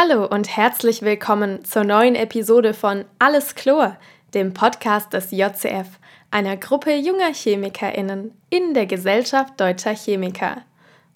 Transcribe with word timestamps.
Hallo 0.00 0.26
und 0.26 0.56
herzlich 0.56 1.02
willkommen 1.02 1.64
zur 1.64 1.82
neuen 1.82 2.14
Episode 2.14 2.72
von 2.72 3.04
Alles 3.18 3.56
Chlor, 3.56 3.96
dem 4.32 4.54
Podcast 4.54 5.12
des 5.12 5.32
JCF, 5.32 5.88
einer 6.30 6.56
Gruppe 6.56 6.94
junger 6.94 7.32
ChemikerInnen 7.32 8.30
in 8.48 8.74
der 8.74 8.86
Gesellschaft 8.86 9.60
deutscher 9.60 9.96
Chemiker. 9.96 10.58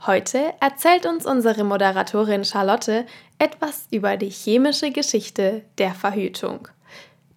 Heute 0.05 0.53
erzählt 0.59 1.07
uns 1.07 1.27
unsere 1.27 1.63
Moderatorin 1.63 2.45
Charlotte 2.45 3.07
etwas 3.39 3.87
über 3.93 4.17
die 4.17 4.31
chemische 4.31 4.91
Geschichte 4.91 5.63
der 5.79 5.95
Verhütung. 5.95 6.67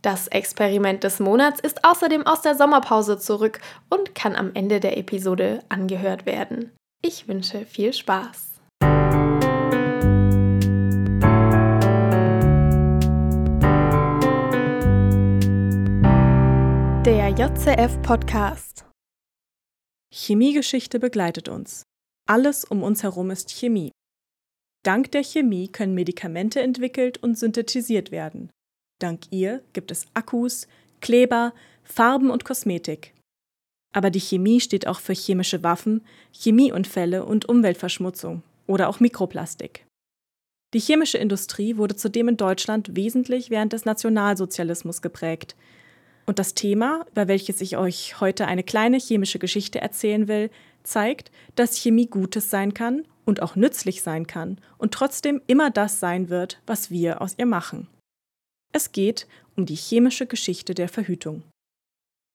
Das 0.01 0.27
Experiment 0.27 1.03
des 1.03 1.19
Monats 1.19 1.59
ist 1.59 1.85
außerdem 1.85 2.25
aus 2.25 2.41
der 2.41 2.55
Sommerpause 2.55 3.19
zurück 3.19 3.59
und 3.89 4.15
kann 4.15 4.35
am 4.35 4.49
Ende 4.55 4.79
der 4.79 4.97
Episode 4.97 5.59
angehört 5.69 6.25
werden. 6.25 6.71
Ich 7.03 7.27
wünsche 7.27 7.67
viel 7.67 7.93
Spaß. 7.93 8.54
JCF 17.37 18.01
Podcast. 18.01 18.85
Chemiegeschichte 20.09 21.01
begleitet 21.01 21.49
uns. 21.49 21.83
Alles 22.29 22.63
um 22.63 22.81
uns 22.81 23.03
herum 23.03 23.29
ist 23.29 23.51
Chemie. 23.51 23.91
Dank 24.85 25.11
der 25.11 25.21
Chemie 25.21 25.67
können 25.67 25.95
Medikamente 25.95 26.61
entwickelt 26.61 27.21
und 27.21 27.37
synthetisiert 27.37 28.11
werden. 28.11 28.51
Dank 29.01 29.23
ihr 29.31 29.61
gibt 29.73 29.91
es 29.91 30.07
Akkus, 30.13 30.69
Kleber, 31.01 31.53
Farben 31.83 32.29
und 32.29 32.45
Kosmetik. 32.45 33.13
Aber 33.93 34.11
die 34.11 34.21
Chemie 34.21 34.61
steht 34.61 34.87
auch 34.87 35.01
für 35.01 35.11
chemische 35.11 35.61
Waffen, 35.61 36.05
Chemieunfälle 36.31 37.25
und 37.25 37.49
Umweltverschmutzung 37.49 38.43
oder 38.65 38.87
auch 38.87 39.01
Mikroplastik. 39.01 39.85
Die 40.73 40.79
chemische 40.79 41.17
Industrie 41.17 41.75
wurde 41.75 41.97
zudem 41.97 42.29
in 42.29 42.37
Deutschland 42.37 42.95
wesentlich 42.95 43.49
während 43.49 43.73
des 43.73 43.83
Nationalsozialismus 43.83 45.01
geprägt. 45.01 45.57
Und 46.25 46.39
das 46.39 46.55
Thema, 46.55 47.05
über 47.11 47.27
welches 47.27 47.61
ich 47.61 47.77
euch 47.77 48.19
heute 48.19 48.47
eine 48.47 48.63
kleine 48.63 48.97
chemische 48.97 49.39
Geschichte 49.39 49.79
erzählen 49.79 50.27
will, 50.27 50.49
zeigt, 50.83 51.31
dass 51.55 51.77
Chemie 51.77 52.07
Gutes 52.07 52.49
sein 52.49 52.73
kann 52.73 53.05
und 53.25 53.41
auch 53.41 53.55
nützlich 53.55 54.01
sein 54.01 54.27
kann 54.27 54.59
und 54.77 54.93
trotzdem 54.93 55.41
immer 55.47 55.69
das 55.69 55.99
sein 55.99 56.29
wird, 56.29 56.61
was 56.65 56.89
wir 56.91 57.21
aus 57.21 57.35
ihr 57.37 57.45
machen. 57.45 57.87
Es 58.71 58.91
geht 58.91 59.27
um 59.55 59.65
die 59.65 59.75
chemische 59.75 60.25
Geschichte 60.25 60.73
der 60.73 60.89
Verhütung. 60.89 61.43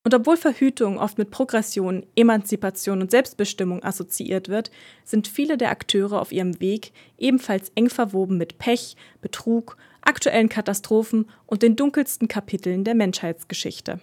Und 0.02 0.14
obwohl 0.14 0.38
Verhütung 0.38 0.98
oft 0.98 1.18
mit 1.18 1.30
Progression, 1.30 2.06
Emanzipation 2.16 3.02
und 3.02 3.11
Selbstbestimmung 3.11 3.83
assoziiert 3.83 4.48
wird, 4.48 4.70
sind 5.05 5.28
viele 5.28 5.58
der 5.58 5.70
Akteure 5.70 6.20
auf 6.20 6.33
ihrem 6.33 6.58
Weg 6.61 6.92
ebenfalls 7.18 7.70
eng 7.74 7.91
verwoben 7.91 8.38
mit 8.38 8.56
Pech, 8.56 8.96
Betrug, 9.20 9.77
aktuellen 10.03 10.48
Katastrophen 10.48 11.29
und 11.47 11.62
den 11.62 11.77
dunkelsten 11.77 12.29
Kapiteln 12.29 12.84
der 12.84 12.95
Menschheitsgeschichte. 12.95 14.01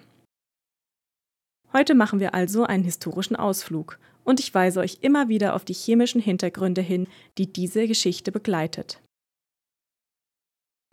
Heute 1.73 1.95
machen 1.95 2.19
wir 2.19 2.33
also 2.33 2.63
einen 2.63 2.83
historischen 2.83 3.35
Ausflug 3.35 3.99
und 4.23 4.39
ich 4.39 4.53
weise 4.53 4.79
euch 4.79 4.99
immer 5.01 5.29
wieder 5.29 5.55
auf 5.55 5.65
die 5.65 5.73
chemischen 5.73 6.21
Hintergründe 6.21 6.81
hin, 6.81 7.07
die 7.37 7.51
diese 7.51 7.87
Geschichte 7.87 8.31
begleitet. 8.31 9.01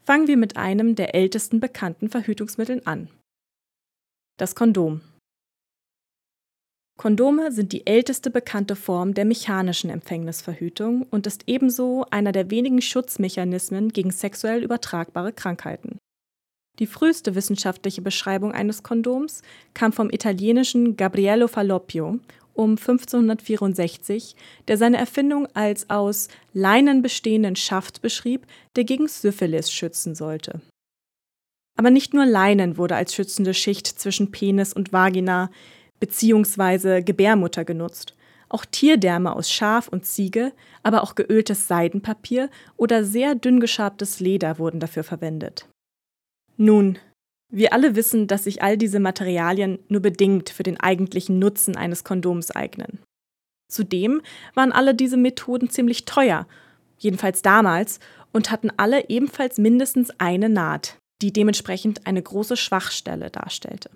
Fangen 0.03 0.27
wir 0.27 0.37
mit 0.37 0.57
einem 0.57 0.95
der 0.95 1.15
ältesten 1.15 1.61
bekannten 1.61 2.11
Verhütungsmitteln 2.11 2.87
an, 2.87 3.09
das 4.37 4.55
Kondom. 4.55 5.01
Kondome 6.97 7.51
sind 7.51 7.73
die 7.73 7.87
älteste 7.87 8.31
bekannte 8.31 8.77
Form 8.77 9.15
der 9.15 9.25
mechanischen 9.25 9.91
Empfängnisverhütung 9.91 11.07
und 11.11 11.27
ist 11.27 11.45
ebenso 11.47 12.07
einer 12.11 12.31
der 12.31 12.51
wenigen 12.51 12.81
Schutzmechanismen 12.81 13.91
gegen 13.91 14.13
sexuell 14.13 14.63
übertragbare 14.63 15.33
Krankheiten. 15.33 15.99
Die 16.79 16.87
früheste 16.87 17.35
wissenschaftliche 17.35 18.03
Beschreibung 18.03 18.53
eines 18.53 18.83
Kondoms 18.83 19.43
kam 19.75 19.93
vom 19.93 20.11
italienischen 20.11 20.97
Gabriello 20.97 21.49
Falloppio 21.49 22.19
um 22.53 22.71
1564, 22.71 24.37
der 24.69 24.79
seine 24.79 24.97
Erfindung 24.99 25.49
als 25.55 25.91
aus 25.91 26.29
Leinen 26.53 27.03
bestehenden 27.03 27.57
Schaft 27.57 28.01
beschrieb, 28.01 28.47
der 28.77 28.85
gegen 28.85 29.09
Syphilis 29.09 29.73
schützen 29.73 30.15
sollte. 30.15 30.61
Aber 31.77 31.91
nicht 31.91 32.15
nur 32.15 32.27
Leinen 32.27 32.77
wurde 32.77 32.95
als 32.95 33.15
schützende 33.15 33.55
Schicht 33.55 33.87
zwischen 33.87 34.31
Penis 34.31 34.73
und 34.73 34.93
Vagina 34.93 35.51
bzw. 36.01 37.03
Gebärmutter 37.03 37.65
genutzt. 37.65 38.15
Auch 38.49 38.65
Tierdärme 38.65 39.35
aus 39.35 39.51
Schaf 39.51 39.89
und 39.89 40.07
Ziege, 40.07 40.53
aber 40.83 41.03
auch 41.03 41.15
geöltes 41.15 41.67
Seidenpapier 41.67 42.51
oder 42.77 43.05
sehr 43.05 43.35
dünn 43.35 43.59
geschabtes 43.59 44.21
Leder 44.21 44.59
wurden 44.59 44.81
dafür 44.81 45.03
verwendet. 45.03 45.69
Nun, 46.57 46.99
wir 47.51 47.73
alle 47.73 47.97
wissen, 47.97 48.27
dass 48.27 48.45
sich 48.45 48.63
all 48.63 48.77
diese 48.77 49.01
Materialien 49.01 49.79
nur 49.89 50.01
bedingt 50.01 50.51
für 50.51 50.63
den 50.63 50.79
eigentlichen 50.79 51.39
Nutzen 51.39 51.77
eines 51.77 52.05
Kondoms 52.05 52.51
eignen. 52.51 52.99
Zudem 53.71 54.23
waren 54.55 54.73
alle 54.73 54.95
diese 54.95 55.17
Methoden 55.17 55.71
ziemlich 55.71 56.05
teuer, 56.05 56.47
jedenfalls 56.99 57.43
damals, 57.43 57.99
und 58.33 58.51
hatten 58.51 58.71
alle 58.77 59.09
ebenfalls 59.09 59.59
mindestens 59.59 60.11
eine 60.19 60.49
Naht, 60.49 60.97
die 61.23 61.33
dementsprechend 61.33 62.07
eine 62.07 62.23
große 62.23 62.57
Schwachstelle 62.57 63.31
darstellte. 63.31 63.91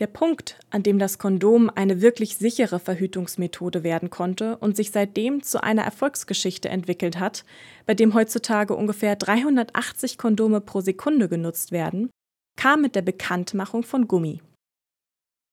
Der 0.00 0.06
Punkt, 0.06 0.58
an 0.70 0.82
dem 0.82 0.98
das 0.98 1.18
Kondom 1.18 1.70
eine 1.74 2.00
wirklich 2.00 2.38
sichere 2.38 2.80
Verhütungsmethode 2.80 3.84
werden 3.84 4.08
konnte 4.08 4.56
und 4.56 4.74
sich 4.74 4.92
seitdem 4.92 5.42
zu 5.42 5.62
einer 5.62 5.82
Erfolgsgeschichte 5.82 6.70
entwickelt 6.70 7.20
hat, 7.20 7.44
bei 7.84 7.92
dem 7.92 8.14
heutzutage 8.14 8.74
ungefähr 8.74 9.14
380 9.14 10.16
Kondome 10.16 10.62
pro 10.62 10.80
Sekunde 10.80 11.28
genutzt 11.28 11.70
werden, 11.70 12.08
kam 12.56 12.80
mit 12.80 12.96
der 12.96 13.02
Bekanntmachung 13.02 13.82
von 13.82 14.08
Gummi. 14.08 14.40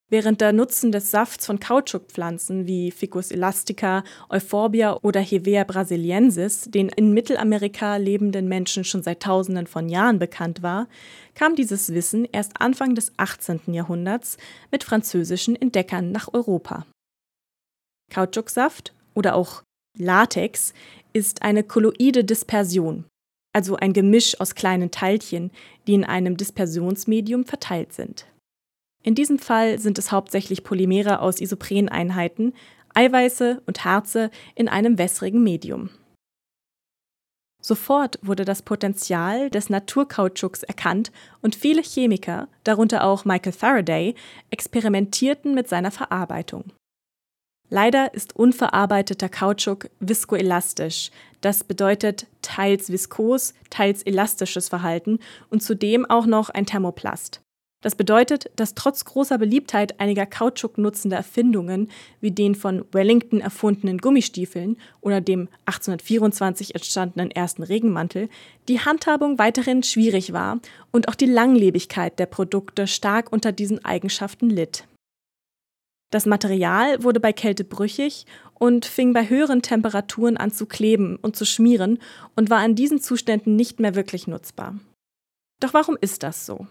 Während 0.10 0.40
der 0.40 0.54
Nutzen 0.54 0.94
des 0.94 1.12
Safts 1.12 1.46
von 1.46 1.60
Kautschukpflanzen 1.60 2.66
wie 2.66 2.92
Ficus 2.92 3.30
elastica, 3.30 4.06
Euphorbia 4.30 4.98
oder 5.02 5.20
Hevea 5.20 5.66
brasiliensis, 5.66 6.62
den 6.70 6.88
in 6.88 7.14
Mittelamerika 7.14 7.98
lebenden 7.98 8.48
Menschen 8.48 8.86
schon 8.86 9.04
seit 9.04 9.22
Tausenden 9.22 9.68
von 9.68 9.90
Jahren 9.90 10.18
bekannt 10.18 10.64
war, 10.64 10.88
kam 11.36 11.58
dieses 11.58 11.94
Wissen 11.94 12.26
erst 12.32 12.62
Anfang 12.62 12.96
des 12.96 13.12
18. 13.18 13.74
Jahrhunderts 13.74 14.38
mit 14.72 14.86
französischen 14.86 15.58
Entdeckern 15.58 16.14
nach 16.14 16.34
Europa. 16.34 16.86
Kautschuksaft 18.10 18.94
oder 19.14 19.36
auch 19.36 19.62
Latex 19.98 20.74
ist 21.12 21.42
eine 21.42 21.64
kolloide 21.64 22.24
Dispersion, 22.24 23.04
also 23.52 23.76
ein 23.76 23.92
Gemisch 23.92 24.40
aus 24.40 24.56
kleinen 24.56 24.90
Teilchen, 24.90 25.52
die 25.86 25.96
in 25.96 26.06
einem 26.06 26.38
Dispersionsmedium 26.38 27.44
verteilt 27.44 27.92
sind. 27.92 28.26
In 29.04 29.16
diesem 29.16 29.40
Fall 29.40 29.80
sind 29.80 29.98
es 29.98 30.12
hauptsächlich 30.12 30.64
Polymere 30.64 31.22
aus 31.22 31.40
Isopreneinheiten, 31.40 32.54
Eiweiße 32.94 33.62
und 33.66 33.86
Harze 33.86 34.32
in 34.56 34.68
einem 34.68 34.98
wässrigen 34.98 35.44
Medium. 35.44 35.90
Sofort 37.62 38.20
wurde 38.22 38.46
das 38.46 38.62
Potenzial 38.62 39.50
des 39.50 39.70
Naturkautschuks 39.70 40.64
erkannt 40.64 41.12
und 41.42 41.56
viele 41.56 41.82
Chemiker, 41.82 42.48
darunter 42.64 43.04
auch 43.04 43.26
Michael 43.26 43.52
Faraday, 43.52 44.16
experimentierten 44.52 45.54
mit 45.54 45.68
seiner 45.68 45.92
Verarbeitung. 45.92 46.72
Leider 47.70 48.14
ist 48.14 48.36
unverarbeiteter 48.36 49.28
Kautschuk 49.28 49.90
viskoelastisch, 50.00 51.12
das 51.42 51.66
bedeutet 51.66 52.28
teils 52.42 52.90
viskos, 52.90 53.54
teils 53.70 54.04
elastisches 54.04 54.70
Verhalten 54.70 55.20
und 55.50 55.62
zudem 55.62 56.06
auch 56.06 56.26
noch 56.26 56.50
ein 56.50 56.66
Thermoplast. 56.66 57.42
Das 57.82 57.94
bedeutet, 57.96 58.50
dass 58.56 58.74
trotz 58.74 59.06
großer 59.06 59.38
Beliebtheit 59.38 60.00
einiger 60.00 60.26
Kautschuk 60.26 60.80
nutzender 60.80 61.18
Erfindungen 61.18 61.90
wie 62.20 62.32
den 62.32 62.56
von 62.56 62.84
Wellington 62.92 63.40
erfundenen 63.40 64.00
Gummistiefeln 64.00 64.78
oder 65.00 65.22
dem 65.22 65.48
1824 65.66 66.74
entstandenen 66.74 67.30
ersten 67.30 67.62
Regenmantel 67.62 68.30
die 68.68 68.80
Handhabung 68.80 69.38
weiterhin 69.38 69.84
schwierig 69.84 70.34
war 70.34 70.60
und 70.92 71.08
auch 71.08 71.16
die 71.16 71.28
Langlebigkeit 71.28 72.18
der 72.18 72.26
Produkte 72.26 72.88
stark 72.88 73.32
unter 73.32 73.52
diesen 73.52 73.86
Eigenschaften 73.86 74.50
litt. 74.50 74.88
Das 76.10 76.26
Material 76.26 77.04
wurde 77.04 77.20
bei 77.20 77.34
Kälte 77.34 77.64
brüchig 77.64 78.26
und 78.56 78.86
fing 78.86 79.14
bei 79.14 79.30
höheren 79.30 79.62
Temperaturen 79.62 80.38
an 80.38 80.52
zu 80.52 80.66
kleben 80.66 81.18
und 81.18 81.36
zu 81.36 81.46
schmieren 81.46 82.00
und 82.36 82.50
war 82.50 82.66
in 82.66 82.76
diesen 82.76 83.00
Zuständen 83.02 83.56
nicht 83.56 83.80
mehr 83.80 83.94
wirklich 83.94 84.26
nutzbar. 84.26 84.80
Doch 85.60 85.74
warum 85.74 85.98
ist 86.00 86.24
das 86.24 86.46
so? 86.46 86.66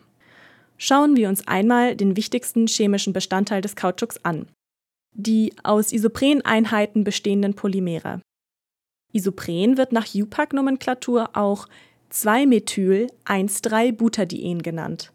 Schauen 0.79 1.17
wir 1.17 1.29
uns 1.29 1.47
einmal 1.47 1.95
den 1.97 2.17
wichtigsten 2.17 2.67
chemischen 2.67 3.13
Bestandteil 3.13 3.61
des 3.63 3.77
Kautschuks 3.77 4.19
an. 4.25 4.49
Die 5.13 5.55
aus 5.63 5.93
Isopreneinheiten 5.93 7.05
bestehenden 7.05 7.55
Polymere. 7.55 8.21
Isopren 9.13 9.79
wird 9.79 9.93
nach 9.93 10.13
UPAC-Nomenklatur 10.15 11.31
auch 11.35 11.69
2-Methyl-1,3-Butadien 12.13 14.63
genannt. 14.63 15.13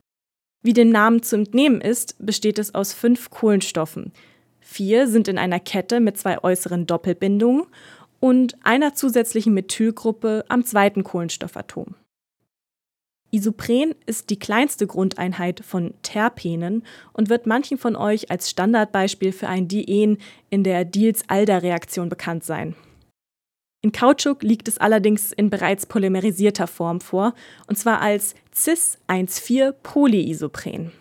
Wie 0.64 0.74
dem 0.74 0.90
Namen 0.90 1.24
zu 1.24 1.38
entnehmen 1.38 1.82
ist, 1.82 2.24
besteht 2.24 2.60
es 2.60 2.76
aus 2.76 2.94
fünf 2.94 3.30
Kohlenstoffen. 3.30 4.12
Vier 4.60 5.08
sind 5.08 5.28
in 5.28 5.38
einer 5.38 5.60
Kette 5.60 6.00
mit 6.00 6.18
zwei 6.18 6.42
äußeren 6.44 6.88
Doppelbindungen 6.88 7.66
und 8.20 8.56
einer 8.64 8.94
zusätzlichen 8.94 9.54
Methylgruppe 9.54 10.46
am 10.48 10.64
zweiten 10.64 11.04
Kohlenstoffatom. 11.04 11.96
Isopren 13.32 13.96
ist 14.06 14.30
die 14.30 14.38
kleinste 14.38 14.86
Grundeinheit 14.88 15.64
von 15.66 15.94
Terpenen 16.02 16.84
und 17.14 17.30
wird 17.30 17.48
manchen 17.48 17.78
von 17.78 17.96
euch 17.96 18.30
als 18.30 18.50
Standardbeispiel 18.50 19.32
für 19.32 19.48
ein 19.48 19.70
Dien 19.70 20.18
in 20.50 20.66
der 20.66 20.84
Diels-Alder-Reaktion 20.84 22.10
bekannt 22.10 22.44
sein. 22.44 22.76
In 23.82 23.94
Kautschuk 23.94 24.44
liegt 24.44 24.68
es 24.68 24.78
allerdings 24.78 25.32
in 25.32 25.50
bereits 25.50 25.88
polymerisierter 25.88 26.68
Form 26.68 27.02
vor, 27.02 27.34
und 27.68 27.78
zwar 27.78 28.02
als 28.02 28.36
Cis-1,4-Polyisopren. 28.54 30.92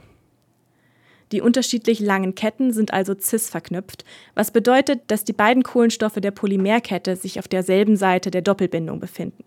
Die 1.33 1.43
unterschiedlich 1.43 2.01
langen 2.01 2.35
Ketten 2.35 2.73
sind 2.73 2.93
also 2.93 3.15
cis 3.19 3.51
verknüpft, 3.51 4.05
was 4.35 4.51
bedeutet, 4.51 5.03
dass 5.09 5.25
die 5.25 5.33
beiden 5.33 5.63
Kohlenstoffe 5.63 6.15
der 6.15 6.31
Polymerkette 6.31 7.17
sich 7.17 7.39
auf 7.39 7.49
derselben 7.49 7.97
Seite 7.97 8.31
der 8.31 8.43
Doppelbindung 8.43 8.99
befinden. 8.99 9.45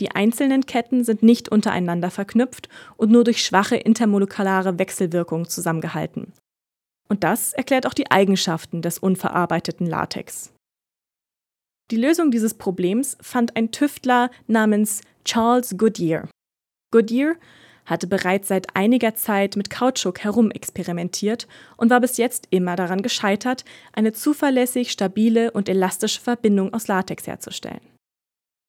Die 0.00 0.10
einzelnen 0.10 0.64
Ketten 0.64 1.04
sind 1.04 1.22
nicht 1.22 1.50
untereinander 1.50 2.10
verknüpft 2.10 2.70
und 2.96 3.10
nur 3.10 3.22
durch 3.22 3.44
schwache 3.44 3.76
intermolekulare 3.76 4.78
Wechselwirkungen 4.78 5.46
zusammengehalten. 5.46 6.32
Und 7.08 7.22
das 7.22 7.52
erklärt 7.52 7.86
auch 7.86 7.92
die 7.92 8.10
Eigenschaften 8.10 8.80
des 8.80 8.98
unverarbeiteten 8.98 9.86
Latex. 9.86 10.52
Die 11.90 11.96
Lösung 11.96 12.30
dieses 12.30 12.54
Problems 12.54 13.18
fand 13.20 13.56
ein 13.56 13.72
Tüftler 13.72 14.30
namens 14.46 15.02
Charles 15.24 15.76
Goodyear. 15.76 16.28
Goodyear 16.92 17.34
hatte 17.84 18.06
bereits 18.06 18.48
seit 18.48 18.76
einiger 18.76 19.16
Zeit 19.16 19.56
mit 19.56 19.68
Kautschuk 19.68 20.20
herumexperimentiert 20.20 21.48
und 21.76 21.90
war 21.90 22.00
bis 22.00 22.16
jetzt 22.16 22.46
immer 22.50 22.76
daran 22.76 23.02
gescheitert, 23.02 23.64
eine 23.92 24.12
zuverlässig 24.12 24.92
stabile 24.92 25.50
und 25.50 25.68
elastische 25.68 26.20
Verbindung 26.20 26.72
aus 26.72 26.86
Latex 26.86 27.26
herzustellen 27.26 27.89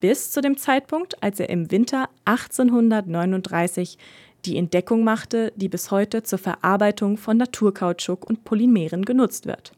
bis 0.02 0.32
zu 0.32 0.40
dem 0.40 0.56
Zeitpunkt, 0.56 1.22
als 1.22 1.38
er 1.38 1.48
im 1.48 1.70
Winter 1.70 2.10
1839 2.24 3.98
die 4.44 4.56
Entdeckung 4.56 5.04
machte, 5.04 5.52
die 5.54 5.68
bis 5.68 5.92
heute 5.92 6.24
zur 6.24 6.40
Verarbeitung 6.40 7.16
von 7.16 7.36
Naturkautschuk 7.36 8.28
und 8.28 8.42
Polymeren 8.42 9.04
genutzt 9.04 9.46
wird. 9.46 9.72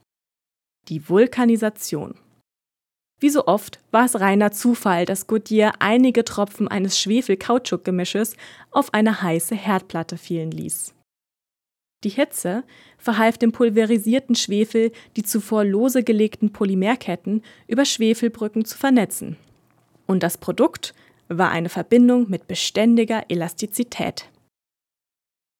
Die 0.88 1.10
Vulkanisation. 1.10 2.14
Wie 3.20 3.28
so 3.28 3.46
oft 3.46 3.80
war 3.90 4.06
es 4.06 4.18
reiner 4.18 4.50
Zufall, 4.50 5.04
dass 5.04 5.26
Goodyear 5.26 5.74
einige 5.80 6.24
Tropfen 6.24 6.68
eines 6.68 6.98
Schwefel-Kautschuk-Gemisches 7.00 8.34
auf 8.70 8.94
eine 8.94 9.20
heiße 9.20 9.54
Herdplatte 9.54 10.16
fielen 10.16 10.50
ließ. 10.50 10.94
Die 12.02 12.08
Hitze 12.08 12.64
verhalf 12.96 13.36
dem 13.36 13.52
pulverisierten 13.52 14.36
Schwefel, 14.36 14.90
die 15.18 15.22
zuvor 15.22 15.64
lose 15.64 16.02
gelegten 16.02 16.50
Polymerketten 16.50 17.42
über 17.66 17.84
Schwefelbrücken 17.84 18.64
zu 18.64 18.78
vernetzen 18.78 19.36
und 20.06 20.22
das 20.22 20.38
Produkt 20.38 20.94
war 21.28 21.50
eine 21.50 21.68
Verbindung 21.68 22.28
mit 22.28 22.46
beständiger 22.46 23.24
Elastizität. 23.28 24.28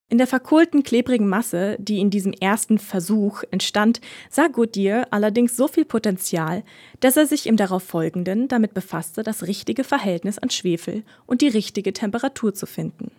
In 0.07 0.19
der 0.19 0.27
verkohlten, 0.27 0.83
klebrigen 0.83 1.27
Masse, 1.27 1.77
die 1.79 1.99
in 1.99 2.11
diesem 2.11 2.31
ersten 2.31 2.77
Versuch 2.77 3.41
entstand, 3.49 4.01
sah 4.29 4.47
Goodyear 4.47 5.07
allerdings 5.09 5.57
so 5.57 5.67
viel 5.67 5.83
Potenzial, 5.83 6.63
dass 6.99 7.17
er 7.17 7.25
sich 7.25 7.47
im 7.47 7.57
darauffolgenden 7.57 8.47
damit 8.47 8.75
befasste, 8.75 9.23
das 9.23 9.47
richtige 9.47 9.83
Verhältnis 9.83 10.37
an 10.37 10.51
Schwefel 10.51 11.03
und 11.25 11.41
die 11.41 11.47
richtige 11.47 11.91
Temperatur 11.91 12.53
zu 12.53 12.67
finden. 12.67 13.09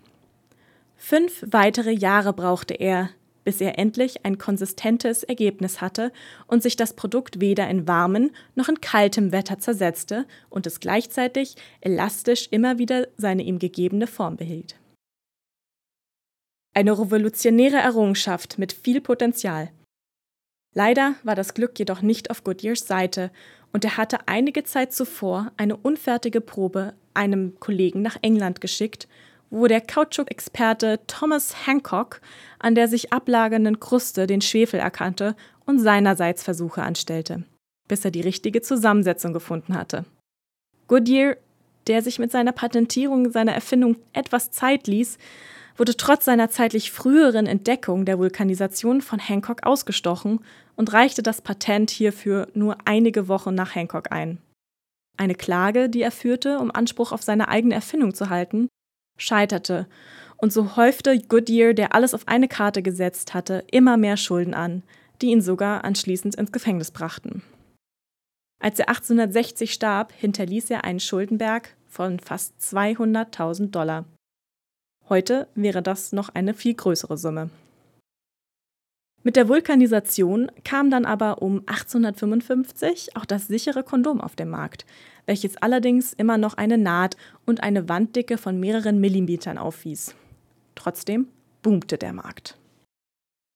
Fünf 0.96 1.44
weitere 1.50 1.90
Jahre 1.90 2.32
brauchte 2.32 2.74
er, 2.74 3.10
bis 3.46 3.60
er 3.60 3.78
endlich 3.78 4.26
ein 4.26 4.38
konsistentes 4.38 5.22
Ergebnis 5.22 5.80
hatte 5.80 6.12
und 6.48 6.64
sich 6.64 6.74
das 6.74 6.94
Produkt 6.94 7.40
weder 7.40 7.70
in 7.70 7.86
warmem 7.86 8.32
noch 8.56 8.68
in 8.68 8.80
kaltem 8.80 9.30
Wetter 9.30 9.60
zersetzte 9.60 10.26
und 10.50 10.66
es 10.66 10.80
gleichzeitig 10.80 11.54
elastisch 11.80 12.48
immer 12.50 12.78
wieder 12.78 13.06
seine 13.16 13.44
ihm 13.44 13.60
gegebene 13.60 14.08
Form 14.08 14.36
behielt. 14.36 14.74
Eine 16.74 16.98
revolutionäre 16.98 17.76
Errungenschaft 17.76 18.58
mit 18.58 18.72
viel 18.72 19.00
Potenzial. 19.00 19.70
Leider 20.74 21.14
war 21.22 21.36
das 21.36 21.54
Glück 21.54 21.78
jedoch 21.78 22.02
nicht 22.02 22.32
auf 22.32 22.42
Goodyears 22.42 22.88
Seite 22.88 23.30
und 23.72 23.84
er 23.84 23.96
hatte 23.96 24.26
einige 24.26 24.64
Zeit 24.64 24.92
zuvor 24.92 25.52
eine 25.56 25.76
unfertige 25.76 26.40
Probe 26.40 26.94
einem 27.14 27.60
Kollegen 27.60 28.02
nach 28.02 28.16
England 28.22 28.60
geschickt 28.60 29.06
wo 29.50 29.66
der 29.66 29.80
Kautschuk-Experte 29.80 31.00
Thomas 31.06 31.66
Hancock 31.66 32.20
an 32.58 32.74
der 32.74 32.88
sich 32.88 33.12
ablagernden 33.12 33.80
Kruste 33.80 34.26
den 34.26 34.40
Schwefel 34.40 34.80
erkannte 34.80 35.36
und 35.66 35.78
seinerseits 35.78 36.42
Versuche 36.42 36.82
anstellte, 36.82 37.44
bis 37.88 38.04
er 38.04 38.10
die 38.10 38.20
richtige 38.20 38.62
Zusammensetzung 38.62 39.32
gefunden 39.32 39.74
hatte. 39.74 40.04
Goodyear, 40.88 41.36
der 41.86 42.02
sich 42.02 42.18
mit 42.18 42.32
seiner 42.32 42.52
Patentierung 42.52 43.30
seiner 43.30 43.52
Erfindung 43.52 43.96
etwas 44.12 44.50
Zeit 44.50 44.86
ließ, 44.86 45.18
wurde 45.76 45.96
trotz 45.96 46.24
seiner 46.24 46.48
zeitlich 46.50 46.90
früheren 46.90 47.46
Entdeckung 47.46 48.04
der 48.04 48.18
Vulkanisation 48.18 49.02
von 49.02 49.18
Hancock 49.18 49.64
ausgestochen 49.64 50.40
und 50.74 50.92
reichte 50.92 51.22
das 51.22 51.42
Patent 51.42 51.90
hierfür 51.90 52.48
nur 52.54 52.78
einige 52.84 53.28
Wochen 53.28 53.54
nach 53.54 53.74
Hancock 53.74 54.10
ein. 54.10 54.38
Eine 55.18 55.34
Klage, 55.34 55.88
die 55.88 56.02
er 56.02 56.10
führte, 56.10 56.58
um 56.58 56.70
Anspruch 56.70 57.12
auf 57.12 57.22
seine 57.22 57.48
eigene 57.48 57.74
Erfindung 57.74 58.14
zu 58.14 58.30
halten, 58.30 58.68
scheiterte, 59.16 59.86
und 60.38 60.52
so 60.52 60.76
häufte 60.76 61.18
Goodyear, 61.18 61.72
der 61.72 61.94
alles 61.94 62.12
auf 62.12 62.28
eine 62.28 62.48
Karte 62.48 62.82
gesetzt 62.82 63.34
hatte, 63.34 63.64
immer 63.70 63.96
mehr 63.96 64.16
Schulden 64.16 64.54
an, 64.54 64.82
die 65.22 65.28
ihn 65.28 65.40
sogar 65.40 65.84
anschließend 65.84 66.34
ins 66.34 66.52
Gefängnis 66.52 66.90
brachten. 66.90 67.42
Als 68.60 68.78
er 68.78 68.88
1860 68.88 69.72
starb, 69.72 70.12
hinterließ 70.12 70.70
er 70.70 70.84
einen 70.84 71.00
Schuldenberg 71.00 71.74
von 71.88 72.20
fast 72.20 72.58
200.000 72.60 73.70
Dollar. 73.70 74.04
Heute 75.08 75.48
wäre 75.54 75.82
das 75.82 76.12
noch 76.12 76.30
eine 76.30 76.52
viel 76.52 76.74
größere 76.74 77.16
Summe. 77.16 77.50
Mit 79.26 79.34
der 79.34 79.48
Vulkanisation 79.48 80.52
kam 80.62 80.88
dann 80.88 81.04
aber 81.04 81.42
um 81.42 81.58
1855 81.66 83.16
auch 83.16 83.24
das 83.24 83.48
sichere 83.48 83.82
Kondom 83.82 84.20
auf 84.20 84.36
den 84.36 84.48
Markt, 84.48 84.86
welches 85.26 85.56
allerdings 85.56 86.12
immer 86.12 86.38
noch 86.38 86.54
eine 86.54 86.78
Naht 86.78 87.16
und 87.44 87.60
eine 87.60 87.88
Wanddicke 87.88 88.38
von 88.38 88.60
mehreren 88.60 89.00
Millimetern 89.00 89.58
aufwies. 89.58 90.14
Trotzdem 90.76 91.26
boomte 91.62 91.98
der 91.98 92.12
Markt. 92.12 92.56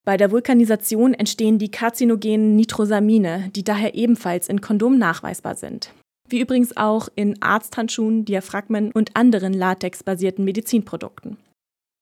Bei 0.05 0.17
der 0.17 0.33
Vulkanisation 0.33 1.15
entstehen 1.15 1.61
die 1.61 1.71
karzinogenen 1.71 2.57
Nitrosamine, 2.57 3.51
die 3.55 3.63
daher 3.63 3.95
ebenfalls 3.95 4.49
in 4.49 4.61
Kondomen 4.61 4.99
nachweisbar 4.99 5.55
sind. 5.55 5.93
Wie 6.29 6.41
übrigens 6.41 6.77
auch 6.77 7.09
in 7.15 7.41
Arzthandschuhen, 7.41 8.25
Diaphragmen 8.25 8.91
und 8.91 9.15
anderen 9.15 9.53
latexbasierten 9.53 10.45
Medizinprodukten. 10.45 11.37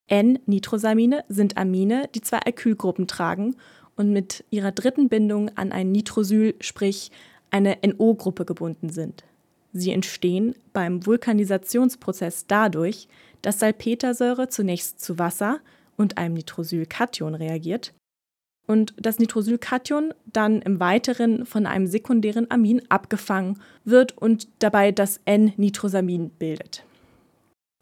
N-Nitrosamine 0.09 1.25
sind 1.29 1.57
Amine, 1.57 2.09
die 2.15 2.21
zwei 2.21 2.39
Alkylgruppen 2.39 3.07
tragen 3.07 3.57
und 3.97 4.13
mit 4.13 4.45
ihrer 4.51 4.73
dritten 4.73 5.09
Bindung 5.09 5.51
an 5.57 5.73
ein 5.73 5.93
Nitrosyl, 5.93 6.55
sprich 6.61 7.11
eine 7.51 7.79
NO-Gruppe 7.85 8.45
gebunden 8.45 8.91
sind. 8.91 9.25
Sie 9.73 9.93
entstehen 9.93 10.55
beim 10.73 11.07
Vulkanisationsprozess 11.07 12.47
dadurch, 12.47 13.09
dass 13.43 13.61
Salpetersäure 13.61 14.49
zunächst 14.49 15.01
zu 15.01 15.19
Wasser 15.19 15.61
und 15.97 16.19
einem 16.19 16.35
Nitrosylkation 16.35 17.35
reagiert 17.35 17.93
und 18.69 18.95
das 18.99 19.19
Nitrosylkation 19.19 20.15
dann 20.27 20.63
im 20.63 20.79
Weiteren 20.79 21.45
von 21.47 21.67
einem 21.67 21.87
sekundären 21.87 22.51
Amin 22.51 22.83
abgefangen 22.91 23.59
wird 23.85 24.17
und 24.17 24.47
dabei 24.61 24.93
das 24.93 25.21
N-Nitrosamin 25.25 26.31
bildet. 26.31 26.85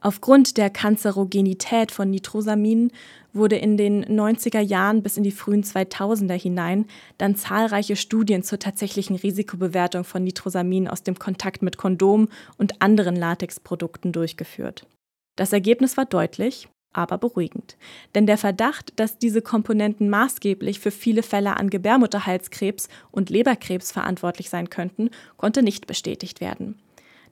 Aufgrund 0.06 0.56
der 0.56 0.70
Kanzerogenität 0.70 1.90
von 1.90 2.10
Nitrosaminen 2.10 2.92
wurde 3.32 3.56
in 3.56 3.76
den 3.76 4.04
90er 4.04 4.60
Jahren 4.60 5.02
bis 5.02 5.16
in 5.16 5.25
die 5.25 5.32
frühen 5.32 5.64
2000er 5.64 6.40
hinein 6.40 6.86
dann 7.18 7.34
zahlreiche 7.34 7.96
Studien 7.96 8.44
zur 8.44 8.60
tatsächlichen 8.60 9.16
Risikobewertung 9.16 10.04
von 10.04 10.22
Nitrosamin 10.22 10.86
aus 10.86 11.02
dem 11.02 11.18
Kontakt 11.18 11.60
mit 11.60 11.76
Kondom 11.76 12.28
und 12.56 12.80
anderen 12.82 13.16
Latexprodukten 13.16 14.12
durchgeführt. 14.12 14.86
Das 15.34 15.52
Ergebnis 15.52 15.96
war 15.96 16.04
deutlich, 16.04 16.68
aber 16.92 17.18
beruhigend. 17.18 17.76
Denn 18.14 18.28
der 18.28 18.38
Verdacht, 18.38 18.92
dass 19.00 19.18
diese 19.18 19.42
Komponenten 19.42 20.08
maßgeblich 20.08 20.78
für 20.78 20.92
viele 20.92 21.25
Fälle 21.25 21.56
an 21.56 21.68
Gebärmutterhalskrebs 21.68 22.88
und 23.10 23.28
Leberkrebs 23.28 23.90
verantwortlich 23.90 24.50
sein 24.50 24.70
könnten, 24.70 25.10
konnte 25.36 25.64
nicht 25.64 25.88
bestätigt 25.88 26.40
werden. 26.40 26.78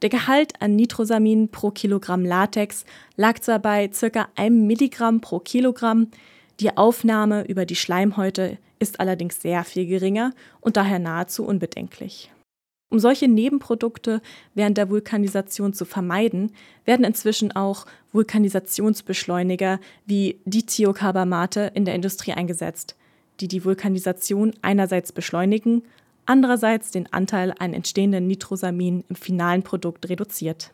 Der 0.04 0.10
Gehalt 0.10 0.60
an 0.60 0.76
Nitrosamin 0.76 1.48
pro 1.48 1.70
Kilogramm 1.70 2.26
Latex 2.26 2.84
lag 3.16 3.38
zwar 3.38 3.58
bei 3.58 3.88
ca. 3.88 4.28
1 4.36 4.54
Milligramm 4.54 5.22
pro 5.22 5.38
Kilogramm, 5.38 6.08
die 6.60 6.76
Aufnahme 6.76 7.46
über 7.46 7.64
die 7.64 7.74
Schleimhäute 7.74 8.58
ist 8.78 9.00
allerdings 9.00 9.40
sehr 9.40 9.64
viel 9.64 9.86
geringer 9.86 10.34
und 10.60 10.76
daher 10.76 10.98
nahezu 10.98 11.46
unbedenklich. 11.46 12.30
Um 12.90 12.98
solche 12.98 13.28
Nebenprodukte 13.28 14.20
während 14.54 14.76
der 14.76 14.90
Vulkanisation 14.90 15.72
zu 15.72 15.86
vermeiden, 15.86 16.52
werden 16.84 17.06
inzwischen 17.06 17.52
auch 17.52 17.86
Vulkanisationsbeschleuniger 18.12 19.80
wie 20.04 20.38
Dithiocarbamate 20.44 21.72
in 21.72 21.86
der 21.86 21.94
Industrie 21.94 22.34
eingesetzt, 22.34 22.94
die 23.40 23.48
die 23.48 23.64
Vulkanisation 23.64 24.52
einerseits 24.60 25.12
beschleunigen 25.12 25.82
andererseits 26.26 26.90
den 26.90 27.12
Anteil 27.12 27.54
an 27.58 27.74
entstehenden 27.74 28.26
Nitrosamin 28.26 29.04
im 29.08 29.16
finalen 29.16 29.62
Produkt 29.62 30.08
reduziert. 30.08 30.72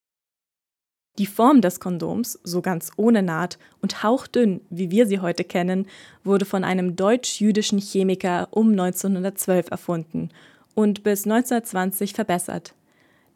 Die 1.18 1.26
Form 1.26 1.60
des 1.60 1.80
Kondoms, 1.80 2.38
so 2.44 2.62
ganz 2.62 2.92
ohne 2.96 3.22
Naht 3.22 3.58
und 3.82 4.02
hauchdünn, 4.02 4.60
wie 4.70 4.90
wir 4.90 5.06
sie 5.06 5.18
heute 5.18 5.44
kennen, 5.44 5.86
wurde 6.24 6.44
von 6.44 6.64
einem 6.64 6.96
deutsch-jüdischen 6.96 7.78
Chemiker 7.78 8.48
um 8.52 8.70
1912 8.70 9.70
erfunden 9.70 10.30
und 10.74 11.02
bis 11.02 11.24
1920 11.24 12.14
verbessert. 12.14 12.74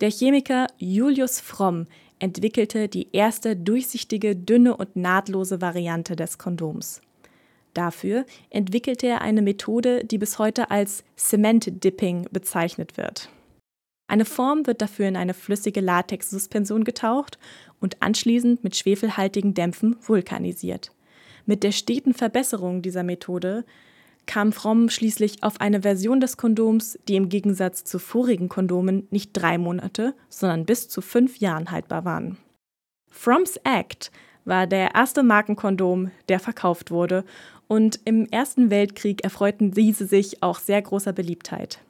Der 0.00 0.11
Chemiker 0.11 0.66
Julius 0.78 1.40
Fromm 1.40 1.87
entwickelte 2.18 2.88
die 2.88 3.09
erste 3.12 3.56
durchsichtige, 3.56 4.35
dünne 4.35 4.76
und 4.76 4.97
nahtlose 4.97 5.61
Variante 5.61 6.16
des 6.16 6.38
Kondoms. 6.38 7.02
Dafür 7.75 8.25
entwickelte 8.50 9.07
er 9.07 9.21
eine 9.21 9.43
Methode, 9.43 10.04
die 10.04 10.19
bis 10.19 10.38
heute 10.38 10.71
als 10.71 11.04
Cement 11.16 11.85
Dipping 11.85 12.28
bezeichnet 12.31 12.97
wird. 12.97 13.28
Eine 14.07 14.25
Form 14.25 14.66
wird 14.66 14.81
dafür 14.81 15.09
in 15.09 15.16
eine 15.16 15.35
flüssige 15.35 15.81
Latex-Suspension 15.81 16.85
getaucht 16.85 17.38
und 17.81 18.02
anschließend 18.02 18.62
mit 18.62 18.76
schwefelhaltigen 18.76 19.54
Dämpfen 19.54 19.97
vulkanisiert. 20.00 20.93
Mit 21.47 21.62
der 21.62 21.73
steten 21.73 22.14
Verbesserung 22.14 22.81
dieser 22.81 23.02
Methode 23.02 23.64
kam 24.26 24.52
Fromm 24.52 24.88
schließlich 24.88 25.43
auf 25.43 25.61
eine 25.61 25.83
Version 25.83 26.21
des 26.21 26.37
Kondoms, 26.37 26.99
die 27.09 27.16
im 27.16 27.28
Gegensatz 27.28 27.85
zu 27.85 27.99
vorigen 27.99 28.49
Kondomen 28.49 29.07
nicht 29.11 29.33
drei 29.33 29.59
Monate, 29.59 30.14
sondern 30.28 30.64
bis 30.64 30.88
zu 30.88 31.02
fünf 31.02 31.38
Jahren 31.38 31.71
haltbar 31.71 32.04
waren. 32.04 32.38
Fromms 33.11 33.59
Act 33.64 34.11
war 34.45 34.66
der 34.66 34.95
erste 34.95 35.23
Markenkondom, 35.23 36.11
der 36.28 36.40
verkauft 36.40 36.90
wurde, 36.90 37.25
und 37.68 38.00
im 38.04 38.26
Ersten 38.26 38.71
Weltkrieg 38.71 39.25
erfreuten 39.25 39.73
diese 39.73 40.06
sich 40.06 40.42
auch 40.42 40.59
sehr 40.59 40.80
großer 40.83 41.12
Beliebtheit. 41.12 41.80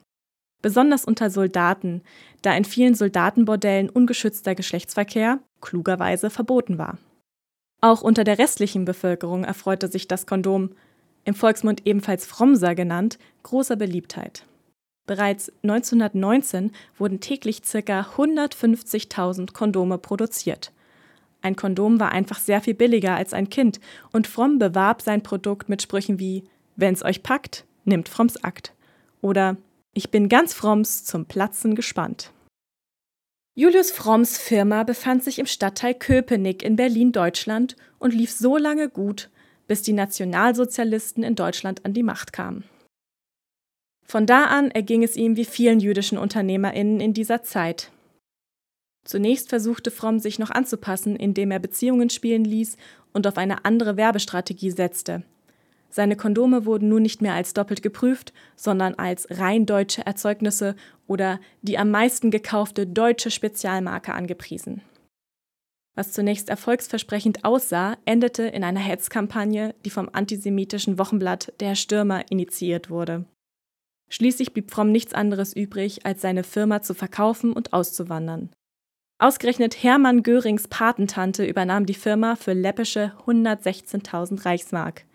Besonders 0.61 1.05
unter 1.05 1.29
Soldaten, 1.29 2.01
da 2.41 2.55
in 2.55 2.65
vielen 2.65 2.95
Soldatenbordellen 2.95 3.89
ungeschützter 3.89 4.55
Geschlechtsverkehr 4.55 5.39
klugerweise 5.61 6.29
verboten 6.29 6.77
war. 6.77 6.97
Auch 7.81 8.01
unter 8.01 8.23
der 8.23 8.39
restlichen 8.39 8.85
Bevölkerung 8.85 9.43
erfreute 9.43 9.87
sich 9.87 10.07
das 10.07 10.25
Kondom, 10.25 10.71
im 11.23 11.35
Volksmund 11.35 11.85
ebenfalls 11.85 12.25
Fromser 12.25 12.75
genannt, 12.75 13.17
großer 13.43 13.75
Beliebtheit. 13.75 14.45
Bereits 15.07 15.51
1919 15.63 16.71
wurden 16.97 17.19
täglich 17.19 17.61
ca. 17.61 18.01
150.000 18.17 19.53
Kondome 19.53 19.97
produziert. 19.97 20.71
Ein 21.45 21.55
Kondom 21.55 21.99
war 21.99 22.11
einfach 22.11 22.39
sehr 22.39 22.59
viel 22.59 22.73
billiger 22.73 23.15
als 23.15 23.31
ein 23.31 23.51
Kind 23.51 23.79
und 24.11 24.25
Fromm 24.25 24.57
bewarb 24.57 25.03
sein 25.03 25.21
Produkt 25.21 25.69
mit 25.69 25.83
Sprüchen 25.83 26.17
wie 26.17 26.43
Wenn's 26.75 27.05
euch 27.05 27.21
packt, 27.21 27.65
nimmt 27.83 28.09
Fromms 28.09 28.43
Akt 28.43 28.73
oder 29.21 29.55
Ich 29.93 30.09
bin 30.09 30.27
ganz 30.27 30.55
Fromms 30.55 31.05
zum 31.05 31.27
Platzen 31.27 31.75
gespannt. 31.75 32.31
Julius 33.53 33.91
Fromms 33.91 34.39
Firma 34.39 34.81
befand 34.81 35.23
sich 35.23 35.37
im 35.37 35.45
Stadtteil 35.45 35.93
Köpenick 35.93 36.63
in 36.63 36.77
Berlin-Deutschland 36.77 37.75
und 37.99 38.15
lief 38.15 38.31
so 38.31 38.57
lange 38.57 38.89
gut, 38.89 39.29
bis 39.67 39.83
die 39.83 39.93
Nationalsozialisten 39.93 41.21
in 41.21 41.35
Deutschland 41.35 41.85
an 41.85 41.93
die 41.93 42.01
Macht 42.01 42.33
kamen. 42.33 42.63
Von 44.03 44.25
da 44.25 44.45
an 44.45 44.71
erging 44.71 45.03
es 45.03 45.15
ihm 45.15 45.35
wie 45.35 45.45
vielen 45.45 45.79
jüdischen 45.79 46.17
UnternehmerInnen 46.17 46.99
in 46.99 47.13
dieser 47.13 47.43
Zeit. 47.43 47.91
Zunächst 49.05 49.49
versuchte 49.49 49.91
Fromm 49.91 50.19
sich 50.19 50.39
noch 50.39 50.49
anzupassen, 50.49 51.15
indem 51.15 51.51
er 51.51 51.59
Beziehungen 51.59 52.09
spielen 52.09 52.43
ließ 52.43 52.75
und 53.13 53.27
auf 53.27 53.37
eine 53.37 53.63
andere 53.63 53.97
Werbestrategie 53.97 54.71
setzte. 54.71 55.23
Seine 55.89 56.17
Kondome 56.17 56.65
wurden 56.65 56.89
nun 56.89 57.03
nicht 57.03 57.21
mehr 57.21 57.35
als 57.35 57.53
doppelt 57.53 57.81
geprüft, 57.81 58.33
sondern 58.57 58.95
als 58.95 59.27
rein 59.29 59.65
deutsche 59.65 60.05
Erzeugnisse 60.05 60.75
oder 61.07 61.39
die 61.61 61.77
am 61.77 61.91
meisten 61.91 62.31
gekaufte 62.31 62.85
deutsche 62.85 63.31
Spezialmarke 63.31 64.13
angepriesen. 64.13 64.81
Was 65.93 66.11
zunächst 66.11 66.49
erfolgsversprechend 66.49 67.45
aussah, 67.45 67.97
endete 68.03 68.43
in 68.43 68.65
einer 68.65 68.81
Hetzkampagne, 68.81 69.75
die 69.85 69.89
vom 69.89 70.09
antisemitischen 70.11 70.97
Wochenblatt 70.97 71.53
Der 71.61 71.75
Stürmer 71.75 72.29
initiiert 72.29 72.89
wurde. 72.89 73.23
Schließlich 74.09 74.51
blieb 74.51 74.71
Fromm 74.71 74.91
nichts 74.91 75.13
anderes 75.13 75.55
übrig, 75.55 76.05
als 76.05 76.21
seine 76.21 76.43
Firma 76.43 76.81
zu 76.81 76.93
verkaufen 76.93 77.53
und 77.53 77.71
auszuwandern. 77.71 78.49
Ausgerechnet 79.17 79.81
Hermann 79.81 80.23
Görings 80.23 80.67
Patentante 80.67 81.45
übernahm 81.45 81.85
die 81.85 81.93
Firma 81.93 82.35
für 82.35 82.51
läppische 82.51 83.13
116.000 83.25 84.43
Reichsmark. 84.43 85.05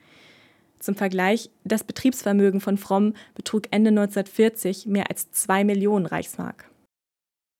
Zum 0.78 0.94
Vergleich, 0.94 1.50
das 1.64 1.84
Betriebsvermögen 1.84 2.62
von 2.62 2.78
Fromm 2.78 3.12
betrug 3.34 3.64
Ende 3.70 3.90
1940 3.90 4.86
mehr 4.86 5.10
als 5.10 5.30
2 5.32 5.64
Millionen 5.64 6.06
Reichsmark. 6.06 6.70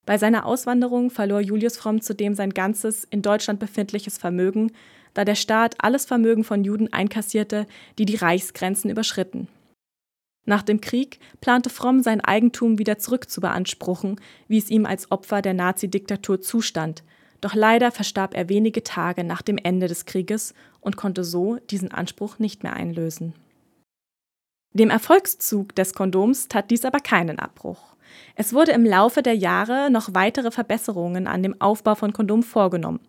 Bei 0.07 0.17
seiner 0.17 0.47
Auswanderung 0.47 1.11
verlor 1.11 1.41
Julius 1.41 1.77
Fromm 1.77 2.01
zudem 2.01 2.33
sein 2.33 2.49
ganzes 2.49 3.03
in 3.03 3.21
Deutschland 3.21 3.59
befindliches 3.59 4.17
Vermögen, 4.17 4.71
da 5.13 5.25
der 5.25 5.35
Staat 5.35 5.75
alles 5.77 6.05
Vermögen 6.05 6.43
von 6.43 6.63
Juden 6.63 6.91
einkassierte, 6.91 7.67
die 7.99 8.05
die 8.05 8.15
Reichsgrenzen 8.15 8.89
überschritten. 8.89 9.47
Nach 10.45 10.63
dem 10.63 10.81
Krieg 10.81 11.19
plante 11.39 11.69
Fromm 11.69 12.01
sein 12.01 12.21
Eigentum 12.21 12.79
wieder 12.79 12.97
zurückzubeanspruchen, 12.97 14.19
wie 14.47 14.57
es 14.57 14.69
ihm 14.69 14.85
als 14.85 15.11
Opfer 15.11 15.41
der 15.41 15.53
Nazidiktatur 15.53 16.41
zustand, 16.41 17.03
doch 17.41 17.53
leider 17.53 17.91
verstarb 17.91 18.35
er 18.35 18.49
wenige 18.49 18.83
Tage 18.83 19.23
nach 19.23 19.41
dem 19.41 19.57
Ende 19.57 19.87
des 19.87 20.05
Krieges 20.05 20.53
und 20.79 20.97
konnte 20.97 21.23
so 21.23 21.57
diesen 21.69 21.91
Anspruch 21.91 22.39
nicht 22.39 22.63
mehr 22.63 22.73
einlösen. 22.73 23.33
Dem 24.73 24.89
Erfolgszug 24.89 25.75
des 25.75 25.93
Kondoms 25.93 26.47
tat 26.47 26.71
dies 26.71 26.85
aber 26.85 26.99
keinen 26.99 27.39
Abbruch. 27.39 27.95
Es 28.35 28.53
wurde 28.53 28.71
im 28.71 28.85
Laufe 28.85 29.21
der 29.21 29.35
Jahre 29.35 29.89
noch 29.91 30.13
weitere 30.13 30.51
Verbesserungen 30.51 31.27
an 31.27 31.43
dem 31.43 31.59
Aufbau 31.59 31.95
von 31.95 32.13
Kondomen 32.13 32.43
vorgenommen. 32.43 32.99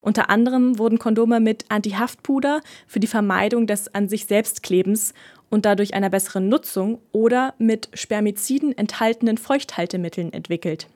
Unter 0.00 0.30
anderem 0.30 0.78
wurden 0.78 0.98
Kondome 0.98 1.38
mit 1.38 1.66
Antihaftpuder 1.68 2.60
für 2.86 2.98
die 2.98 3.06
Vermeidung 3.06 3.66
des 3.66 3.94
an 3.94 4.08
sich 4.08 4.26
selbst 4.26 4.62
Klebens 4.62 5.14
und 5.52 5.66
dadurch 5.66 5.92
einer 5.92 6.08
besseren 6.08 6.48
Nutzung 6.48 6.98
oder 7.12 7.52
mit 7.58 7.90
Spermiziden 7.92 8.76
enthaltenen 8.76 9.36
Feuchthaltemitteln 9.36 10.32
entwickelt. 10.32 10.88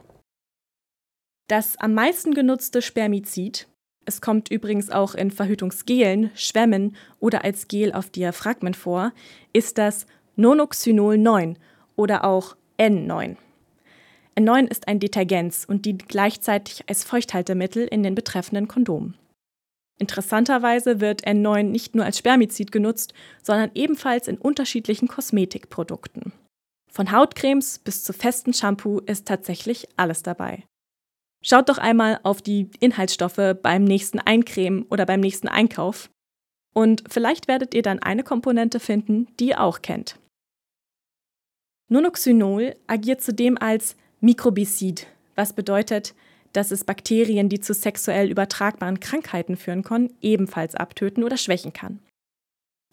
Das 1.47 1.77
am 1.77 1.93
meisten 1.93 2.33
genutzte 2.33 2.81
Spermizid, 2.81 3.69
es 4.07 4.23
kommt 4.23 4.51
übrigens 4.51 4.89
auch 4.89 5.15
in 5.15 5.31
Verhütungsgelen, 5.31 6.31
Schwämmen 6.35 6.97
oder 7.21 7.45
als 7.45 7.69
Gel 7.69 7.93
auf 7.93 8.09
Diaphragmen 8.09 8.73
vor, 8.73 9.13
ist 9.53 9.77
das 9.77 10.07
Nonoxynol 10.37 11.19
9 11.19 11.59
oder 11.95 12.25
auch 12.25 12.57
N9. 12.79 13.37
N9 14.37 14.71
ist 14.71 14.89
ein 14.89 15.01
Detergenz 15.01 15.67
und 15.69 15.85
dient 15.85 16.09
gleichzeitig 16.09 16.89
als 16.89 17.05
Feuchthaltemittel 17.05 17.87
in 17.87 18.03
den 18.03 18.15
betreffenden 18.15 18.69
Kondomen. 18.69 19.19
Interessanterweise 19.99 21.01
wird 21.01 21.27
N9 21.27 21.63
nicht 21.63 21.95
nur 21.95 22.05
als 22.05 22.19
Spermizid 22.19 22.71
genutzt, 22.71 23.15
sondern 23.43 23.71
ebenfalls 23.75 24.29
in 24.29 24.37
unterschiedlichen 24.37 25.09
Kosmetikprodukten. 25.09 26.33
Von 26.91 27.13
Hautcremes 27.13 27.79
bis 27.79 28.05
zu 28.05 28.13
festen 28.13 28.53
Shampoo 28.53 29.01
ist 29.01 29.27
tatsächlich 29.27 29.89
alles 29.97 30.23
dabei. 30.23 30.65
Schaut 31.43 31.69
doch 31.69 31.79
einmal 31.79 32.21
auf 32.23 32.43
die 32.43 32.71
Inhaltsstoffe 32.81 33.57
beim 33.63 33.85
nächsten 33.85 34.19
Eincremen 34.19 34.83
oder 34.85 35.07
beim 35.07 35.21
nächsten 35.21 35.49
Einkauf 35.49 36.11
und 36.75 37.05
vielleicht 37.09 37.49
werdet 37.49 37.75
ihr 37.75 37.81
dann 37.81 38.01
eine 38.01 38.23
Komponente 38.23 38.81
finden, 38.81 39.29
die 39.41 39.49
ihr 39.49 39.63
auch 39.63 39.81
kennt. 39.81 40.19
Nonoxynol 41.89 42.75
agiert 42.87 43.23
zudem 43.23 43.57
als 43.57 43.97
Mikrobizid, 44.21 45.07
was 45.37 45.55
bedeutet, 45.55 46.15
dass 46.53 46.71
es 46.71 46.85
Bakterien, 46.85 47.49
die 47.49 47.61
zu 47.61 47.75
sexuell 47.75 48.31
übertragbaren 48.31 49.01
Krankheiten 49.01 49.57
führen 49.57 49.83
können, 49.83 50.13
ebenfalls 50.21 50.75
abtöten 50.75 51.25
oder 51.25 51.37
schwächen 51.37 51.73
kann. 51.73 52.01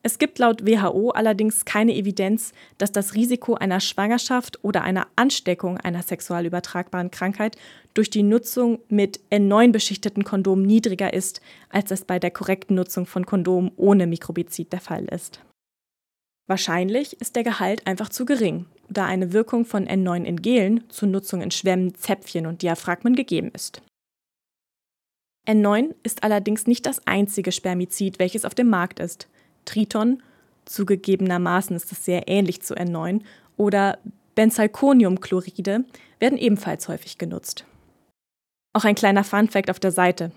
Es 0.05 0.19
gibt 0.19 0.37
laut 0.37 0.67
WHO 0.67 1.11
allerdings 1.11 1.63
keine 1.63 1.95
Evidenz, 1.95 2.51
dass 2.77 2.91
das 2.91 3.13
Risiko 3.13 3.53
einer 3.55 3.79
Schwangerschaft 3.79 4.61
oder 4.61 4.81
einer 4.81 5.07
Ansteckung 5.15 5.77
einer 5.77 6.03
sexuell 6.03 6.45
übertragbaren 6.45 7.09
Krankheit 7.09 7.55
durch 7.93 8.09
die 8.09 8.23
Nutzung 8.23 8.79
mit 8.89 9.21
N9 9.31 9.71
beschichteten 9.71 10.25
Kondomen 10.25 10.65
niedriger 10.65 11.13
ist, 11.13 11.39
als 11.69 11.89
es 11.91 12.03
bei 12.03 12.19
der 12.19 12.31
korrekten 12.31 12.75
Nutzung 12.75 13.05
von 13.05 13.25
Kondomen 13.25 13.71
ohne 13.77 14.05
Mikrobizid 14.05 14.73
der 14.73 14.81
Fall 14.81 15.05
ist. 15.05 15.39
Wahrscheinlich 16.47 17.19
ist 17.21 17.35
der 17.35 17.43
Gehalt 17.43 17.87
einfach 17.87 18.09
zu 18.09 18.25
gering, 18.25 18.65
da 18.89 19.05
eine 19.05 19.31
Wirkung 19.31 19.65
von 19.65 19.87
N9 19.87 20.23
in 20.23 20.41
Gelen 20.41 20.89
zur 20.89 21.07
Nutzung 21.07 21.41
in 21.41 21.51
Schwämmen, 21.51 21.95
Zäpfchen 21.95 22.45
und 22.45 22.61
Diaphragmen 22.61 23.15
gegeben 23.15 23.51
ist. 23.53 23.81
N9 25.47 25.93
ist 26.03 26.23
allerdings 26.23 26.67
nicht 26.67 26.85
das 26.85 27.05
einzige 27.07 27.51
Spermizid, 27.51 28.19
welches 28.19 28.45
auf 28.45 28.55
dem 28.55 28.69
Markt 28.69 28.99
ist. 28.99 29.27
Triton, 29.65 30.21
zugegebenermaßen 30.65 31.75
ist 31.75 31.91
es 31.91 32.05
sehr 32.05 32.27
ähnlich 32.27 32.61
zu 32.61 32.75
N9, 32.75 33.21
oder 33.57 33.99
Benzalkoniumchloride 34.35 35.85
werden 36.19 36.37
ebenfalls 36.37 36.87
häufig 36.87 37.17
genutzt. 37.17 37.65
Auch 38.73 38.85
ein 38.85 38.95
kleiner 38.95 39.23
Funfact 39.23 39.69
auf 39.69 39.79
der 39.79 39.91
Seite. 39.91 40.31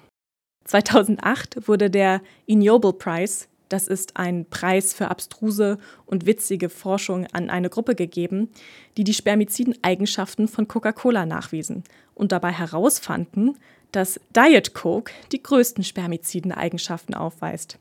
2008 0.65 1.69
wurde 1.69 1.91
der 1.91 2.21
Ignoble 2.47 2.93
Prize, 2.93 3.47
das 3.69 3.89
ist 3.89 4.17
ein 4.17 4.47
Preis 4.49 4.95
für 4.95 5.11
abstruse 5.11 5.79
und 6.05 6.27
witzige 6.27 6.69
Forschung 6.69 7.27
an 7.33 7.51
eine 7.51 7.71
Gruppe 7.71 7.95
gegeben, 7.95 8.51
die 8.97 9.05
die 9.05 9.15
spermiziden 9.15 9.77
Eigenschaften 9.83 10.49
von 10.49 10.69
Coca-Cola 10.69 11.27
nachwiesen 11.27 11.85
und 12.15 12.33
dabei 12.33 12.53
herausfanden, 12.53 13.57
dass 13.93 14.21
Diet 14.35 14.75
Coke 14.75 15.13
die 15.33 15.43
größten 15.43 15.85
spermiziden 15.85 16.53
Eigenschaften 16.53 17.15
aufweist. 17.15 17.79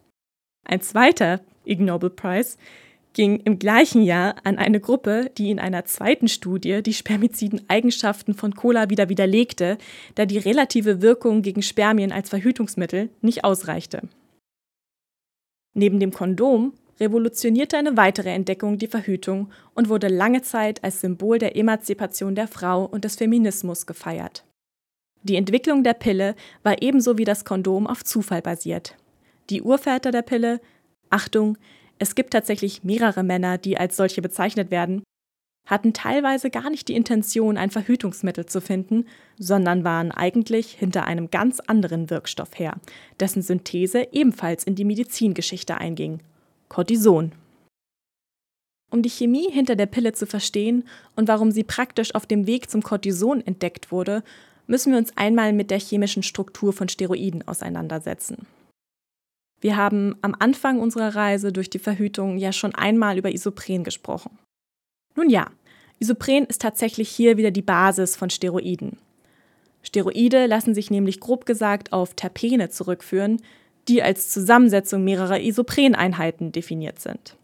Ein 0.64 0.82
zweiter 0.82 1.42
Ig 1.66 1.82
Nobel 1.84 2.10
Prize 2.10 2.58
ging 3.14 3.40
im 3.40 3.60
gleichen 3.60 4.04
Jahr 4.04 4.36
an 4.44 4.58
eine 4.58 4.80
Gruppe, 4.80 5.32
die 5.38 5.50
in 5.50 5.60
einer 5.60 5.86
zweiten 5.86 6.28
Studie 6.28 6.84
die 6.84 6.94
spermiziden 6.94 7.62
Eigenschaften 7.70 8.34
von 8.34 8.54
Cola 8.56 8.90
wieder 8.90 9.10
widerlegte, 9.10 9.78
da 10.16 10.26
die 10.26 10.38
relative 10.38 11.02
Wirkung 11.02 11.42
gegen 11.42 11.62
Spermien 11.62 12.12
als 12.12 12.30
Verhütungsmittel 12.30 13.10
nicht 13.22 13.44
ausreichte. 13.44 14.02
Neben 15.76 16.00
dem 16.00 16.12
Kondom 16.12 16.74
revolutionierte 17.00 17.78
eine 17.78 17.98
weitere 17.98 18.30
Entdeckung 18.30 18.78
die 18.78 18.88
Verhütung 18.88 19.52
und 19.74 19.90
wurde 19.90 20.08
lange 20.08 20.42
Zeit 20.42 20.84
als 20.84 21.02
Symbol 21.02 21.38
der 21.38 21.56
Emanzipation 21.58 22.34
der 22.34 22.48
Frau 22.48 22.86
und 22.86 23.04
des 23.04 23.18
Feminismus 23.18 23.86
gefeiert. 23.86 24.46
Die 25.24 25.36
Entwicklung 25.36 25.84
der 25.84 25.94
Pille 25.94 26.36
war 26.64 26.82
ebenso 26.82 27.18
wie 27.18 27.26
das 27.26 27.44
Kondom 27.44 27.88
auf 27.88 28.04
Zufall 28.04 28.42
basiert. 28.42 28.96
Die 29.50 29.62
Urväter 29.62 30.12
der 30.12 30.22
Pille, 30.22 30.62
Achtung, 31.10 31.58
es 32.00 32.16
gibt 32.16 32.32
tatsächlich 32.32 32.84
mehrere 32.84 33.24
Männer, 33.24 33.58
die 33.58 33.78
als 33.78 33.98
solche 33.98 34.22
bezeichnet 34.22 34.72
werden, 34.72 35.04
hatten 35.66 35.94
teilweise 35.94 36.50
gar 36.50 36.70
nicht 36.70 36.88
die 36.88 36.96
Intention, 36.96 37.58
ein 37.58 37.72
Verhütungsmittel 37.72 38.46
zu 38.46 38.62
finden, 38.62 39.06
sondern 39.38 39.84
waren 39.84 40.12
eigentlich 40.12 40.72
hinter 40.72 41.06
einem 41.06 41.32
ganz 41.32 41.60
anderen 41.60 42.10
Wirkstoff 42.10 42.58
her, 42.58 42.76
dessen 43.20 43.42
Synthese 43.42 44.08
ebenfalls 44.12 44.64
in 44.64 44.76
die 44.76 44.86
Medizingeschichte 44.86 45.78
einging 45.78 46.20
Cortison. 46.70 47.32
Um 48.92 49.02
die 49.02 49.10
Chemie 49.10 49.52
hinter 49.52 49.76
der 49.76 49.88
Pille 49.88 50.14
zu 50.14 50.26
verstehen 50.28 50.84
und 51.16 51.28
warum 51.28 51.52
sie 51.52 51.64
praktisch 51.64 52.14
auf 52.14 52.26
dem 52.26 52.48
Weg 52.48 52.70
zum 52.70 52.84
Cortison 52.84 53.46
entdeckt 53.46 53.92
wurde, 53.92 54.24
müssen 54.68 54.92
wir 54.92 55.00
uns 55.00 55.16
einmal 55.18 55.54
mit 55.54 55.72
der 55.72 55.80
chemischen 55.80 56.24
Struktur 56.24 56.74
von 56.74 56.90
Steroiden 56.90 57.48
auseinandersetzen. 57.48 58.48
Wir 59.62 59.78
haben 59.78 60.16
am 60.22 60.36
Anfang 60.38 60.80
unserer 60.80 61.16
Reise 61.16 61.52
durch 61.52 61.70
die 61.70 61.80
Verhütung 61.80 62.38
ja 62.38 62.52
schon 62.52 62.76
einmal 62.76 63.18
über 63.18 63.32
Isopren 63.32 63.84
gesprochen. 63.84 64.38
Nun 65.16 65.30
ja, 65.30 65.50
Isopren 66.00 66.46
ist 66.46 66.62
tatsächlich 66.62 67.10
hier 67.10 67.38
wieder 67.38 67.52
die 67.52 67.62
Basis 67.62 68.16
von 68.16 68.30
Steroiden. 68.30 68.98
Steroide 69.82 70.48
lassen 70.48 70.74
sich 70.74 70.92
nämlich 70.92 71.20
grob 71.20 71.46
gesagt 71.46 71.94
auf 71.94 72.16
Terpene 72.16 72.70
zurückführen, 72.70 73.42
die 73.88 74.02
als 74.02 74.32
Zusammensetzung 74.32 75.04
mehrerer 75.04 75.40
Isopreneinheiten 75.40 76.52
definiert 76.52 77.00
sind. 77.00 77.38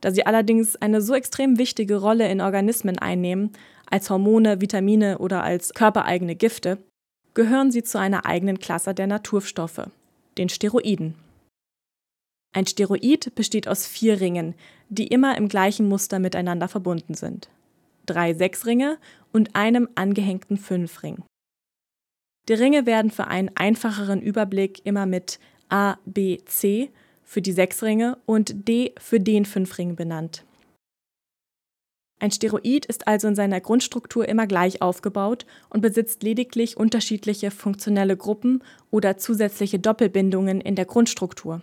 Da 0.00 0.12
sie 0.12 0.24
allerdings 0.24 0.76
eine 0.76 1.00
so 1.00 1.14
extrem 1.14 1.58
wichtige 1.58 1.96
Rolle 1.96 2.30
in 2.30 2.40
Organismen 2.40 2.98
einnehmen, 2.98 3.50
als 3.90 4.08
Hormone, 4.10 4.60
Vitamine 4.60 5.18
oder 5.18 5.42
als 5.42 5.74
körpereigene 5.74 6.36
Gifte, 6.36 6.78
gehören 7.34 7.72
sie 7.72 7.82
zu 7.82 7.98
einer 7.98 8.24
eigenen 8.24 8.58
Klasse 8.60 8.94
der 8.94 9.06
Naturstoffe, 9.08 9.88
den 10.36 10.48
Steroiden. 10.48 11.14
Ein 12.54 12.66
Steroid 12.66 13.34
besteht 13.34 13.68
aus 13.68 13.86
vier 13.86 14.20
Ringen, 14.20 14.54
die 14.88 15.06
immer 15.06 15.36
im 15.36 15.48
gleichen 15.48 15.88
Muster 15.88 16.18
miteinander 16.18 16.68
verbunden 16.68 17.14
sind. 17.14 17.48
Drei 18.06 18.34
Sechsringe 18.34 18.98
und 19.32 19.54
einem 19.54 19.88
angehängten 19.94 20.56
Fünfring. 20.56 21.22
Die 22.48 22.54
Ringe 22.54 22.86
werden 22.86 23.10
für 23.10 23.26
einen 23.26 23.50
einfacheren 23.54 24.22
Überblick 24.22 24.84
immer 24.84 25.04
mit 25.04 25.38
A, 25.68 25.96
B, 26.06 26.38
C 26.46 26.90
für 27.22 27.42
die 27.42 27.52
Sechsringe 27.52 28.16
und 28.24 28.66
D 28.68 28.94
für 28.98 29.20
den 29.20 29.44
Fünfring 29.44 29.96
benannt. 29.96 30.44
Ein 32.20 32.30
Steroid 32.32 32.86
ist 32.86 33.06
also 33.06 33.28
in 33.28 33.36
seiner 33.36 33.60
Grundstruktur 33.60 34.28
immer 34.28 34.46
gleich 34.46 34.82
aufgebaut 34.82 35.46
und 35.70 35.82
besitzt 35.82 36.22
lediglich 36.22 36.76
unterschiedliche 36.76 37.50
funktionelle 37.50 38.16
Gruppen 38.16 38.64
oder 38.90 39.18
zusätzliche 39.18 39.78
Doppelbindungen 39.78 40.60
in 40.60 40.74
der 40.74 40.86
Grundstruktur. 40.86 41.60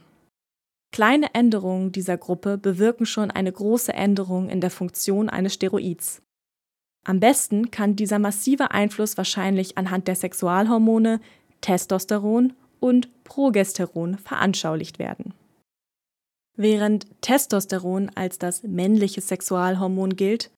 Kleine 0.96 1.34
Änderungen 1.34 1.92
dieser 1.92 2.18
Gruppe 2.18 2.58
bewirken 2.58 3.05
schon 3.05 3.29
eine 3.29 3.51
große 3.51 3.92
Änderung 3.92 4.48
in 4.48 4.62
der 4.62 4.72
Funktion 4.72 5.29
eines 5.29 5.55
Steroids. 5.55 6.22
Am 7.03 7.20
besten 7.20 7.70
kann 7.70 7.98
dieser 7.98 8.18
massive 8.18 8.72
Einfluss 8.72 9.18
wahrscheinlich 9.18 9.77
anhand 9.77 10.08
der 10.08 10.16
Sexualhormone 10.16 11.20
Testosteron 11.60 12.53
und 12.79 13.10
Progesteron 13.25 14.18
veranschaulicht 14.18 14.98
werden. 14.98 15.34
Während 16.55 17.08
Testosteron 17.20 18.10
als 18.16 18.40
das 18.40 18.64
männliche 18.64 19.20
Sexualhormon 19.20 20.16
gilt, 20.16 20.50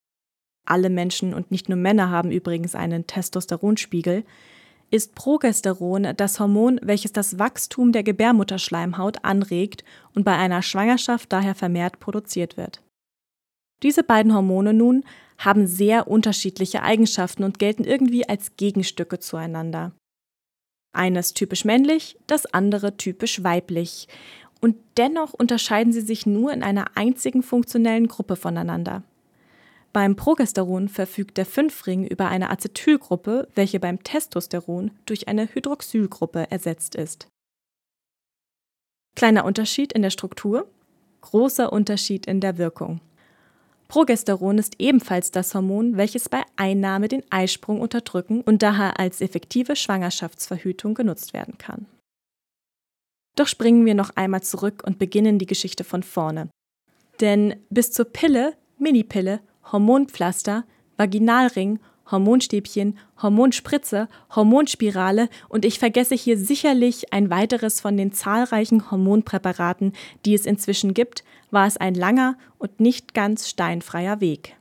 alle 0.68 0.92
Menschen 0.92 1.34
und 1.34 1.50
nicht 1.50 1.68
nur 1.68 1.80
Männer 1.80 2.12
haben 2.12 2.30
übrigens 2.30 2.76
einen 2.76 3.08
Testosteronspiegel, 3.08 4.24
ist 4.90 5.16
Progesteron 5.16 6.14
das 6.16 6.40
Hormon, 6.40 6.80
welches 6.82 7.12
das 7.12 7.40
Wachstum 7.40 7.92
der 7.92 8.04
Gebärmutterschleimhaut 8.04 9.24
anregt 9.24 9.84
und 10.16 10.24
bei 10.24 10.36
einer 10.36 10.62
Schwangerschaft 10.62 11.32
daher 11.32 11.56
vermehrt 11.56 12.00
produziert 12.00 12.58
wird. 12.58 12.82
Diese 13.84 14.04
beiden 14.04 14.34
Hormone 14.34 14.74
nun 14.74 15.04
haben 15.38 15.68
sehr 15.68 16.08
unterschiedliche 16.08 16.82
Eigenschaften 16.82 17.44
und 17.44 17.60
gelten 17.60 17.84
irgendwie 17.84 18.28
als 18.28 18.56
Gegenstücke 18.58 19.20
zueinander. 19.20 19.92
Eines 20.94 21.34
typisch 21.34 21.64
männlich, 21.64 22.18
das 22.26 22.46
andere 22.54 22.98
typisch 22.98 23.44
weiblich. 23.44 24.08
Und 24.62 24.78
dennoch 24.98 25.34
unterscheiden 25.34 25.94
sie 25.94 26.02
sich 26.02 26.26
nur 26.26 26.52
in 26.52 26.64
einer 26.64 26.98
einzigen 26.98 27.44
funktionellen 27.44 28.08
Gruppe 28.08 28.36
voneinander. 28.36 29.04
Beim 29.98 30.16
Progesteron 30.16 30.90
verfügt 30.90 31.38
der 31.38 31.46
Fünfring 31.48 32.06
über 32.06 32.28
eine 32.28 32.52
Acetylgruppe, 32.52 33.48
welche 33.56 33.80
beim 33.80 34.04
Testosteron 34.04 34.92
durch 35.08 35.28
eine 35.28 35.52
Hydroxylgruppe 35.52 36.52
ersetzt 36.52 36.94
ist. 36.94 37.28
Kleiner 39.16 39.44
Unterschied 39.44 39.94
in 39.94 40.04
der 40.04 40.12
Struktur, 40.12 40.70
großer 41.22 41.74
Unterschied 41.74 42.28
in 42.28 42.42
der 42.42 42.60
Wirkung. 42.60 43.02
Progesteron 43.88 44.60
ist 44.60 44.76
ebenfalls 44.78 45.32
das 45.32 45.56
Hormon, 45.56 45.98
welches 45.98 46.30
bei 46.30 46.44
Einnahme 46.58 47.08
den 47.08 47.24
Eisprung 47.32 47.82
unterdrücken 47.82 48.42
und 48.42 48.62
daher 48.62 49.00
als 49.00 49.20
effektive 49.20 49.76
Schwangerschaftsverhütung 49.76 50.94
genutzt 50.94 51.34
werden 51.34 51.58
kann. 51.58 51.88
Doch 53.36 53.48
springen 53.48 53.84
wir 53.88 53.96
noch 53.96 54.12
einmal 54.16 54.44
zurück 54.44 54.84
und 54.86 55.00
beginnen 55.00 55.40
die 55.40 55.48
Geschichte 55.48 55.84
von 55.84 56.04
vorne. 56.04 56.50
Denn 57.20 57.56
bis 57.72 57.92
zur 57.92 58.06
Pille, 58.06 58.56
Minipille 58.78 59.40
Hormonpflaster, 59.72 60.66
Vaginalring, 60.98 61.80
Hormonstäbchen, 62.10 62.98
Hormonspritze, 63.22 64.08
Hormonspirale 64.34 65.30
und 65.50 65.66
ich 65.66 65.80
vergesse 65.80 66.16
hier 66.16 66.38
sicherlich 66.38 67.14
ein 67.14 67.30
weiteres 67.30 67.82
von 67.82 67.98
den 67.98 68.12
zahlreichen 68.12 68.90
Hormonpräparaten, 68.90 69.94
die 70.26 70.34
es 70.34 70.46
inzwischen 70.46 70.94
gibt, 70.94 71.24
war 71.52 71.68
es 71.68 71.78
ein 71.78 71.96
langer 71.96 72.38
und 72.58 72.80
nicht 72.80 73.14
ganz 73.14 73.50
steinfreier 73.50 74.22
Weg. 74.22 74.56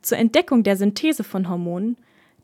Zur 0.00 0.18
Entdeckung 0.18 0.62
der 0.62 0.76
Synthese 0.76 1.24
von 1.24 1.48
Hormonen, 1.48 1.96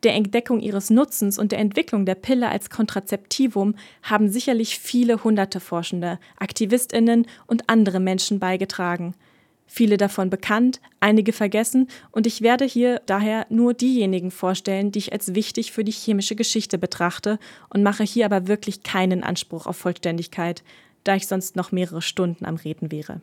der 0.02 0.14
Entdeckung 0.14 0.60
ihres 0.60 0.90
Nutzens 0.90 1.38
und 1.38 1.52
der 1.52 1.60
Entwicklung 1.60 2.04
der 2.04 2.16
Pille 2.16 2.48
als 2.48 2.68
Kontrazeptivum 2.68 3.74
haben 4.02 4.28
sicherlich 4.28 4.78
viele 4.78 5.24
hunderte 5.24 5.60
Forschende, 5.60 6.18
Aktivistinnen 6.36 7.26
und 7.46 7.70
andere 7.70 8.00
Menschen 8.00 8.40
beigetragen– 8.40 9.14
viele 9.66 9.96
davon 9.96 10.30
bekannt, 10.30 10.80
einige 11.00 11.32
vergessen 11.32 11.88
und 12.10 12.26
ich 12.26 12.42
werde 12.42 12.64
hier 12.64 13.00
daher 13.06 13.46
nur 13.48 13.74
diejenigen 13.74 14.30
vorstellen, 14.30 14.92
die 14.92 14.98
ich 15.00 15.12
als 15.12 15.34
wichtig 15.34 15.72
für 15.72 15.84
die 15.84 15.92
chemische 15.92 16.36
Geschichte 16.36 16.78
betrachte 16.78 17.38
und 17.70 17.82
mache 17.82 18.04
hier 18.04 18.26
aber 18.26 18.46
wirklich 18.46 18.82
keinen 18.82 19.24
Anspruch 19.24 19.66
auf 19.66 19.76
Vollständigkeit, 19.76 20.62
da 21.04 21.14
ich 21.14 21.26
sonst 21.26 21.56
noch 21.56 21.72
mehrere 21.72 22.02
Stunden 22.02 22.44
am 22.44 22.56
Reden 22.56 22.90
wäre. 22.90 23.20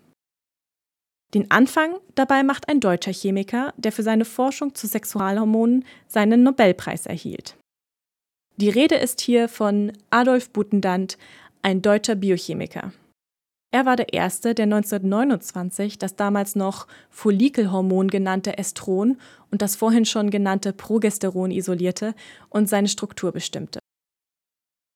Den 1.34 1.50
Anfang 1.50 1.96
dabei 2.16 2.44
macht 2.44 2.68
ein 2.68 2.82
deutscher 2.82 3.14
Chemiker, 3.14 3.74
der 3.78 3.92
für 3.92 4.04
seine 4.04 4.26
Forschung 4.26 4.76
zu 4.76 4.88
Sexualhormonen 4.88 5.86
seinen 6.08 6.44
Nobelpreis 6.44 7.06
erhielt. 7.06 7.56
Die 8.58 8.70
Rede 8.70 8.96
ist 8.96 9.22
hier 9.22 9.48
von 9.48 9.94
Adolf 10.10 10.50
Buttendant, 10.50 11.18
ein 11.62 11.82
deutscher 11.82 12.16
Biochemiker. 12.16 12.92
Er 13.74 13.86
war 13.86 13.96
der 13.96 14.12
Erste, 14.12 14.54
der 14.54 14.66
1929 14.66 15.98
das 15.98 16.18
damals 16.18 16.56
noch 16.56 16.88
Follikelhormon 17.10 18.10
genannte 18.10 18.58
Estron 18.58 19.18
und 19.50 19.62
das 19.62 19.78
vorhin 19.78 20.04
schon 20.04 20.30
genannte 20.30 20.74
Progesteron 20.74 21.52
isolierte 21.52 22.14
und 22.50 22.68
seine 22.68 22.90
Struktur 22.90 23.32
bestimmte. 23.32 23.80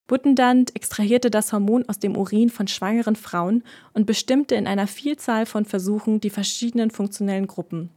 Buttendant 0.07 0.75
extrahierte 0.75 1.31
das 1.31 1.53
Hormon 1.53 1.87
aus 1.87 1.99
dem 1.99 2.17
Urin 2.17 2.49
von 2.49 2.67
schwangeren 2.67 3.15
Frauen 3.15 3.63
und 3.93 4.05
bestimmte 4.05 4.55
in 4.55 4.67
einer 4.67 4.87
Vielzahl 4.87 5.45
von 5.45 5.65
Versuchen 5.65 6.19
die 6.19 6.29
verschiedenen 6.29 6.91
funktionellen 6.91 7.47
Gruppen. 7.47 7.89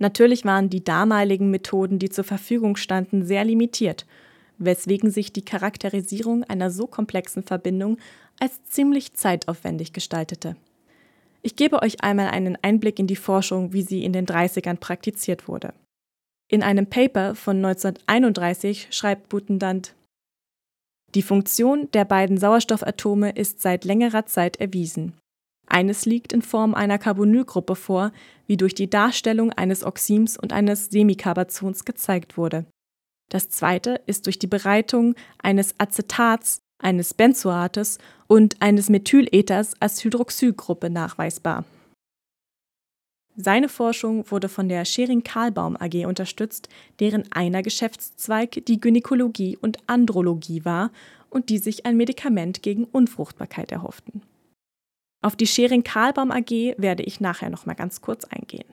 Natürlich 0.00 0.44
waren 0.44 0.70
die 0.70 0.84
damaligen 0.84 1.50
Methoden, 1.50 1.98
die 1.98 2.10
zur 2.10 2.24
Verfügung 2.24 2.76
standen, 2.76 3.24
sehr 3.24 3.44
limitiert 3.44 4.06
weswegen 4.58 5.10
sich 5.10 5.32
die 5.32 5.44
Charakterisierung 5.44 6.44
einer 6.44 6.70
so 6.70 6.86
komplexen 6.86 7.42
Verbindung 7.42 7.98
als 8.38 8.62
ziemlich 8.64 9.14
zeitaufwendig 9.14 9.92
gestaltete. 9.92 10.56
Ich 11.42 11.56
gebe 11.56 11.82
euch 11.82 12.02
einmal 12.02 12.28
einen 12.28 12.58
Einblick 12.62 12.98
in 12.98 13.06
die 13.06 13.16
Forschung, 13.16 13.72
wie 13.72 13.82
sie 13.82 14.04
in 14.04 14.12
den 14.12 14.26
30ern 14.26 14.76
praktiziert 14.76 15.48
wurde. 15.48 15.72
In 16.50 16.62
einem 16.62 16.86
Paper 16.86 17.34
von 17.34 17.56
1931 17.56 18.88
schreibt 18.90 19.28
Butendant, 19.28 19.94
die 21.14 21.22
Funktion 21.22 21.90
der 21.92 22.04
beiden 22.04 22.36
Sauerstoffatome 22.36 23.30
ist 23.30 23.62
seit 23.62 23.84
längerer 23.84 24.26
Zeit 24.26 24.58
erwiesen. 24.58 25.14
Eines 25.66 26.04
liegt 26.06 26.32
in 26.32 26.42
Form 26.42 26.74
einer 26.74 26.98
Carbonylgruppe 26.98 27.76
vor, 27.76 28.12
wie 28.46 28.56
durch 28.56 28.74
die 28.74 28.90
Darstellung 28.90 29.52
eines 29.52 29.84
Oxims 29.84 30.38
und 30.38 30.52
eines 30.52 30.86
Semikarbazons 30.86 31.84
gezeigt 31.84 32.36
wurde. 32.36 32.66
Das 33.28 33.50
zweite 33.50 34.00
ist 34.06 34.26
durch 34.26 34.38
die 34.38 34.46
Bereitung 34.46 35.14
eines 35.42 35.74
Acetats, 35.78 36.60
eines 36.78 37.14
Benzoates 37.14 37.98
und 38.26 38.60
eines 38.60 38.88
Methylethers 38.88 39.74
als 39.80 40.02
Hydroxylgruppe 40.02 40.90
nachweisbar. 40.90 41.64
Seine 43.40 43.68
Forschung 43.68 44.28
wurde 44.30 44.48
von 44.48 44.68
der 44.68 44.84
Schering-Karlbaum 44.84 45.76
AG 45.76 46.06
unterstützt, 46.06 46.68
deren 46.98 47.30
einer 47.30 47.62
Geschäftszweig 47.62 48.64
die 48.66 48.80
Gynäkologie 48.80 49.56
und 49.56 49.78
Andrologie 49.86 50.64
war 50.64 50.90
und 51.30 51.48
die 51.48 51.58
sich 51.58 51.86
ein 51.86 51.96
Medikament 51.96 52.62
gegen 52.62 52.84
Unfruchtbarkeit 52.84 53.70
erhofften. 53.70 54.22
Auf 55.22 55.36
die 55.36 55.46
Schering-Karlbaum 55.46 56.32
AG 56.32 56.74
werde 56.78 57.04
ich 57.04 57.20
nachher 57.20 57.50
noch 57.50 57.64
mal 57.64 57.74
ganz 57.74 58.00
kurz 58.00 58.24
eingehen. 58.24 58.66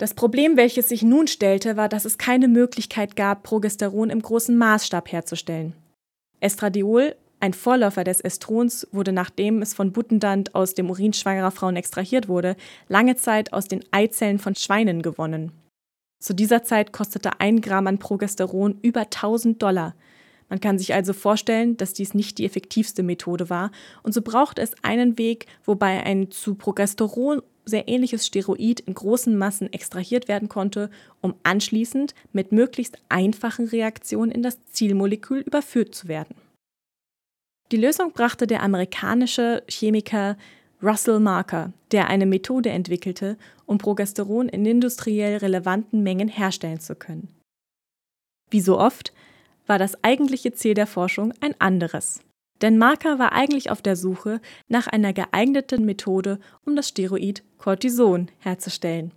Das 0.00 0.14
Problem, 0.14 0.56
welches 0.56 0.88
sich 0.88 1.02
nun 1.02 1.26
stellte, 1.26 1.76
war, 1.76 1.90
dass 1.90 2.06
es 2.06 2.16
keine 2.16 2.48
Möglichkeit 2.48 3.16
gab, 3.16 3.42
Progesteron 3.42 4.08
im 4.08 4.22
großen 4.22 4.56
Maßstab 4.56 5.12
herzustellen. 5.12 5.74
Estradiol, 6.40 7.16
ein 7.38 7.52
Vorläufer 7.52 8.02
des 8.02 8.22
Estrons, 8.22 8.88
wurde 8.92 9.12
nachdem 9.12 9.60
es 9.60 9.74
von 9.74 9.92
Buttendant 9.92 10.54
aus 10.54 10.72
dem 10.72 10.88
Urin 10.88 11.12
schwangerer 11.12 11.50
Frauen 11.50 11.76
extrahiert 11.76 12.28
wurde, 12.28 12.56
lange 12.88 13.16
Zeit 13.16 13.52
aus 13.52 13.68
den 13.68 13.84
Eizellen 13.90 14.38
von 14.38 14.54
Schweinen 14.54 15.02
gewonnen. 15.02 15.52
Zu 16.18 16.32
dieser 16.32 16.62
Zeit 16.62 16.94
kostete 16.94 17.38
ein 17.38 17.60
Gramm 17.60 17.86
an 17.86 17.98
Progesteron 17.98 18.78
über 18.80 19.02
1000 19.02 19.60
Dollar. 19.60 19.94
Man 20.50 20.60
kann 20.60 20.78
sich 20.78 20.92
also 20.92 21.14
vorstellen, 21.14 21.76
dass 21.78 21.94
dies 21.94 22.12
nicht 22.12 22.36
die 22.36 22.44
effektivste 22.44 23.02
Methode 23.02 23.48
war, 23.48 23.70
und 24.02 24.12
so 24.12 24.20
braucht 24.20 24.58
es 24.58 24.72
einen 24.82 25.16
Weg, 25.16 25.46
wobei 25.64 26.02
ein 26.02 26.30
zu 26.30 26.54
Progesteron 26.54 27.40
sehr 27.64 27.88
ähnliches 27.88 28.26
Steroid 28.26 28.80
in 28.80 28.94
großen 28.94 29.36
Massen 29.36 29.72
extrahiert 29.72 30.28
werden 30.28 30.48
konnte, 30.48 30.90
um 31.20 31.34
anschließend 31.44 32.14
mit 32.32 32.52
möglichst 32.52 32.98
einfachen 33.08 33.68
Reaktionen 33.68 34.32
in 34.32 34.42
das 34.42 34.58
Zielmolekül 34.66 35.40
überführt 35.40 35.94
zu 35.94 36.08
werden. 36.08 36.34
Die 37.70 37.76
Lösung 37.76 38.12
brachte 38.12 38.48
der 38.48 38.62
amerikanische 38.64 39.62
Chemiker 39.68 40.36
Russell 40.82 41.20
Marker, 41.20 41.72
der 41.92 42.08
eine 42.08 42.26
Methode 42.26 42.70
entwickelte, 42.70 43.36
um 43.66 43.78
Progesteron 43.78 44.48
in 44.48 44.66
industriell 44.66 45.36
relevanten 45.36 46.02
Mengen 46.02 46.28
herstellen 46.28 46.80
zu 46.80 46.96
können. 46.96 47.28
Wie 48.50 48.60
so 48.60 48.80
oft 48.80 49.12
war 49.70 49.78
das 49.78 50.02
eigentliche 50.02 50.52
Ziel 50.52 50.74
der 50.74 50.88
Forschung 50.88 51.32
ein 51.40 51.54
anderes. 51.60 52.20
Denn 52.60 52.76
Marker 52.76 53.20
war 53.20 53.32
eigentlich 53.32 53.70
auf 53.70 53.80
der 53.80 53.94
Suche 53.94 54.40
nach 54.66 54.88
einer 54.88 55.12
geeigneten 55.12 55.86
Methode, 55.86 56.40
um 56.66 56.74
das 56.74 56.88
Steroid 56.88 57.44
Cortison 57.56 58.32
herzustellen. 58.40 59.12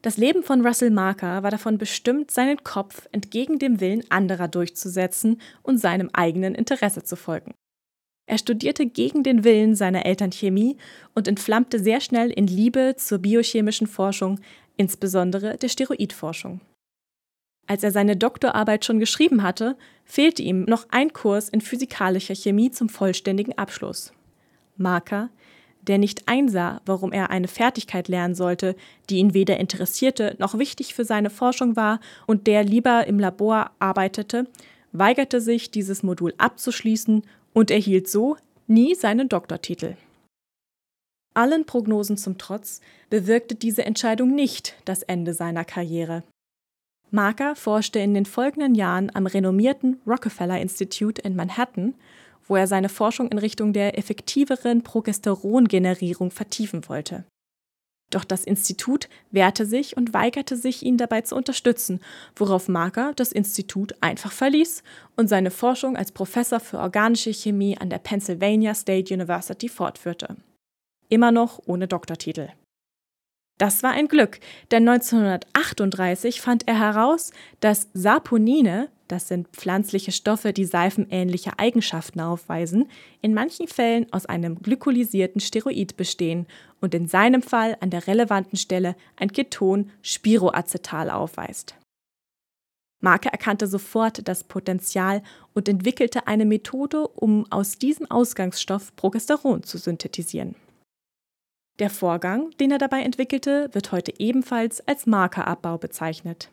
Das 0.00 0.16
Leben 0.16 0.44
von 0.44 0.64
Russell 0.64 0.90
Marker 0.90 1.42
war 1.42 1.50
davon 1.50 1.76
bestimmt, 1.76 2.30
seinen 2.30 2.62
Kopf 2.62 3.08
entgegen 3.10 3.58
dem 3.58 3.80
Willen 3.80 4.08
anderer 4.12 4.46
durchzusetzen 4.46 5.40
und 5.64 5.78
seinem 5.78 6.08
eigenen 6.12 6.54
Interesse 6.54 7.02
zu 7.02 7.16
folgen. 7.16 7.52
Er 8.28 8.38
studierte 8.38 8.86
gegen 8.86 9.24
den 9.24 9.42
Willen 9.42 9.74
seiner 9.74 10.06
Eltern 10.06 10.30
Chemie 10.30 10.76
und 11.16 11.26
entflammte 11.26 11.80
sehr 11.80 12.00
schnell 12.00 12.30
in 12.30 12.46
Liebe 12.46 12.94
zur 12.96 13.18
biochemischen 13.18 13.88
Forschung, 13.88 14.38
insbesondere 14.76 15.56
der 15.56 15.68
Steroidforschung. 15.68 16.60
Als 17.66 17.82
er 17.82 17.90
seine 17.90 18.16
Doktorarbeit 18.16 18.84
schon 18.84 19.00
geschrieben 19.00 19.42
hatte, 19.42 19.76
fehlte 20.04 20.42
ihm 20.42 20.64
noch 20.64 20.86
ein 20.90 21.12
Kurs 21.12 21.48
in 21.48 21.60
physikalischer 21.60 22.34
Chemie 22.34 22.70
zum 22.70 22.88
vollständigen 22.88 23.58
Abschluss. 23.58 24.12
Marker, 24.76 25.30
der 25.82 25.98
nicht 25.98 26.28
einsah, 26.28 26.80
warum 26.84 27.12
er 27.12 27.30
eine 27.30 27.48
Fertigkeit 27.48 28.08
lernen 28.08 28.34
sollte, 28.34 28.76
die 29.08 29.18
ihn 29.18 29.34
weder 29.34 29.58
interessierte 29.58 30.36
noch 30.38 30.58
wichtig 30.58 30.94
für 30.94 31.04
seine 31.04 31.30
Forschung 31.30 31.76
war 31.76 32.00
und 32.26 32.46
der 32.46 32.64
lieber 32.64 33.06
im 33.06 33.18
Labor 33.18 33.70
arbeitete, 33.78 34.46
weigerte 34.92 35.40
sich, 35.40 35.70
dieses 35.70 36.02
Modul 36.02 36.34
abzuschließen 36.38 37.22
und 37.52 37.70
erhielt 37.70 38.08
so 38.08 38.36
nie 38.66 38.94
seinen 38.94 39.28
Doktortitel. 39.28 39.96
Allen 41.34 41.66
Prognosen 41.66 42.16
zum 42.16 42.38
Trotz 42.38 42.80
bewirkte 43.10 43.54
diese 43.54 43.84
Entscheidung 43.84 44.34
nicht 44.34 44.74
das 44.86 45.02
Ende 45.02 45.34
seiner 45.34 45.64
Karriere. 45.64 46.22
Marker 47.10 47.54
forschte 47.54 47.98
in 47.98 48.14
den 48.14 48.26
folgenden 48.26 48.74
Jahren 48.74 49.14
am 49.14 49.26
renommierten 49.26 50.00
Rockefeller 50.06 50.60
Institute 50.60 51.22
in 51.22 51.36
Manhattan, 51.36 51.94
wo 52.46 52.56
er 52.56 52.66
seine 52.66 52.88
Forschung 52.88 53.28
in 53.28 53.38
Richtung 53.38 53.72
der 53.72 53.98
effektiveren 53.98 54.82
Progesterongenerierung 54.82 56.30
vertiefen 56.30 56.88
wollte. 56.88 57.24
Doch 58.10 58.24
das 58.24 58.44
Institut 58.44 59.08
wehrte 59.32 59.66
sich 59.66 59.96
und 59.96 60.14
weigerte 60.14 60.56
sich, 60.56 60.84
ihn 60.84 60.96
dabei 60.96 61.22
zu 61.22 61.34
unterstützen, 61.34 62.00
worauf 62.36 62.68
Marker 62.68 63.12
das 63.16 63.32
Institut 63.32 63.94
einfach 64.00 64.30
verließ 64.30 64.84
und 65.16 65.28
seine 65.28 65.50
Forschung 65.50 65.96
als 65.96 66.12
Professor 66.12 66.60
für 66.60 66.78
organische 66.78 67.32
Chemie 67.32 67.76
an 67.76 67.90
der 67.90 67.98
Pennsylvania 67.98 68.74
State 68.74 69.12
University 69.12 69.68
fortführte. 69.68 70.36
Immer 71.08 71.32
noch 71.32 71.60
ohne 71.66 71.88
Doktortitel. 71.88 72.50
Das 73.58 73.82
war 73.82 73.92
ein 73.92 74.08
Glück, 74.08 74.38
denn 74.70 74.86
1938 74.86 76.42
fand 76.42 76.68
er 76.68 76.78
heraus, 76.78 77.30
dass 77.60 77.88
Saponine, 77.94 78.90
das 79.08 79.28
sind 79.28 79.48
pflanzliche 79.48 80.12
Stoffe, 80.12 80.52
die 80.52 80.66
seifenähnliche 80.66 81.58
Eigenschaften 81.58 82.20
aufweisen, 82.20 82.90
in 83.22 83.32
manchen 83.32 83.66
Fällen 83.66 84.12
aus 84.12 84.26
einem 84.26 84.60
glykolisierten 84.60 85.40
Steroid 85.40 85.96
bestehen 85.96 86.46
und 86.82 86.94
in 86.94 87.08
seinem 87.08 87.40
Fall 87.40 87.78
an 87.80 87.88
der 87.88 88.06
relevanten 88.06 88.58
Stelle 88.58 88.94
ein 89.16 89.32
Keton 89.32 89.90
Spiroacetal 90.02 91.08
aufweist. 91.08 91.76
Marke 93.00 93.30
erkannte 93.30 93.66
sofort 93.66 94.26
das 94.28 94.44
Potenzial 94.44 95.22
und 95.54 95.68
entwickelte 95.68 96.26
eine 96.26 96.44
Methode, 96.44 97.08
um 97.08 97.50
aus 97.50 97.78
diesem 97.78 98.10
Ausgangsstoff 98.10 98.94
Progesteron 98.96 99.62
zu 99.62 99.78
synthetisieren. 99.78 100.56
Der 101.78 101.90
Vorgang, 101.90 102.50
den 102.58 102.70
er 102.70 102.78
dabei 102.78 103.02
entwickelte, 103.02 103.68
wird 103.72 103.92
heute 103.92 104.14
ebenfalls 104.18 104.86
als 104.88 105.06
Markerabbau 105.06 105.76
bezeichnet. 105.76 106.50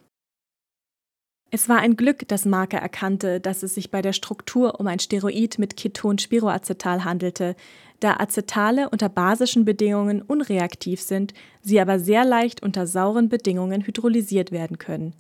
Es 1.50 1.70
war 1.70 1.78
ein 1.78 1.96
Glück, 1.96 2.28
dass 2.28 2.46
Marker 2.46 2.80
erkannte, 2.80 3.40
dass 3.40 3.62
es 3.62 3.76
sich 3.76 3.92
bei 3.92 4.02
der 4.02 4.12
Struktur 4.12 4.80
um 4.80 4.88
ein 4.88 5.00
Steroid 5.00 5.60
mit 5.60 5.78
Keton-Spiroacetal 5.78 7.06
handelte, 7.06 7.56
da 8.00 8.16
Acetale 8.18 8.90
unter 8.90 9.08
basischen 9.08 9.64
Bedingungen 9.64 10.24
unreaktiv 10.24 11.00
sind, 11.00 11.34
sie 11.62 11.80
aber 11.80 12.00
sehr 12.00 12.26
leicht 12.26 12.64
unter 12.64 12.88
sauren 12.88 13.30
Bedingungen 13.30 13.86
hydrolysiert 13.86 14.52
werden 14.52 14.80
können. 14.80 15.14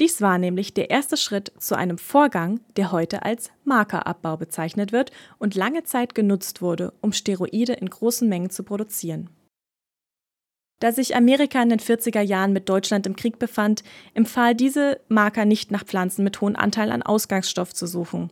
Dies 0.00 0.20
war 0.20 0.38
nämlich 0.38 0.74
der 0.74 0.90
erste 0.90 1.16
Schritt 1.16 1.52
zu 1.58 1.74
einem 1.74 1.98
Vorgang, 1.98 2.60
der 2.76 2.92
heute 2.92 3.24
als 3.24 3.50
Markerabbau 3.64 4.36
bezeichnet 4.36 4.92
wird 4.92 5.10
und 5.38 5.56
lange 5.56 5.82
Zeit 5.82 6.14
genutzt 6.14 6.62
wurde, 6.62 6.92
um 7.00 7.12
Steroide 7.12 7.72
in 7.72 7.90
großen 7.90 8.28
Mengen 8.28 8.50
zu 8.50 8.62
produzieren. 8.62 9.28
Da 10.80 10.92
sich 10.92 11.16
Amerika 11.16 11.60
in 11.60 11.70
den 11.70 11.80
40er 11.80 12.20
Jahren 12.20 12.52
mit 12.52 12.68
Deutschland 12.68 13.08
im 13.08 13.16
Krieg 13.16 13.40
befand, 13.40 13.82
empfahl 14.14 14.54
diese 14.54 15.00
Marker 15.08 15.44
nicht 15.44 15.72
nach 15.72 15.84
Pflanzen 15.84 16.22
mit 16.22 16.40
hohem 16.40 16.54
Anteil 16.54 16.92
an 16.92 17.02
Ausgangsstoff 17.02 17.74
zu 17.74 17.88
suchen. 17.88 18.30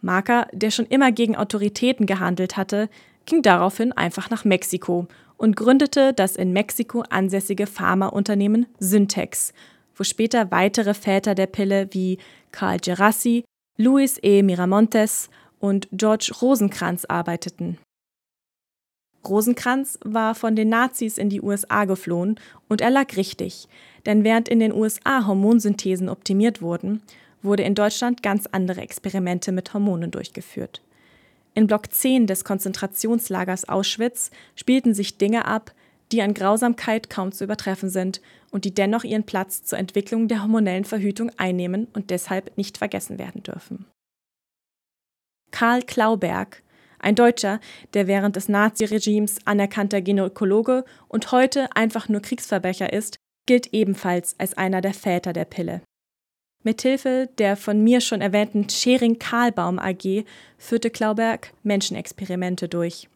Marker, 0.00 0.46
der 0.52 0.70
schon 0.70 0.86
immer 0.86 1.10
gegen 1.10 1.34
Autoritäten 1.34 2.06
gehandelt 2.06 2.56
hatte, 2.56 2.88
ging 3.26 3.42
daraufhin 3.42 3.90
einfach 3.92 4.30
nach 4.30 4.44
Mexiko 4.44 5.08
und 5.36 5.56
gründete 5.56 6.12
das 6.12 6.36
in 6.36 6.52
Mexiko 6.52 7.02
ansässige 7.10 7.66
Pharmaunternehmen 7.66 8.66
Syntex 8.78 9.52
wo 9.98 10.04
später 10.04 10.50
weitere 10.50 10.94
Väter 10.94 11.34
der 11.34 11.46
Pille 11.46 11.88
wie 11.90 12.18
Carl 12.52 12.78
Gerassi, 12.78 13.44
Luis 13.76 14.18
E. 14.22 14.42
Miramontes 14.42 15.28
und 15.58 15.88
George 15.92 16.32
Rosenkranz 16.40 17.04
arbeiteten. 17.04 17.78
Rosenkranz 19.26 19.98
war 20.04 20.34
von 20.34 20.56
den 20.56 20.68
Nazis 20.68 21.18
in 21.18 21.28
die 21.28 21.42
USA 21.42 21.84
geflohen 21.84 22.38
und 22.68 22.80
er 22.80 22.90
lag 22.90 23.16
richtig, 23.16 23.68
denn 24.06 24.24
während 24.24 24.48
in 24.48 24.60
den 24.60 24.72
USA 24.72 25.26
Hormonsynthesen 25.26 26.08
optimiert 26.08 26.62
wurden, 26.62 27.02
wurde 27.42 27.64
in 27.64 27.74
Deutschland 27.74 28.22
ganz 28.22 28.46
andere 28.46 28.80
Experimente 28.80 29.52
mit 29.52 29.74
Hormonen 29.74 30.10
durchgeführt. 30.10 30.82
In 31.54 31.66
Block 31.66 31.92
10 31.92 32.26
des 32.26 32.44
Konzentrationslagers 32.44 33.68
Auschwitz 33.68 34.30
spielten 34.54 34.94
sich 34.94 35.18
Dinge 35.18 35.44
ab, 35.44 35.72
die 36.12 36.22
an 36.22 36.34
Grausamkeit 36.34 37.10
kaum 37.10 37.32
zu 37.32 37.44
übertreffen 37.44 37.90
sind 37.90 38.20
und 38.50 38.64
die 38.64 38.74
dennoch 38.74 39.04
ihren 39.04 39.24
Platz 39.24 39.62
zur 39.62 39.78
Entwicklung 39.78 40.28
der 40.28 40.42
hormonellen 40.42 40.84
Verhütung 40.84 41.30
einnehmen 41.36 41.88
und 41.92 42.10
deshalb 42.10 42.56
nicht 42.56 42.78
vergessen 42.78 43.18
werden 43.18 43.42
dürfen. 43.42 43.86
Karl 45.50 45.82
Klauberg, 45.82 46.62
ein 46.98 47.14
Deutscher, 47.14 47.60
der 47.94 48.06
während 48.06 48.36
des 48.36 48.48
Naziregimes 48.48 49.38
anerkannter 49.46 50.00
Gynäkologe 50.00 50.84
und 51.08 51.32
heute 51.32 51.74
einfach 51.76 52.08
nur 52.08 52.20
Kriegsverbrecher 52.20 52.92
ist, 52.92 53.16
gilt 53.46 53.72
ebenfalls 53.72 54.38
als 54.38 54.54
einer 54.54 54.80
der 54.80 54.94
Väter 54.94 55.32
der 55.32 55.44
Pille. 55.44 55.82
Mithilfe 56.64 57.28
der 57.38 57.56
von 57.56 57.82
mir 57.82 58.00
schon 58.00 58.20
erwähnten 58.20 58.68
Schering-Kahlbaum 58.68 59.78
AG 59.78 60.24
führte 60.58 60.90
Klauberg 60.90 61.52
Menschenexperimente 61.62 62.68
durch. 62.68 63.08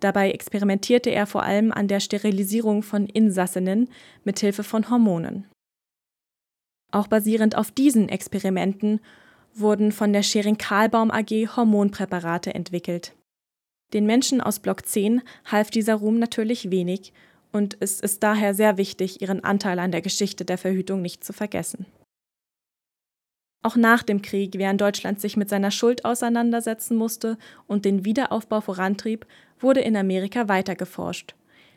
Dabei 0.00 0.30
experimentierte 0.30 1.10
er 1.10 1.26
vor 1.26 1.42
allem 1.42 1.72
an 1.72 1.88
der 1.88 2.00
Sterilisierung 2.00 2.82
von 2.82 3.06
Insassinnen 3.06 3.88
mithilfe 4.24 4.62
von 4.62 4.90
Hormonen. 4.90 5.46
Auch 6.92 7.08
basierend 7.08 7.56
auf 7.56 7.70
diesen 7.70 8.08
Experimenten 8.08 9.00
wurden 9.54 9.92
von 9.92 10.12
der 10.12 10.22
Schering-Kahlbaum 10.22 11.10
AG 11.10 11.56
Hormonpräparate 11.56 12.54
entwickelt. 12.54 13.14
Den 13.92 14.06
Menschen 14.06 14.40
aus 14.40 14.58
Block 14.60 14.86
10 14.86 15.22
half 15.46 15.70
dieser 15.70 15.94
Ruhm 15.94 16.18
natürlich 16.18 16.70
wenig 16.70 17.12
und 17.52 17.76
es 17.80 18.00
ist 18.00 18.22
daher 18.22 18.54
sehr 18.54 18.76
wichtig, 18.76 19.22
ihren 19.22 19.42
Anteil 19.42 19.78
an 19.78 19.92
der 19.92 20.02
Geschichte 20.02 20.44
der 20.44 20.58
Verhütung 20.58 21.00
nicht 21.00 21.24
zu 21.24 21.32
vergessen. 21.32 21.86
Auch 23.66 23.74
nach 23.74 24.04
dem 24.04 24.22
Krieg, 24.22 24.58
während 24.58 24.80
Deutschland 24.80 25.20
sich 25.20 25.36
mit 25.36 25.48
seiner 25.48 25.72
Schuld 25.72 26.04
auseinandersetzen 26.04 26.96
musste 26.96 27.36
und 27.66 27.84
den 27.84 28.04
Wiederaufbau 28.04 28.60
vorantrieb, 28.60 29.26
wurde 29.58 29.80
in 29.80 29.96
Amerika 29.96 30.46
weiter 30.46 30.76
geforscht. 30.76 31.34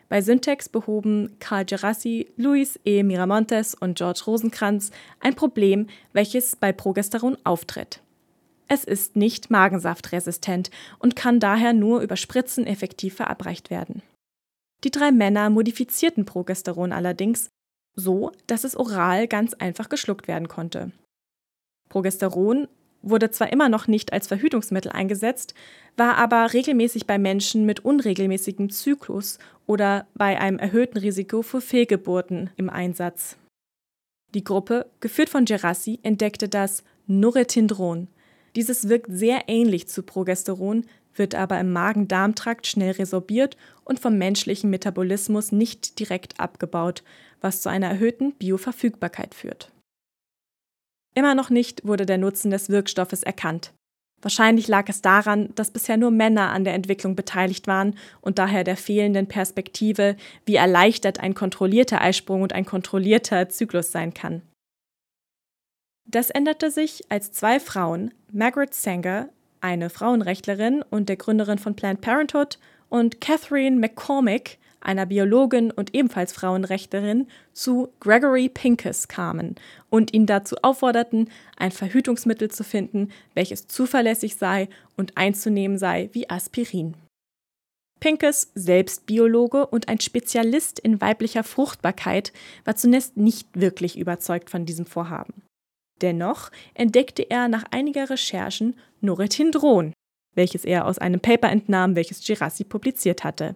Bei 0.08 0.22
Syntax 0.22 0.68
behoben 0.68 1.34
Carl 1.40 1.64
Gerassi, 1.64 2.30
Luis 2.36 2.78
E. 2.84 3.02
Miramontes 3.02 3.74
und 3.74 3.98
George 3.98 4.22
Rosenkranz 4.24 4.92
ein 5.18 5.34
Problem, 5.34 5.88
welches 6.12 6.54
bei 6.54 6.70
Progesteron 6.70 7.36
auftritt. 7.42 8.00
Es 8.68 8.84
ist 8.84 9.16
nicht 9.16 9.50
magensaftresistent 9.50 10.70
und 11.00 11.16
kann 11.16 11.40
daher 11.40 11.72
nur 11.72 12.02
über 12.02 12.16
Spritzen 12.16 12.68
effektiv 12.68 13.16
verabreicht 13.16 13.68
werden. 13.68 14.02
Die 14.84 14.92
drei 14.92 15.10
Männer 15.10 15.50
modifizierten 15.50 16.24
Progesteron 16.24 16.92
allerdings 16.92 17.48
so, 17.96 18.30
dass 18.46 18.62
es 18.62 18.76
oral 18.76 19.26
ganz 19.26 19.54
einfach 19.54 19.88
geschluckt 19.88 20.28
werden 20.28 20.46
konnte. 20.46 20.92
Progesteron 21.90 22.68
wurde 23.02 23.30
zwar 23.30 23.52
immer 23.52 23.68
noch 23.68 23.86
nicht 23.86 24.12
als 24.12 24.26
Verhütungsmittel 24.26 24.92
eingesetzt, 24.92 25.54
war 25.96 26.16
aber 26.16 26.52
regelmäßig 26.52 27.06
bei 27.06 27.18
Menschen 27.18 27.66
mit 27.66 27.80
unregelmäßigem 27.80 28.70
Zyklus 28.70 29.38
oder 29.66 30.06
bei 30.14 30.40
einem 30.40 30.58
erhöhten 30.58 30.98
Risiko 30.98 31.42
für 31.42 31.60
Fehlgeburten 31.60 32.50
im 32.56 32.70
Einsatz. 32.70 33.36
Die 34.34 34.44
Gruppe, 34.44 34.86
geführt 35.00 35.28
von 35.28 35.44
Gerassi, 35.44 35.98
entdeckte 36.02 36.48
das 36.48 36.84
Norethindron. 37.06 38.08
Dieses 38.54 38.88
wirkt 38.88 39.10
sehr 39.10 39.44
ähnlich 39.48 39.88
zu 39.88 40.02
Progesteron, 40.02 40.84
wird 41.14 41.34
aber 41.34 41.58
im 41.58 41.72
Magen-Darm-Trakt 41.72 42.66
schnell 42.66 42.92
resorbiert 42.92 43.56
und 43.84 43.98
vom 43.98 44.16
menschlichen 44.18 44.70
Metabolismus 44.70 45.50
nicht 45.50 45.98
direkt 45.98 46.38
abgebaut, 46.38 47.02
was 47.40 47.62
zu 47.62 47.68
einer 47.68 47.88
erhöhten 47.88 48.32
Bioverfügbarkeit 48.34 49.34
führt. 49.34 49.72
Immer 51.14 51.34
noch 51.34 51.50
nicht 51.50 51.86
wurde 51.86 52.06
der 52.06 52.18
Nutzen 52.18 52.50
des 52.50 52.68
Wirkstoffes 52.68 53.22
erkannt. 53.22 53.72
Wahrscheinlich 54.22 54.68
lag 54.68 54.88
es 54.88 55.00
daran, 55.00 55.54
dass 55.54 55.70
bisher 55.70 55.96
nur 55.96 56.10
Männer 56.10 56.50
an 56.50 56.64
der 56.64 56.74
Entwicklung 56.74 57.16
beteiligt 57.16 57.66
waren 57.66 57.96
und 58.20 58.38
daher 58.38 58.64
der 58.64 58.76
fehlenden 58.76 59.26
Perspektive, 59.26 60.16
wie 60.44 60.56
erleichtert 60.56 61.20
ein 61.20 61.34
kontrollierter 61.34 62.00
Eisprung 62.00 62.42
und 62.42 62.52
ein 62.52 62.66
kontrollierter 62.66 63.48
Zyklus 63.48 63.92
sein 63.92 64.12
kann. 64.12 64.42
Das 66.06 66.28
änderte 66.28 66.70
sich, 66.70 67.10
als 67.10 67.32
zwei 67.32 67.60
Frauen, 67.60 68.12
Margaret 68.30 68.74
Sanger, 68.74 69.30
eine 69.60 69.90
Frauenrechtlerin 69.90 70.82
und 70.82 71.08
der 71.08 71.16
Gründerin 71.16 71.58
von 71.58 71.76
Planned 71.76 72.00
Parenthood, 72.00 72.58
und 72.88 73.20
Catherine 73.20 73.78
McCormick, 73.78 74.58
einer 74.80 75.06
Biologin 75.06 75.70
und 75.70 75.94
ebenfalls 75.94 76.32
Frauenrechterin, 76.32 77.26
zu 77.52 77.92
Gregory 78.00 78.48
Pincus 78.48 79.08
kamen 79.08 79.56
und 79.88 80.12
ihn 80.12 80.26
dazu 80.26 80.56
aufforderten, 80.62 81.28
ein 81.56 81.70
Verhütungsmittel 81.70 82.50
zu 82.50 82.64
finden, 82.64 83.10
welches 83.34 83.66
zuverlässig 83.66 84.36
sei 84.36 84.68
und 84.96 85.16
einzunehmen 85.16 85.78
sei 85.78 86.10
wie 86.12 86.28
Aspirin. 86.28 86.94
Pincus, 88.00 88.50
selbst 88.54 89.04
Biologe 89.04 89.66
und 89.66 89.88
ein 89.88 90.00
Spezialist 90.00 90.78
in 90.78 91.00
weiblicher 91.02 91.44
Fruchtbarkeit, 91.44 92.32
war 92.64 92.74
zunächst 92.74 93.18
nicht 93.18 93.48
wirklich 93.60 93.98
überzeugt 93.98 94.48
von 94.48 94.64
diesem 94.64 94.86
Vorhaben. 94.86 95.42
Dennoch 96.00 96.50
entdeckte 96.72 97.30
er 97.30 97.48
nach 97.48 97.64
einiger 97.70 98.08
Recherchen 98.08 98.74
Norethindron, 99.02 99.92
welches 100.34 100.64
er 100.64 100.86
aus 100.86 100.98
einem 100.98 101.20
Paper 101.20 101.50
entnahm, 101.50 101.94
welches 101.94 102.24
Girassi 102.24 102.64
publiziert 102.64 103.22
hatte. 103.22 103.54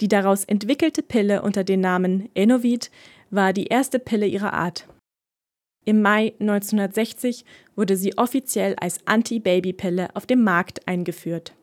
Die 0.00 0.08
daraus 0.08 0.44
entwickelte 0.44 1.02
Pille 1.02 1.42
unter 1.42 1.64
dem 1.64 1.80
Namen 1.80 2.28
Enovid 2.34 2.90
war 3.30 3.52
die 3.52 3.66
erste 3.66 3.98
Pille 3.98 4.26
ihrer 4.26 4.52
Art. 4.52 4.88
Im 5.84 6.00
Mai 6.00 6.34
1960 6.40 7.44
wurde 7.76 7.96
sie 7.96 8.16
offiziell 8.16 8.74
als 8.76 9.06
Anti-Baby-Pille 9.06 10.16
auf 10.16 10.26
dem 10.26 10.42
Markt 10.42 10.88
eingeführt. 10.88 11.54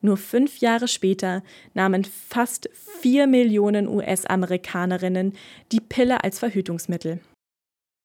Nur 0.00 0.16
fünf 0.16 0.58
Jahre 0.58 0.86
später 0.86 1.42
nahmen 1.74 2.04
fast 2.04 2.70
vier 2.72 3.26
Millionen 3.26 3.88
US-Amerikanerinnen 3.88 5.32
die 5.72 5.80
Pille 5.80 6.22
als 6.22 6.38
Verhütungsmittel. 6.38 7.20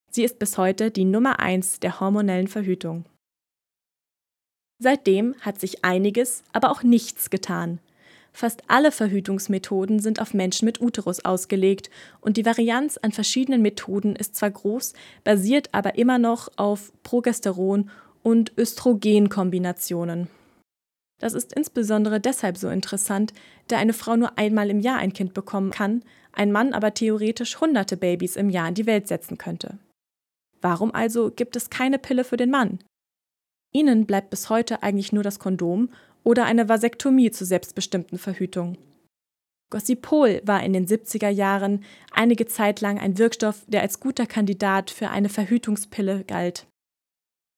Sie 0.09 0.23
ist 0.23 0.39
bis 0.39 0.57
heute 0.57 0.89
die 0.89 1.05
Nummer 1.05 1.39
eins 1.39 1.79
der 1.79 1.99
hormonellen 1.99 2.47
Verhütung. 2.47 3.05
Seitdem 4.79 5.35
hat 5.41 5.59
sich 5.59 5.85
einiges, 5.85 6.43
aber 6.51 6.71
auch 6.71 6.83
nichts 6.83 7.29
getan. 7.29 7.79
Fast 8.35 8.63
alle 8.67 8.91
Verhütungsmethoden 8.91 9.99
sind 9.99 10.19
auf 10.19 10.33
Menschen 10.33 10.65
mit 10.65 10.81
Uterus 10.81 11.23
ausgelegt 11.23 11.91
und 12.19 12.35
die 12.35 12.45
Varianz 12.45 12.97
an 12.97 13.11
verschiedenen 13.11 13.61
Methoden 13.61 14.15
ist 14.15 14.35
zwar 14.35 14.49
groß, 14.49 14.93
basiert 15.23 15.69
aber 15.71 15.95
immer 15.99 16.17
noch 16.17 16.49
auf 16.57 16.91
Progesteron 17.03 17.91
und 18.23 18.51
Östrogenkombinationen. 18.57 20.27
Das 21.19 21.33
ist 21.33 21.53
insbesondere 21.53 22.19
deshalb 22.19 22.57
so 22.57 22.69
interessant, 22.69 23.33
da 23.67 23.77
eine 23.77 23.93
Frau 23.93 24.15
nur 24.15 24.37
einmal 24.37 24.71
im 24.71 24.79
Jahr 24.79 24.97
ein 24.97 25.13
Kind 25.13 25.35
bekommen 25.35 25.69
kann, 25.69 26.03
ein 26.31 26.51
Mann 26.51 26.73
aber 26.73 26.95
theoretisch 26.95 27.61
hunderte 27.61 27.97
Babys 27.97 28.35
im 28.35 28.49
Jahr 28.49 28.67
in 28.67 28.73
die 28.73 28.87
Welt 28.87 29.07
setzen 29.07 29.37
könnte. 29.37 29.77
Warum 30.59 30.93
also 30.93 31.29
gibt 31.29 31.55
es 31.55 31.69
keine 31.69 31.99
Pille 31.99 32.23
für 32.23 32.37
den 32.37 32.49
Mann? 32.49 32.79
Ihnen 33.71 34.05
bleibt 34.05 34.31
bis 34.31 34.49
heute 34.49 34.81
eigentlich 34.81 35.13
nur 35.13 35.23
das 35.23 35.39
Kondom 35.39 35.89
oder 36.23 36.45
eine 36.45 36.69
Vasektomie 36.69 37.31
zur 37.31 37.47
selbstbestimmten 37.47 38.17
Verhütung. 38.17 38.77
Gossipol 39.69 40.39
war 40.45 40.63
in 40.63 40.73
den 40.73 40.85
70er 40.85 41.29
Jahren 41.29 41.83
einige 42.11 42.45
Zeit 42.45 42.79
lang 42.81 42.99
ein 42.99 43.17
Wirkstoff, 43.17 43.63
der 43.67 43.81
als 43.81 43.99
guter 43.99 44.27
Kandidat 44.27 44.91
für 44.91 45.09
eine 45.09 45.29
Verhütungspille 45.29 46.23
galt. 46.25 46.67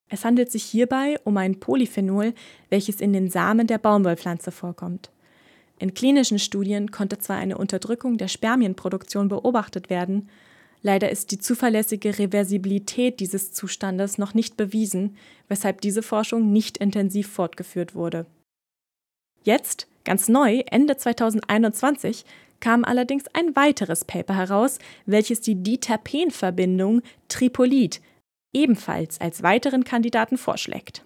Es 0.08 0.24
handelt 0.24 0.50
sich 0.50 0.62
hierbei 0.62 1.18
um 1.24 1.36
ein 1.36 1.60
Polyphenol, 1.60 2.32
welches 2.70 3.00
in 3.00 3.12
den 3.12 3.28
Samen 3.28 3.66
der 3.66 3.78
Baumwollpflanze 3.78 4.50
vorkommt. 4.50 5.10
In 5.78 5.92
klinischen 5.92 6.38
Studien 6.38 6.90
konnte 6.90 7.18
zwar 7.18 7.36
eine 7.36 7.58
Unterdrückung 7.58 8.16
der 8.16 8.28
Spermienproduktion 8.28 9.28
beobachtet 9.28 9.90
werden, 9.90 10.30
leider 10.80 11.10
ist 11.10 11.32
die 11.32 11.38
zuverlässige 11.38 12.18
Reversibilität 12.18 13.20
dieses 13.20 13.52
Zustandes 13.52 14.16
noch 14.16 14.32
nicht 14.32 14.56
bewiesen, 14.56 15.16
weshalb 15.48 15.82
diese 15.82 16.02
Forschung 16.02 16.50
nicht 16.50 16.78
intensiv 16.78 17.28
fortgeführt 17.28 17.94
wurde. 17.94 18.24
Jetzt, 19.46 19.86
ganz 20.04 20.28
neu, 20.28 20.64
Ende 20.72 20.96
2021, 20.96 22.24
kam 22.58 22.84
allerdings 22.84 23.26
ein 23.32 23.54
weiteres 23.54 24.04
Paper 24.04 24.34
heraus, 24.34 24.80
welches 25.06 25.40
die 25.40 25.62
Diterpenverbindung 25.62 27.02
Tripolit 27.28 28.00
ebenfalls 28.52 29.20
als 29.20 29.44
weiteren 29.44 29.84
Kandidaten 29.84 30.36
vorschlägt. 30.36 31.04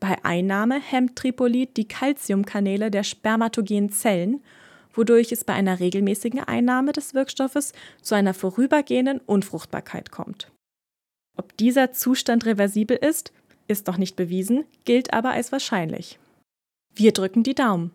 Bei 0.00 0.16
Einnahme 0.24 0.80
hemmt 0.80 1.14
Tripolit 1.14 1.76
die 1.76 1.86
Calciumkanäle 1.86 2.90
der 2.90 3.04
spermatogenen 3.04 3.90
Zellen, 3.90 4.42
wodurch 4.92 5.30
es 5.30 5.44
bei 5.44 5.52
einer 5.52 5.78
regelmäßigen 5.78 6.40
Einnahme 6.40 6.90
des 6.90 7.14
Wirkstoffes 7.14 7.72
zu 8.02 8.16
einer 8.16 8.34
vorübergehenden 8.34 9.20
Unfruchtbarkeit 9.20 10.10
kommt. 10.10 10.50
Ob 11.36 11.56
dieser 11.56 11.92
Zustand 11.92 12.46
reversibel 12.46 12.96
ist, 12.96 13.32
ist 13.68 13.86
noch 13.86 13.96
nicht 13.96 14.16
bewiesen, 14.16 14.64
gilt 14.84 15.12
aber 15.12 15.30
als 15.30 15.52
wahrscheinlich. 15.52 16.18
Wir 16.94 17.12
drücken 17.12 17.42
die 17.42 17.54
Daumen. 17.54 17.92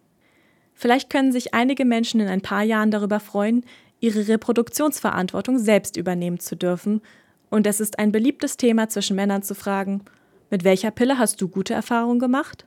Vielleicht 0.73 1.10
können 1.10 1.31
sich 1.31 1.53
einige 1.53 1.86
Menschen 1.86 2.19
in 2.19 2.27
ein 2.27 2.41
paar 2.41 2.63
Jahren 2.63 2.91
darüber 2.91 3.19
freuen, 3.19 3.65
ihre 3.99 4.27
Reproduktionsverantwortung 4.27 5.58
selbst 5.58 5.97
übernehmen 5.97 6.39
zu 6.39 6.55
dürfen. 6.55 7.01
Und 7.49 7.65
es 7.65 7.79
ist 7.79 7.97
ein 7.97 8.12
beliebtes 8.12 8.58
Thema 8.58 8.89
zwischen 8.89 9.15
Männern 9.15 9.43
zu 9.43 9.55
fragen, 9.55 10.03
mit 10.49 10.63
welcher 10.63 10.91
Pille 10.91 11.17
hast 11.17 11.41
du 11.41 11.47
gute 11.47 11.73
Erfahrungen 11.73 12.19
gemacht? 12.19 12.65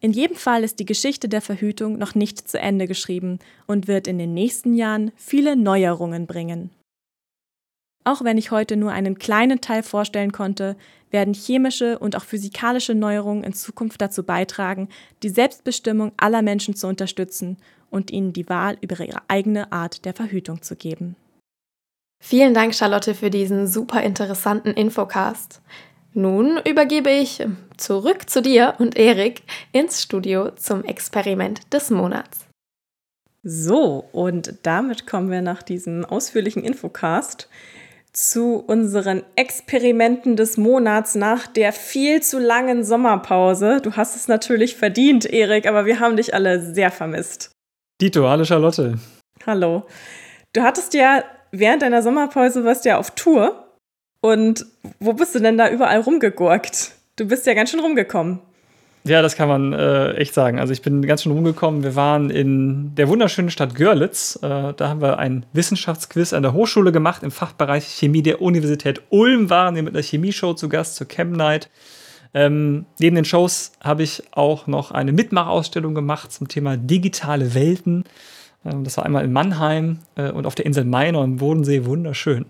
In 0.00 0.12
jedem 0.12 0.36
Fall 0.36 0.62
ist 0.62 0.78
die 0.78 0.86
Geschichte 0.86 1.28
der 1.28 1.40
Verhütung 1.40 1.98
noch 1.98 2.14
nicht 2.14 2.48
zu 2.48 2.58
Ende 2.58 2.86
geschrieben 2.86 3.40
und 3.66 3.88
wird 3.88 4.06
in 4.06 4.18
den 4.18 4.32
nächsten 4.32 4.74
Jahren 4.74 5.10
viele 5.16 5.56
Neuerungen 5.56 6.26
bringen. 6.26 6.70
Auch 8.08 8.24
wenn 8.24 8.38
ich 8.38 8.50
heute 8.50 8.78
nur 8.78 8.90
einen 8.90 9.18
kleinen 9.18 9.60
Teil 9.60 9.82
vorstellen 9.82 10.32
konnte, 10.32 10.76
werden 11.10 11.34
chemische 11.34 11.98
und 11.98 12.16
auch 12.16 12.24
physikalische 12.24 12.94
Neuerungen 12.94 13.44
in 13.44 13.52
Zukunft 13.52 14.00
dazu 14.00 14.22
beitragen, 14.22 14.88
die 15.22 15.28
Selbstbestimmung 15.28 16.12
aller 16.16 16.40
Menschen 16.40 16.74
zu 16.74 16.86
unterstützen 16.86 17.58
und 17.90 18.10
ihnen 18.10 18.32
die 18.32 18.48
Wahl 18.48 18.78
über 18.80 18.98
ihre 19.04 19.20
eigene 19.28 19.72
Art 19.72 20.06
der 20.06 20.14
Verhütung 20.14 20.62
zu 20.62 20.74
geben. 20.74 21.16
Vielen 22.18 22.54
Dank, 22.54 22.74
Charlotte, 22.74 23.14
für 23.14 23.28
diesen 23.28 23.66
super 23.66 24.02
interessanten 24.02 24.70
Infocast. 24.70 25.60
Nun 26.14 26.58
übergebe 26.66 27.10
ich 27.10 27.46
zurück 27.76 28.30
zu 28.30 28.40
dir 28.40 28.76
und 28.78 28.96
Erik 28.96 29.42
ins 29.72 30.00
Studio 30.00 30.52
zum 30.52 30.82
Experiment 30.82 31.74
des 31.74 31.90
Monats. 31.90 32.46
So, 33.42 34.08
und 34.12 34.54
damit 34.62 35.06
kommen 35.06 35.30
wir 35.30 35.42
nach 35.42 35.62
diesem 35.62 36.06
ausführlichen 36.06 36.64
Infocast 36.64 37.50
zu 38.18 38.56
unseren 38.56 39.22
Experimenten 39.36 40.34
des 40.34 40.56
Monats 40.56 41.14
nach 41.14 41.46
der 41.46 41.72
viel 41.72 42.20
zu 42.20 42.40
langen 42.40 42.82
Sommerpause. 42.82 43.80
Du 43.80 43.92
hast 43.92 44.16
es 44.16 44.26
natürlich 44.26 44.74
verdient, 44.74 45.24
Erik, 45.24 45.68
aber 45.68 45.86
wir 45.86 46.00
haben 46.00 46.16
dich 46.16 46.34
alle 46.34 46.60
sehr 46.60 46.90
vermisst. 46.90 47.52
Dito, 48.00 48.28
hallo 48.28 48.44
Charlotte. 48.44 48.98
Hallo. 49.46 49.86
Du 50.52 50.62
hattest 50.62 50.94
ja 50.94 51.22
während 51.52 51.82
deiner 51.82 52.02
Sommerpause 52.02 52.64
warst 52.64 52.84
ja 52.84 52.98
auf 52.98 53.12
Tour. 53.12 53.64
Und 54.20 54.66
wo 54.98 55.12
bist 55.12 55.36
du 55.36 55.38
denn 55.38 55.56
da 55.56 55.70
überall 55.70 56.00
rumgegurkt? 56.00 56.92
Du 57.14 57.28
bist 57.28 57.46
ja 57.46 57.54
ganz 57.54 57.70
schön 57.70 57.80
rumgekommen. 57.80 58.40
Ja, 59.04 59.22
das 59.22 59.36
kann 59.36 59.48
man 59.48 59.72
äh, 59.72 60.12
echt 60.14 60.34
sagen. 60.34 60.58
Also 60.58 60.72
ich 60.72 60.82
bin 60.82 61.02
ganz 61.02 61.22
schön 61.22 61.32
rumgekommen. 61.32 61.82
Wir 61.82 61.96
waren 61.96 62.30
in 62.30 62.94
der 62.94 63.08
wunderschönen 63.08 63.50
Stadt 63.50 63.74
Görlitz. 63.74 64.38
Äh, 64.42 64.74
da 64.74 64.88
haben 64.88 65.00
wir 65.00 65.18
ein 65.18 65.46
Wissenschaftsquiz 65.52 66.32
an 66.32 66.42
der 66.42 66.52
Hochschule 66.52 66.92
gemacht 66.92 67.22
im 67.22 67.30
Fachbereich 67.30 67.84
Chemie 67.86 68.22
der 68.22 68.42
Universität 68.42 69.02
Ulm. 69.10 69.50
Waren 69.50 69.76
wir 69.76 69.82
mit 69.82 69.94
einer 69.94 70.02
Chemieshow 70.02 70.54
zu 70.54 70.68
Gast 70.68 70.96
zur 70.96 71.08
Chem 71.08 71.32
Night. 71.32 71.70
Ähm, 72.34 72.84
neben 72.98 73.16
den 73.16 73.24
Shows 73.24 73.72
habe 73.82 74.02
ich 74.02 74.22
auch 74.32 74.66
noch 74.66 74.90
eine 74.90 75.12
Mitmachausstellung 75.12 75.94
gemacht 75.94 76.32
zum 76.32 76.48
Thema 76.48 76.76
digitale 76.76 77.54
Welten. 77.54 78.04
Ähm, 78.64 78.84
das 78.84 78.96
war 78.96 79.06
einmal 79.06 79.24
in 79.24 79.32
Mannheim 79.32 80.00
äh, 80.16 80.30
und 80.30 80.46
auf 80.46 80.54
der 80.54 80.66
Insel 80.66 80.84
Mainau 80.84 81.24
im 81.24 81.36
Bodensee. 81.36 81.86
Wunderschön. 81.86 82.46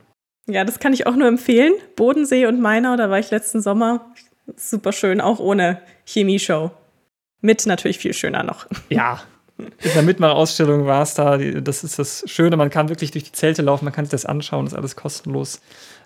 Ja, 0.46 0.64
das 0.64 0.78
kann 0.80 0.92
ich 0.92 1.06
auch 1.06 1.14
nur 1.14 1.28
empfehlen. 1.28 1.74
Bodensee 1.94 2.46
und 2.46 2.60
Mainau, 2.60 2.96
da 2.96 3.10
war 3.10 3.18
ich 3.18 3.30
letzten 3.30 3.60
Sommer. 3.60 4.12
Super 4.56 4.92
schön, 4.92 5.20
auch 5.20 5.38
ohne 5.38 5.80
Chemieshow. 6.04 6.70
Mit 7.40 7.66
natürlich 7.66 7.98
viel 7.98 8.14
schöner 8.14 8.42
noch. 8.42 8.66
Ja, 8.88 9.20
in 9.58 9.92
der 9.92 10.02
Mitmachausstellung 10.02 10.86
war 10.86 11.02
es 11.02 11.14
da. 11.14 11.36
Das 11.36 11.82
ist 11.82 11.98
das 11.98 12.24
Schöne, 12.26 12.56
man 12.56 12.70
kann 12.70 12.88
wirklich 12.88 13.10
durch 13.10 13.24
die 13.24 13.32
Zelte 13.32 13.62
laufen, 13.62 13.84
man 13.84 13.94
kann 13.94 14.04
sich 14.04 14.12
das 14.12 14.24
anschauen, 14.24 14.64
das 14.64 14.72
ist 14.72 14.78
alles 14.78 14.96
kostenlos, 14.96 15.60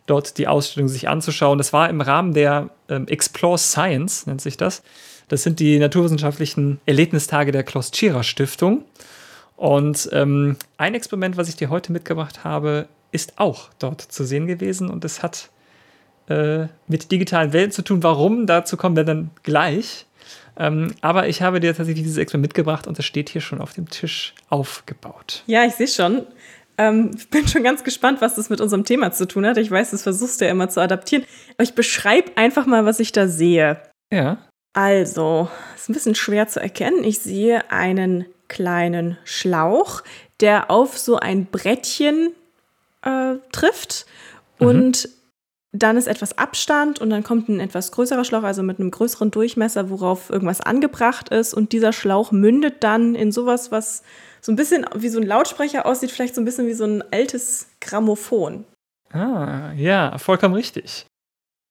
dort 0.06 0.38
die 0.38 0.48
Ausstellung 0.48 0.88
sich 0.88 1.08
anzuschauen. 1.08 1.58
Das 1.58 1.72
war 1.72 1.90
im 1.90 2.00
Rahmen 2.00 2.32
der 2.32 2.70
ähm, 2.88 3.06
Explore 3.08 3.58
Science, 3.58 4.26
nennt 4.26 4.40
sich 4.40 4.56
das. 4.56 4.82
Das 5.28 5.42
sind 5.42 5.60
die 5.60 5.78
naturwissenschaftlichen 5.78 6.80
Erlebnistage 6.86 7.52
der 7.52 7.62
Klaus 7.62 7.90
Tschira 7.90 8.22
Stiftung. 8.22 8.84
Und 9.56 10.08
ähm, 10.12 10.56
ein 10.78 10.94
Experiment, 10.94 11.36
was 11.36 11.48
ich 11.48 11.56
dir 11.56 11.70
heute 11.70 11.92
mitgebracht 11.92 12.44
habe, 12.44 12.88
ist 13.12 13.38
auch 13.38 13.68
dort 13.78 14.00
zu 14.00 14.24
sehen 14.24 14.46
gewesen 14.46 14.88
und 14.88 15.04
es 15.04 15.22
hat 15.22 15.50
äh, 16.28 16.66
mit 16.86 17.10
digitalen 17.10 17.52
Welten 17.52 17.72
zu 17.72 17.82
tun. 17.82 18.02
Warum? 18.02 18.46
Dazu 18.46 18.76
kommen 18.76 18.96
wir 18.96 19.04
dann 19.04 19.30
gleich. 19.42 20.06
Ähm, 20.56 20.94
aber 21.00 21.28
ich 21.28 21.42
habe 21.42 21.60
dir 21.60 21.74
tatsächlich 21.74 22.04
dieses 22.04 22.18
Experiment 22.18 22.50
mitgebracht 22.50 22.86
und 22.86 22.98
es 22.98 23.04
steht 23.04 23.30
hier 23.30 23.40
schon 23.40 23.60
auf 23.60 23.72
dem 23.72 23.88
Tisch 23.88 24.34
aufgebaut. 24.50 25.42
Ja, 25.46 25.64
ich 25.64 25.74
sehe 25.74 25.88
schon. 25.88 26.26
Ähm, 26.78 27.10
bin 27.30 27.46
schon 27.48 27.62
ganz 27.62 27.84
gespannt, 27.84 28.20
was 28.20 28.34
das 28.34 28.50
mit 28.50 28.60
unserem 28.60 28.84
Thema 28.84 29.12
zu 29.12 29.26
tun 29.26 29.46
hat. 29.46 29.56
Ich 29.58 29.70
weiß, 29.70 29.90
das 29.90 30.02
versuchst 30.02 30.40
du 30.40 30.44
ja 30.44 30.50
immer 30.50 30.68
zu 30.68 30.80
adaptieren. 30.80 31.24
Aber 31.54 31.64
ich 31.64 31.74
beschreibe 31.74 32.32
einfach 32.36 32.66
mal, 32.66 32.84
was 32.84 33.00
ich 33.00 33.12
da 33.12 33.28
sehe. 33.28 33.80
Ja. 34.12 34.38
Also, 34.74 35.48
ist 35.74 35.90
ein 35.90 35.94
bisschen 35.94 36.14
schwer 36.14 36.48
zu 36.48 36.60
erkennen. 36.60 37.04
Ich 37.04 37.18
sehe 37.18 37.70
einen 37.70 38.26
kleinen 38.48 39.18
Schlauch, 39.24 40.02
der 40.40 40.70
auf 40.70 40.98
so 40.98 41.16
ein 41.16 41.46
Brettchen 41.46 42.32
äh, 43.02 43.34
trifft. 43.52 44.06
Mhm. 44.58 44.66
Und 44.66 45.08
dann 45.72 45.96
ist 45.96 46.06
etwas 46.06 46.36
Abstand 46.36 47.00
und 47.00 47.08
dann 47.08 47.22
kommt 47.22 47.48
ein 47.48 47.58
etwas 47.58 47.92
größerer 47.92 48.24
Schlauch, 48.24 48.42
also 48.42 48.62
mit 48.62 48.78
einem 48.78 48.90
größeren 48.90 49.30
Durchmesser, 49.30 49.88
worauf 49.88 50.28
irgendwas 50.28 50.60
angebracht 50.60 51.30
ist. 51.30 51.54
Und 51.54 51.72
dieser 51.72 51.94
Schlauch 51.94 52.30
mündet 52.30 52.84
dann 52.84 53.14
in 53.14 53.32
sowas, 53.32 53.72
was 53.72 54.02
so 54.42 54.52
ein 54.52 54.56
bisschen 54.56 54.84
wie 54.94 55.08
so 55.08 55.18
ein 55.18 55.26
Lautsprecher 55.26 55.86
aussieht, 55.86 56.10
vielleicht 56.10 56.34
so 56.34 56.42
ein 56.42 56.44
bisschen 56.44 56.66
wie 56.66 56.74
so 56.74 56.84
ein 56.84 57.02
altes 57.10 57.68
Grammophon. 57.80 58.64
Ah, 59.12 59.72
ja, 59.72 60.18
vollkommen 60.18 60.54
richtig. 60.54 61.06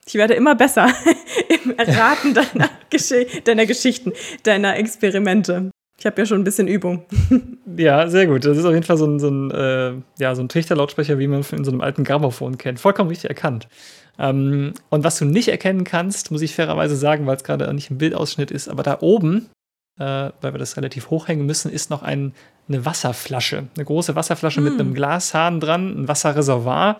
Ich 0.05 0.15
werde 0.15 0.33
immer 0.33 0.55
besser 0.55 0.91
im 1.63 1.77
Erraten 1.77 2.33
deiner, 2.33 2.69
Gesch 2.89 3.13
deiner 3.43 3.65
Geschichten, 3.65 4.13
deiner 4.43 4.77
Experimente. 4.77 5.70
Ich 6.01 6.05
habe 6.07 6.19
ja 6.19 6.25
schon 6.25 6.41
ein 6.41 6.43
bisschen 6.43 6.67
Übung. 6.67 7.05
ja, 7.77 8.07
sehr 8.07 8.25
gut. 8.25 8.43
Das 8.43 8.57
ist 8.57 8.65
auf 8.65 8.73
jeden 8.73 8.83
Fall 8.83 8.97
so 8.97 9.05
ein, 9.05 9.19
so 9.19 9.29
ein, 9.29 9.51
äh, 9.51 9.93
ja, 10.17 10.33
so 10.33 10.41
ein 10.41 10.49
Trichterlautsprecher, 10.49 11.19
wie 11.19 11.27
man 11.27 11.45
in 11.51 11.63
so 11.63 11.69
einem 11.69 11.81
alten 11.81 12.03
Grammophon 12.03 12.57
kennt. 12.57 12.79
Vollkommen 12.79 13.09
richtig 13.09 13.29
erkannt. 13.29 13.67
Ähm, 14.17 14.73
und 14.89 15.03
was 15.03 15.19
du 15.19 15.25
nicht 15.25 15.49
erkennen 15.49 15.83
kannst, 15.83 16.31
muss 16.31 16.41
ich 16.41 16.55
fairerweise 16.55 16.95
sagen, 16.95 17.27
weil 17.27 17.35
es 17.35 17.43
gerade 17.43 17.71
nicht 17.71 17.91
ein 17.91 17.99
Bildausschnitt 17.99 18.49
ist, 18.49 18.67
aber 18.67 18.81
da 18.81 18.97
oben, 19.01 19.51
äh, 19.99 20.31
weil 20.41 20.55
wir 20.55 20.57
das 20.57 20.75
relativ 20.75 21.11
hochhängen 21.11 21.45
müssen, 21.45 21.71
ist 21.71 21.91
noch 21.91 22.01
ein, 22.01 22.33
eine 22.67 22.83
Wasserflasche. 22.83 23.67
Eine 23.75 23.85
große 23.85 24.15
Wasserflasche 24.15 24.59
mm. 24.59 24.63
mit 24.63 24.73
hm. 24.73 24.79
einem 24.79 24.93
Glashahn 24.95 25.59
dran, 25.59 26.01
ein 26.01 26.07
Wasserreservoir. 26.07 26.99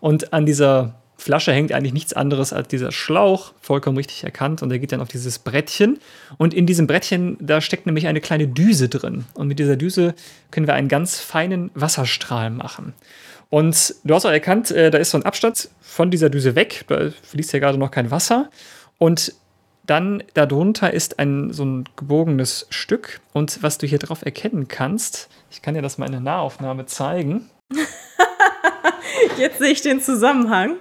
Und 0.00 0.34
an 0.34 0.44
dieser 0.44 0.96
Flasche 1.16 1.52
hängt 1.52 1.72
eigentlich 1.72 1.92
nichts 1.92 2.12
anderes 2.12 2.52
als 2.52 2.68
dieser 2.68 2.92
Schlauch, 2.92 3.52
vollkommen 3.60 3.96
richtig 3.96 4.24
erkannt. 4.24 4.62
Und 4.62 4.68
der 4.68 4.78
geht 4.78 4.92
dann 4.92 5.00
auf 5.00 5.08
dieses 5.08 5.38
Brettchen. 5.38 5.98
Und 6.38 6.52
in 6.52 6.66
diesem 6.66 6.86
Brettchen, 6.86 7.36
da 7.40 7.60
steckt 7.60 7.86
nämlich 7.86 8.06
eine 8.06 8.20
kleine 8.20 8.48
Düse 8.48 8.88
drin. 8.88 9.24
Und 9.34 9.48
mit 9.48 9.58
dieser 9.58 9.76
Düse 9.76 10.14
können 10.50 10.66
wir 10.66 10.74
einen 10.74 10.88
ganz 10.88 11.20
feinen 11.20 11.70
Wasserstrahl 11.74 12.50
machen. 12.50 12.94
Und 13.48 13.94
du 14.02 14.14
hast 14.14 14.26
auch 14.26 14.30
erkannt, 14.30 14.70
äh, 14.70 14.90
da 14.90 14.98
ist 14.98 15.10
so 15.10 15.18
ein 15.18 15.24
Abstand 15.24 15.68
von 15.80 16.10
dieser 16.10 16.30
Düse 16.30 16.56
weg. 16.56 16.84
Da 16.88 17.10
fließt 17.22 17.52
ja 17.52 17.60
gerade 17.60 17.78
noch 17.78 17.90
kein 17.90 18.10
Wasser. 18.10 18.50
Und 18.98 19.34
dann 19.86 20.22
darunter 20.32 20.92
ist 20.92 21.18
ein 21.18 21.52
so 21.52 21.64
ein 21.64 21.84
gebogenes 21.96 22.66
Stück. 22.70 23.20
Und 23.32 23.62
was 23.62 23.78
du 23.78 23.86
hier 23.86 23.98
drauf 23.98 24.24
erkennen 24.24 24.68
kannst, 24.68 25.28
ich 25.50 25.62
kann 25.62 25.74
dir 25.74 25.82
das 25.82 25.98
mal 25.98 26.06
in 26.06 26.12
der 26.12 26.20
Nahaufnahme 26.20 26.86
zeigen. 26.86 27.48
Jetzt 29.38 29.58
sehe 29.58 29.70
ich 29.70 29.82
den 29.82 30.00
Zusammenhang. 30.00 30.76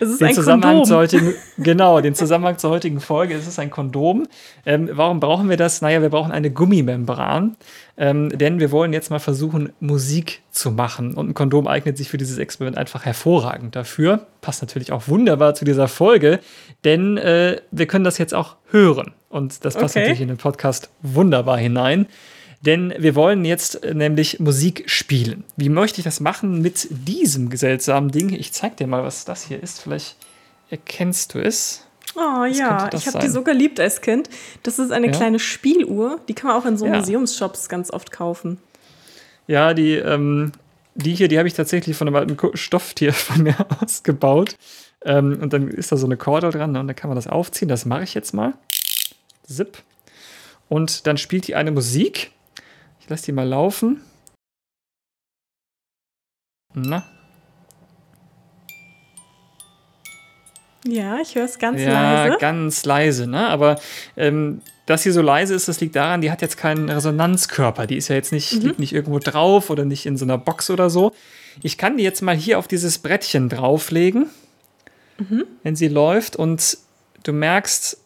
Es 0.00 0.10
ist 0.10 0.20
den 0.20 0.28
ein 0.28 0.34
Zusammenhang 0.34 0.76
Kondom. 0.76 0.84
Zur 0.88 0.96
heutigen, 0.98 1.34
genau, 1.58 2.00
den 2.00 2.14
Zusammenhang 2.14 2.58
zur 2.58 2.70
heutigen 2.70 3.00
Folge. 3.00 3.34
Es 3.34 3.46
ist 3.46 3.58
ein 3.58 3.70
Kondom. 3.70 4.26
Ähm, 4.64 4.90
warum 4.92 5.20
brauchen 5.20 5.48
wir 5.48 5.56
das? 5.56 5.82
Naja, 5.82 6.02
wir 6.02 6.08
brauchen 6.08 6.32
eine 6.32 6.50
Gummimembran, 6.50 7.56
ähm, 7.96 8.30
denn 8.30 8.60
wir 8.60 8.70
wollen 8.70 8.92
jetzt 8.92 9.10
mal 9.10 9.18
versuchen, 9.18 9.72
Musik 9.80 10.42
zu 10.50 10.70
machen. 10.70 11.14
Und 11.14 11.30
ein 11.30 11.34
Kondom 11.34 11.66
eignet 11.66 11.96
sich 11.96 12.08
für 12.08 12.18
dieses 12.18 12.38
Experiment 12.38 12.78
einfach 12.78 13.04
hervorragend 13.04 13.76
dafür. 13.76 14.26
Passt 14.40 14.62
natürlich 14.62 14.92
auch 14.92 15.08
wunderbar 15.08 15.54
zu 15.54 15.64
dieser 15.64 15.88
Folge, 15.88 16.40
denn 16.84 17.16
äh, 17.16 17.60
wir 17.70 17.86
können 17.86 18.04
das 18.04 18.18
jetzt 18.18 18.34
auch 18.34 18.56
hören. 18.70 19.12
Und 19.28 19.64
das 19.64 19.74
passt 19.74 19.96
okay. 19.96 20.00
natürlich 20.00 20.20
in 20.20 20.28
den 20.28 20.36
Podcast 20.36 20.90
wunderbar 21.02 21.58
hinein. 21.58 22.06
Denn 22.66 22.92
wir 22.98 23.14
wollen 23.14 23.44
jetzt 23.44 23.84
äh, 23.84 23.94
nämlich 23.94 24.40
Musik 24.40 24.84
spielen. 24.90 25.44
Wie 25.56 25.68
möchte 25.68 26.00
ich 26.00 26.04
das 26.04 26.18
machen 26.18 26.60
mit 26.60 26.88
diesem 26.90 27.56
seltsamen 27.56 28.10
Ding? 28.10 28.34
Ich 28.34 28.52
zeig 28.52 28.76
dir 28.76 28.88
mal, 28.88 29.04
was 29.04 29.24
das 29.24 29.44
hier 29.44 29.62
ist. 29.62 29.80
Vielleicht 29.80 30.16
erkennst 30.68 31.34
du 31.34 31.38
es. 31.38 31.86
Oh 32.16 32.18
was 32.18 32.58
ja, 32.58 32.90
ich 32.92 33.06
habe 33.06 33.20
die 33.20 33.28
so 33.28 33.42
geliebt 33.42 33.78
als 33.78 34.00
Kind. 34.00 34.28
Das 34.64 34.78
ist 34.78 34.90
eine 34.90 35.06
ja? 35.06 35.12
kleine 35.12 35.38
Spieluhr. 35.38 36.18
Die 36.28 36.34
kann 36.34 36.48
man 36.48 36.60
auch 36.60 36.66
in 36.66 36.76
so 36.76 36.86
ja. 36.86 36.96
Museumsshops 36.96 37.68
ganz 37.68 37.92
oft 37.92 38.10
kaufen. 38.10 38.58
Ja, 39.46 39.72
die, 39.72 39.94
ähm, 39.94 40.50
die 40.96 41.14
hier, 41.14 41.28
die 41.28 41.38
habe 41.38 41.46
ich 41.46 41.54
tatsächlich 41.54 41.96
von 41.96 42.08
einem 42.08 42.16
alten 42.16 42.56
Stofftier 42.56 43.12
von 43.12 43.44
mir 43.44 43.54
ausgebaut. 43.80 44.56
Ähm, 45.04 45.38
und 45.40 45.52
dann 45.52 45.68
ist 45.68 45.92
da 45.92 45.96
so 45.96 46.06
eine 46.06 46.16
Kordel 46.16 46.50
dran 46.50 46.76
und 46.76 46.86
dann 46.88 46.96
kann 46.96 47.08
man 47.08 47.16
das 47.16 47.28
aufziehen. 47.28 47.68
Das 47.68 47.84
mache 47.84 48.02
ich 48.02 48.14
jetzt 48.14 48.34
mal. 48.34 48.54
Zip. 49.46 49.78
Und 50.68 51.06
dann 51.06 51.16
spielt 51.16 51.46
die 51.46 51.54
eine 51.54 51.70
Musik. 51.70 52.32
Ich 53.06 53.10
lasse 53.10 53.26
die 53.26 53.32
mal 53.32 53.46
laufen. 53.46 54.00
Na. 56.74 57.06
Ja, 60.84 61.20
ich 61.20 61.36
höre 61.36 61.44
es 61.44 61.60
ganz 61.60 61.80
ja, 61.80 61.92
leise. 61.92 62.32
Ja, 62.32 62.36
ganz 62.36 62.84
leise, 62.84 63.28
ne? 63.28 63.46
Aber 63.46 63.78
ähm, 64.16 64.60
dass 64.86 65.04
sie 65.04 65.12
so 65.12 65.22
leise 65.22 65.54
ist, 65.54 65.68
das 65.68 65.80
liegt 65.80 65.94
daran, 65.94 66.20
die 66.20 66.32
hat 66.32 66.42
jetzt 66.42 66.56
keinen 66.56 66.90
Resonanzkörper. 66.90 67.86
Die 67.86 67.96
ist 67.96 68.08
ja 68.08 68.16
jetzt 68.16 68.32
nicht, 68.32 68.54
mhm. 68.54 68.62
liegt 68.62 68.80
nicht 68.80 68.92
irgendwo 68.92 69.20
drauf 69.20 69.70
oder 69.70 69.84
nicht 69.84 70.04
in 70.04 70.16
so 70.16 70.24
einer 70.24 70.36
Box 70.36 70.68
oder 70.68 70.90
so. 70.90 71.12
Ich 71.62 71.78
kann 71.78 71.98
die 71.98 72.02
jetzt 72.02 72.22
mal 72.22 72.34
hier 72.34 72.58
auf 72.58 72.66
dieses 72.66 72.98
Brettchen 72.98 73.48
drauflegen, 73.48 74.30
mhm. 75.18 75.44
wenn 75.62 75.76
sie 75.76 75.86
läuft 75.86 76.34
und 76.34 76.76
du 77.22 77.32
merkst, 77.32 77.98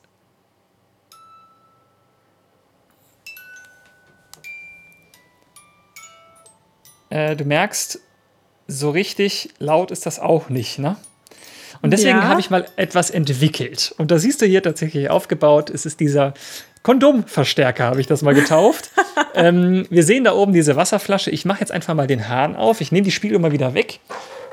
äh, 7.10 7.36
du 7.36 7.44
merkst, 7.44 8.00
so 8.66 8.90
richtig 8.90 9.50
laut 9.58 9.90
ist 9.90 10.06
das 10.06 10.18
auch 10.18 10.48
nicht, 10.48 10.78
ne? 10.78 10.96
Und 11.82 11.92
deswegen 11.92 12.18
Ja. 12.18 12.28
habe 12.28 12.40
ich 12.40 12.50
mal 12.50 12.66
etwas 12.76 13.10
entwickelt. 13.10 13.94
Und 13.96 14.10
da 14.10 14.18
siehst 14.18 14.42
du 14.42 14.46
hier 14.46 14.62
tatsächlich 14.62 15.08
aufgebaut, 15.08 15.70
es 15.70 15.86
ist 15.86 16.00
dieser 16.00 16.34
Kondomverstärker, 16.82 17.84
habe 17.84 18.00
ich 18.00 18.06
das 18.06 18.22
mal 18.22 18.34
getauft. 18.34 18.90
ähm, 19.34 19.86
wir 19.90 20.02
sehen 20.02 20.24
da 20.24 20.34
oben 20.34 20.52
diese 20.52 20.76
Wasserflasche. 20.76 21.30
Ich 21.30 21.44
mache 21.44 21.60
jetzt 21.60 21.72
einfach 21.72 21.94
mal 21.94 22.06
den 22.06 22.28
Hahn 22.28 22.56
auf. 22.56 22.80
Ich 22.80 22.92
nehme 22.92 23.04
die 23.04 23.10
Spieluhr 23.10 23.40
mal 23.40 23.52
wieder 23.52 23.74
weg. 23.74 24.00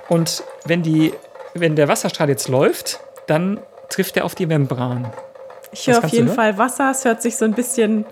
Und 0.09 0.43
wenn, 0.65 0.83
die, 0.83 1.13
wenn 1.53 1.75
der 1.75 1.87
Wasserstrahl 1.87 2.29
jetzt 2.29 2.47
läuft, 2.47 2.99
dann 3.27 3.59
trifft 3.89 4.17
er 4.17 4.25
auf 4.25 4.35
die 4.35 4.45
Membran. 4.45 5.11
Ich 5.71 5.87
höre 5.87 6.03
auf 6.03 6.11
jeden? 6.11 6.29
Fall 6.29 6.57
Wasser. 6.57 6.91
Es 6.91 7.03
hört 7.03 7.21
sich 7.21 7.35
so 7.35 7.45
ein 7.45 7.53
bisschen, 7.53 8.05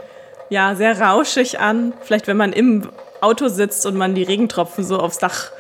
ja, 0.50 0.76
sehr 0.76 1.00
rauschig 1.00 1.60
an. 1.60 1.94
Vielleicht, 2.02 2.28
wenn 2.28 2.38
man 2.38 2.52
im 2.54 2.90
Auto 3.22 3.48
sitzt 3.48 3.86
und 3.86 3.96
man 3.96 4.16
die 4.16 4.24
Regentropfen 4.24 4.84
so 4.84 5.00
aufs 5.00 5.18
Dach 5.18 5.52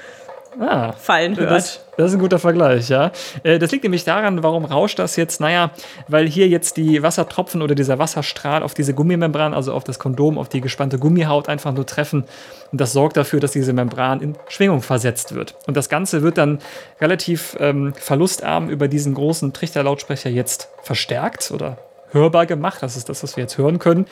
Ah, 0.59 0.93
fallen 0.93 1.35
hört. 1.37 1.51
Das, 1.51 1.81
das 1.97 2.11
ist 2.11 2.13
ein 2.13 2.19
guter 2.21 2.39
Vergleich, 2.39 2.87
ja. 2.89 3.11
Äh, 3.43 3.59
Das 3.59 3.71
liegt 3.71 3.83
nämlich 3.83 4.05
daran, 4.05 4.41
warum 4.41 4.65
rauscht 4.65 4.99
das 4.99 5.15
jetzt? 5.15 5.41
Naja, 5.41 5.71
weil 6.07 6.27
hier 6.27 6.47
jetzt 6.47 6.77
die 6.77 7.03
Wassertropfen 7.03 7.61
oder 7.61 7.75
dieser 7.75 7.99
Wasserstrahl 7.99 8.63
auf 8.63 8.73
diese 8.73 8.93
Gummimembran, 8.93 9.53
also 9.53 9.73
auf 9.73 9.83
das 9.83 9.99
Kondom, 9.99 10.37
auf 10.37 10.47
die 10.47 10.61
gespannte 10.61 10.97
Gummihaut 10.97 11.49
einfach 11.49 11.73
nur 11.73 11.85
treffen. 11.85 12.23
Und 12.71 12.79
das 12.79 12.93
sorgt 12.93 13.17
dafür, 13.17 13.39
dass 13.39 13.51
diese 13.51 13.73
Membran 13.73 14.21
in 14.21 14.35
Schwingung 14.47 14.81
versetzt 14.81 15.35
wird. 15.35 15.55
Und 15.67 15.75
das 15.75 15.89
Ganze 15.89 16.21
wird 16.21 16.37
dann 16.37 16.59
relativ 17.01 17.57
ähm, 17.59 17.93
verlustarm 17.93 18.69
über 18.69 18.87
diesen 18.87 19.13
großen 19.13 19.51
Trichterlautsprecher 19.51 20.29
jetzt 20.29 20.69
verstärkt 20.83 21.51
oder 21.51 21.77
hörbar 22.15 22.47
gemacht. 22.47 22.81
Das 22.81 22.97
ist 22.97 23.09
das, 23.09 23.21
was 23.21 23.37
wir 23.37 23.43
jetzt 23.43 23.59
hören 23.59 23.77
können. 23.77 24.07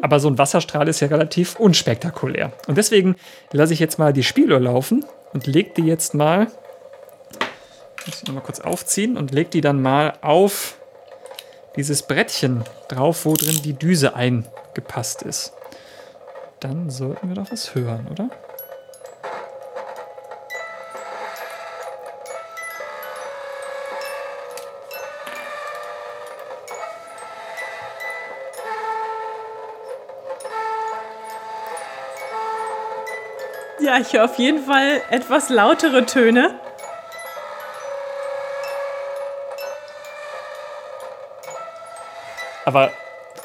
Aber 0.00 0.20
so 0.20 0.28
ein 0.28 0.38
Wasserstrahl 0.38 0.88
ist 0.88 1.00
ja 1.00 1.08
relativ 1.08 1.56
unspektakulär. 1.60 2.52
Und 2.66 2.78
deswegen 2.78 3.16
lasse 3.52 3.74
ich 3.74 3.80
jetzt 3.80 3.98
mal 3.98 4.14
die 4.14 4.22
Spieluhr 4.24 4.60
laufen 4.60 5.04
und 5.34 5.46
leg 5.46 5.74
die 5.74 5.84
jetzt 5.84 6.14
mal, 6.14 6.46
muss 8.06 8.22
ich 8.22 8.26
noch 8.26 8.34
mal 8.34 8.40
kurz 8.40 8.60
aufziehen 8.60 9.18
und 9.18 9.32
leg 9.32 9.50
die 9.50 9.60
dann 9.60 9.82
mal 9.82 10.14
auf 10.22 10.78
dieses 11.76 12.02
Brettchen 12.02 12.64
drauf, 12.88 13.26
wo 13.26 13.34
drin 13.34 13.60
die 13.62 13.74
Düse 13.74 14.16
eingepasst 14.16 15.22
ist. 15.22 15.52
Dann 16.60 16.88
sollten 16.88 17.28
wir 17.28 17.36
doch 17.36 17.52
was 17.52 17.74
hören, 17.74 18.08
oder? 18.10 18.30
Ja, 33.88 33.96
ich 33.96 34.12
höre 34.12 34.26
auf 34.26 34.36
jeden 34.36 34.66
Fall 34.66 35.00
etwas 35.08 35.48
lautere 35.48 36.04
Töne. 36.04 36.60
Aber 42.66 42.90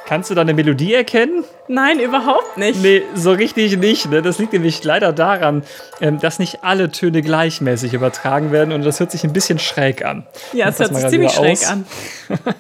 kannst 0.06 0.30
du 0.30 0.36
da 0.36 0.42
eine 0.42 0.54
Melodie 0.54 0.94
erkennen? 0.94 1.44
Nein, 1.68 2.00
überhaupt 2.00 2.58
nicht. 2.58 2.82
Nee, 2.82 3.04
so 3.16 3.32
richtig 3.32 3.78
nicht. 3.78 4.10
Ne? 4.10 4.22
Das 4.22 4.40
liegt 4.40 4.54
nämlich 4.54 4.84
leider 4.84 5.14
daran, 5.14 5.64
ähm, 6.02 6.20
dass 6.20 6.40
nicht 6.40 6.64
alle 6.64 6.92
Töne 6.92 7.22
gleichmäßig 7.22 7.94
übertragen 7.94 8.52
werden 8.52 8.74
und 8.74 8.84
das 8.84 9.00
hört 9.00 9.12
sich 9.12 9.24
ein 9.24 9.34
bisschen 9.34 9.60
schräg 9.60 10.04
an. 10.06 10.26
ja, 10.54 10.68
es 10.68 10.80
hört 10.80 10.96
sich 10.96 11.08
ziemlich 11.08 11.32
schräg 11.32 11.58
aus. 11.58 11.68
an. 11.68 11.86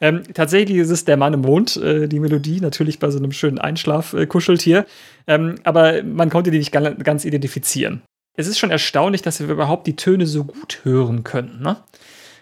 Ähm, 0.00 0.22
tatsächlich 0.32 0.78
ist 0.78 0.90
es 0.90 1.04
der 1.04 1.16
Mann 1.16 1.34
im 1.34 1.40
Mond, 1.40 1.76
äh, 1.76 2.06
die 2.06 2.20
Melodie, 2.20 2.60
natürlich 2.60 3.00
bei 3.00 3.10
so 3.10 3.18
einem 3.18 3.32
schönen 3.32 3.58
Einschlaf-Kuscheltier. 3.58 4.86
Ähm, 5.26 5.56
aber 5.64 6.04
man 6.04 6.30
konnte 6.30 6.52
die 6.52 6.58
nicht 6.58 6.70
ganz 6.70 7.24
identifizieren. 7.24 8.02
Es 8.36 8.46
ist 8.46 8.58
schon 8.60 8.70
erstaunlich, 8.70 9.22
dass 9.22 9.40
wir 9.40 9.48
überhaupt 9.48 9.88
die 9.88 9.96
Töne 9.96 10.26
so 10.26 10.44
gut 10.44 10.80
hören 10.84 11.24
können. 11.24 11.60
Ne? 11.60 11.76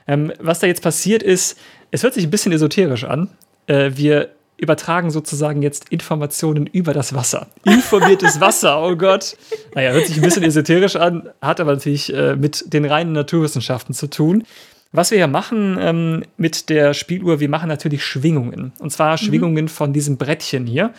Ähm, 0.07 0.33
was 0.39 0.61
da 0.61 0.67
jetzt 0.67 0.83
passiert 0.83 1.23
ist, 1.23 1.59
es 1.91 2.03
hört 2.03 2.13
sich 2.13 2.25
ein 2.25 2.31
bisschen 2.31 2.53
esoterisch 2.53 3.05
an. 3.05 3.31
Äh, 3.67 3.93
wir 3.95 4.36
übertragen 4.59 5.11
sozusagen 5.11 5.63
jetzt 5.63 5.91
Informationen 5.91 6.67
über 6.67 6.93
das 6.93 7.15
Wasser. 7.15 7.49
Informiertes 7.65 8.41
Wasser, 8.41 8.83
oh 8.83 8.97
Gott. 8.97 9.37
Naja, 9.75 9.93
hört 9.93 10.07
sich 10.07 10.17
ein 10.17 10.23
bisschen 10.23 10.43
esoterisch 10.43 10.97
an, 10.97 11.29
hat 11.43 11.61
aber 11.61 11.75
natürlich 11.75 12.13
äh, 12.13 12.37
mit 12.37 12.73
den 12.73 12.85
reinen 12.85 13.13
Naturwissenschaften 13.13 13.95
zu 13.95 14.09
tun. 14.09 14.45
Was 14.93 15.11
wir 15.11 15.19
ja 15.19 15.27
machen 15.27 15.77
ähm, 15.81 16.23
mit 16.37 16.71
der 16.71 16.95
Spieluhr, 16.95 17.41
wir 17.41 17.49
machen 17.49 17.69
natürlich 17.69 18.05
Schwingungen. 18.05 18.73
Und 18.79 18.91
zwar 18.91 19.19
Schwingungen 19.19 19.69
von 19.69 19.93
diesem 19.93 20.17
Brettchen 20.17 20.67
hier. 20.67 20.95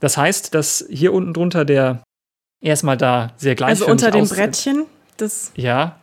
Das 0.00 0.16
heißt, 0.16 0.54
dass 0.54 0.84
hier 0.90 1.12
unten 1.12 1.32
drunter 1.32 1.64
der 1.64 2.02
erstmal 2.60 2.96
da 2.96 3.32
sehr 3.36 3.54
gleichförmig 3.54 3.88
Also 3.88 4.06
unter 4.06 4.16
dem 4.16 4.28
Brettchen, 4.28 4.84
das 5.16 5.52
ja, 5.56 5.96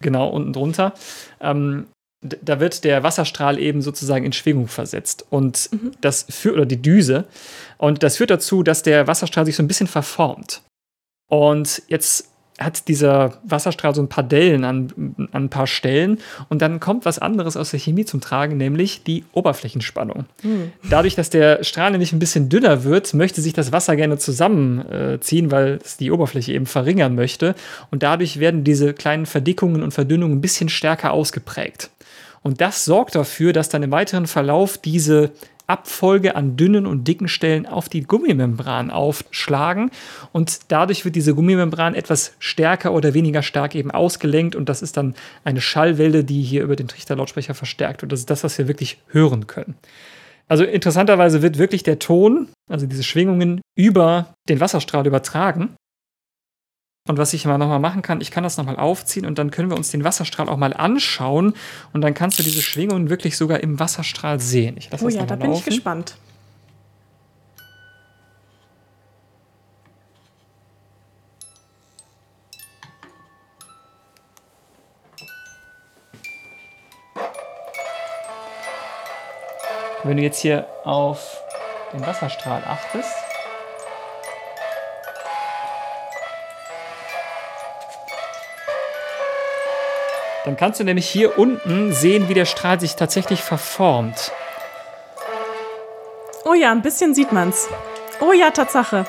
genau, 0.00 0.28
unten 0.28 0.52
drunter. 0.52 0.92
Ähm, 1.40 1.86
da 2.22 2.60
wird 2.60 2.84
der 2.84 3.02
Wasserstrahl 3.02 3.58
eben 3.58 3.82
sozusagen 3.82 4.24
in 4.24 4.32
Schwingung 4.32 4.68
versetzt. 4.68 5.26
Und 5.30 5.70
das 6.00 6.26
führt, 6.30 6.54
oder 6.54 6.66
die 6.66 6.80
Düse, 6.80 7.26
und 7.78 8.02
das 8.02 8.16
führt 8.16 8.30
dazu, 8.30 8.62
dass 8.62 8.82
der 8.82 9.06
Wasserstrahl 9.06 9.44
sich 9.44 9.56
so 9.56 9.62
ein 9.62 9.68
bisschen 9.68 9.88
verformt. 9.88 10.62
Und 11.28 11.82
jetzt 11.88 12.28
hat 12.60 12.86
dieser 12.88 13.38
Wasserstrahl 13.44 13.94
so 13.94 14.02
ein 14.02 14.08
paar 14.08 14.22
Dellen 14.22 14.64
an, 14.64 15.16
an 15.32 15.44
ein 15.44 15.48
paar 15.48 15.66
Stellen 15.66 16.18
und 16.48 16.62
dann 16.62 16.80
kommt 16.80 17.04
was 17.06 17.18
anderes 17.18 17.56
aus 17.56 17.70
der 17.70 17.80
Chemie 17.80 18.04
zum 18.04 18.20
Tragen, 18.20 18.56
nämlich 18.56 19.02
die 19.02 19.24
Oberflächenspannung. 19.32 20.26
Dadurch, 20.88 21.14
dass 21.14 21.30
der 21.30 21.64
Strahl 21.64 21.90
nämlich 21.90 22.12
ein 22.12 22.18
bisschen 22.18 22.50
dünner 22.50 22.84
wird, 22.84 23.14
möchte 23.14 23.40
sich 23.40 23.54
das 23.54 23.72
Wasser 23.72 23.96
gerne 23.96 24.18
zusammenziehen, 24.18 25.50
weil 25.50 25.80
es 25.82 25.96
die 25.96 26.10
Oberfläche 26.10 26.52
eben 26.52 26.66
verringern 26.66 27.14
möchte. 27.14 27.54
Und 27.90 28.02
dadurch 28.02 28.38
werden 28.38 28.64
diese 28.64 28.92
kleinen 28.92 29.26
Verdickungen 29.26 29.82
und 29.82 29.92
Verdünnungen 29.92 30.36
ein 30.38 30.42
bisschen 30.42 30.68
stärker 30.68 31.12
ausgeprägt. 31.12 31.90
Und 32.42 32.60
das 32.60 32.84
sorgt 32.84 33.14
dafür, 33.14 33.52
dass 33.52 33.68
dann 33.68 33.82
im 33.82 33.90
weiteren 33.90 34.26
Verlauf 34.26 34.78
diese 34.78 35.32
Abfolge 35.66 36.34
an 36.36 36.56
dünnen 36.56 36.86
und 36.86 37.06
dicken 37.06 37.28
Stellen 37.28 37.66
auf 37.66 37.88
die 37.88 38.02
Gummimembran 38.02 38.90
aufschlagen 38.90 39.90
und 40.32 40.60
dadurch 40.68 41.04
wird 41.04 41.14
diese 41.14 41.34
Gummimembran 41.34 41.94
etwas 41.94 42.34
stärker 42.40 42.92
oder 42.92 43.14
weniger 43.14 43.42
stark 43.42 43.74
eben 43.74 43.90
ausgelenkt 43.90 44.56
und 44.56 44.68
das 44.68 44.82
ist 44.82 44.96
dann 44.96 45.14
eine 45.44 45.60
Schallwelle, 45.60 46.24
die 46.24 46.42
hier 46.42 46.62
über 46.62 46.76
den 46.76 46.88
Trichterlautsprecher 46.88 47.54
verstärkt 47.54 48.02
und 48.02 48.10
das 48.12 48.20
ist 48.20 48.30
das, 48.30 48.44
was 48.44 48.58
wir 48.58 48.68
wirklich 48.68 48.98
hören 49.08 49.46
können. 49.46 49.76
Also 50.48 50.64
interessanterweise 50.64 51.40
wird 51.40 51.56
wirklich 51.56 51.84
der 51.84 51.98
Ton, 51.98 52.48
also 52.68 52.86
diese 52.86 53.04
Schwingungen, 53.04 53.62
über 53.74 54.34
den 54.48 54.60
Wasserstrahl 54.60 55.06
übertragen. 55.06 55.76
Und 57.08 57.18
was 57.18 57.32
ich 57.32 57.44
mal 57.46 57.58
nochmal 57.58 57.80
machen 57.80 58.00
kann, 58.00 58.20
ich 58.20 58.30
kann 58.30 58.44
das 58.44 58.56
nochmal 58.56 58.76
aufziehen 58.76 59.26
und 59.26 59.36
dann 59.36 59.50
können 59.50 59.68
wir 59.68 59.76
uns 59.76 59.90
den 59.90 60.04
Wasserstrahl 60.04 60.48
auch 60.48 60.56
mal 60.56 60.72
anschauen 60.72 61.54
und 61.92 62.00
dann 62.00 62.14
kannst 62.14 62.38
du 62.38 62.44
diese 62.44 62.62
Schwingungen 62.62 63.10
wirklich 63.10 63.36
sogar 63.36 63.58
im 63.58 63.80
Wasserstrahl 63.80 64.38
sehen. 64.38 64.76
Ich 64.78 64.88
lasse 64.88 65.04
Oh 65.04 65.08
das 65.08 65.16
ja, 65.16 65.26
da 65.26 65.34
bin 65.34 65.52
ich 65.52 65.64
gespannt. 65.64 66.14
Wenn 80.04 80.16
du 80.16 80.22
jetzt 80.22 80.38
hier 80.38 80.68
auf 80.84 81.42
den 81.92 82.06
Wasserstrahl 82.06 82.62
achtest, 82.64 83.21
dann 90.44 90.56
kannst 90.56 90.80
du 90.80 90.84
nämlich 90.84 91.08
hier 91.08 91.38
unten 91.38 91.92
sehen, 91.92 92.28
wie 92.28 92.34
der 92.34 92.46
Strahl 92.46 92.80
sich 92.80 92.96
tatsächlich 92.96 93.42
verformt. 93.42 94.32
Oh 96.44 96.54
ja, 96.54 96.72
ein 96.72 96.82
bisschen 96.82 97.14
sieht 97.14 97.32
man's. 97.32 97.68
Oh 98.20 98.32
ja, 98.32 98.50
Tatsache. 98.50 99.06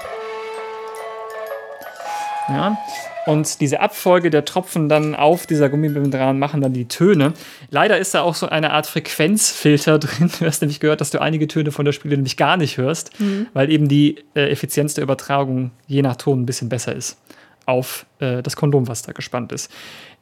Ja? 2.49 2.77
Und 3.25 3.61
diese 3.61 3.79
Abfolge 3.79 4.29
der 4.29 4.45
Tropfen 4.45 4.89
dann 4.89 5.15
auf 5.15 5.47
dieser 5.47 5.69
Gummimembran 5.69 6.37
machen 6.37 6.61
dann 6.61 6.73
die 6.73 6.87
Töne. 6.87 7.33
Leider 7.69 7.97
ist 7.97 8.13
da 8.13 8.21
auch 8.21 8.35
so 8.35 8.49
eine 8.49 8.71
Art 8.71 8.85
Frequenzfilter 8.85 9.97
drin. 9.99 10.29
Du 10.39 10.45
hast 10.45 10.61
nämlich 10.61 10.79
gehört, 10.79 11.01
dass 11.01 11.09
du 11.09 11.21
einige 11.21 11.47
Töne 11.47 11.71
von 11.71 11.85
der 11.85 11.93
Spiele 11.93 12.15
nämlich 12.15 12.37
gar 12.37 12.57
nicht 12.57 12.77
hörst, 12.77 13.11
weil 13.53 13.71
eben 13.71 13.87
die 13.87 14.23
äh, 14.35 14.49
Effizienz 14.51 14.93
der 14.93 15.03
Übertragung 15.03 15.71
je 15.87 16.01
nach 16.01 16.17
Ton 16.17 16.41
ein 16.41 16.45
bisschen 16.45 16.69
besser 16.69 16.93
ist 16.93 17.17
auf 17.65 18.05
äh, 18.19 18.41
das 18.43 18.55
Kondom, 18.55 18.87
was 18.87 19.03
da 19.03 19.11
gespannt 19.11 19.51
ist. 19.51 19.71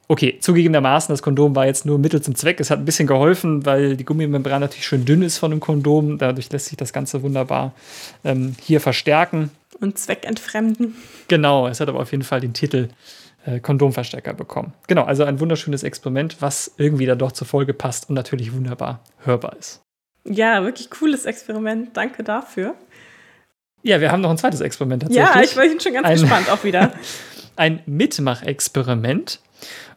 Okay, 0.08 0.38
zugegebenermaßen, 0.40 1.12
das 1.12 1.22
Kondom 1.22 1.54
war 1.56 1.66
jetzt 1.66 1.86
nur 1.86 1.98
Mittel 1.98 2.20
zum 2.20 2.34
Zweck. 2.34 2.60
Es 2.60 2.70
hat 2.70 2.78
ein 2.78 2.84
bisschen 2.84 3.06
geholfen, 3.06 3.64
weil 3.64 3.96
die 3.96 4.04
Gummimembran 4.04 4.60
natürlich 4.60 4.86
schön 4.86 5.04
dünn 5.04 5.22
ist 5.22 5.38
von 5.38 5.50
dem 5.50 5.60
Kondom. 5.60 6.18
Dadurch 6.18 6.50
lässt 6.52 6.66
sich 6.66 6.76
das 6.76 6.92
Ganze 6.92 7.22
wunderbar 7.22 7.72
ähm, 8.24 8.54
hier 8.60 8.80
verstärken. 8.80 9.50
Und 9.80 9.98
zweckentfremden. 9.98 10.96
Genau, 11.28 11.66
es 11.66 11.80
hat 11.80 11.88
aber 11.88 12.00
auf 12.00 12.10
jeden 12.12 12.24
Fall 12.24 12.40
den 12.40 12.52
Titel 12.52 12.88
äh, 13.46 13.60
Kondomverstärker 13.60 14.34
bekommen. 14.34 14.72
Genau, 14.86 15.04
also 15.04 15.24
ein 15.24 15.40
wunderschönes 15.40 15.82
Experiment, 15.82 16.36
was 16.40 16.72
irgendwie 16.76 17.06
da 17.06 17.14
doch 17.14 17.32
zur 17.32 17.46
Folge 17.46 17.72
passt 17.74 18.08
und 18.08 18.14
natürlich 18.14 18.52
wunderbar 18.52 19.00
hörbar 19.24 19.56
ist. 19.58 19.80
Ja, 20.24 20.62
wirklich 20.62 20.90
cooles 20.90 21.24
Experiment. 21.24 21.96
Danke 21.96 22.22
dafür. 22.22 22.74
Ja, 23.82 24.00
wir 24.00 24.12
haben 24.12 24.20
noch 24.20 24.30
ein 24.30 24.38
zweites 24.38 24.60
Experiment 24.60 25.02
tatsächlich. 25.02 25.34
Ja, 25.34 25.42
ich 25.64 25.70
bin 25.70 25.80
schon 25.80 25.94
ganz 25.94 26.06
Ein- 26.06 26.20
gespannt 26.20 26.50
auch 26.50 26.62
wieder. 26.62 26.92
ein 27.56 27.80
Mitmachexperiment. 27.86 29.40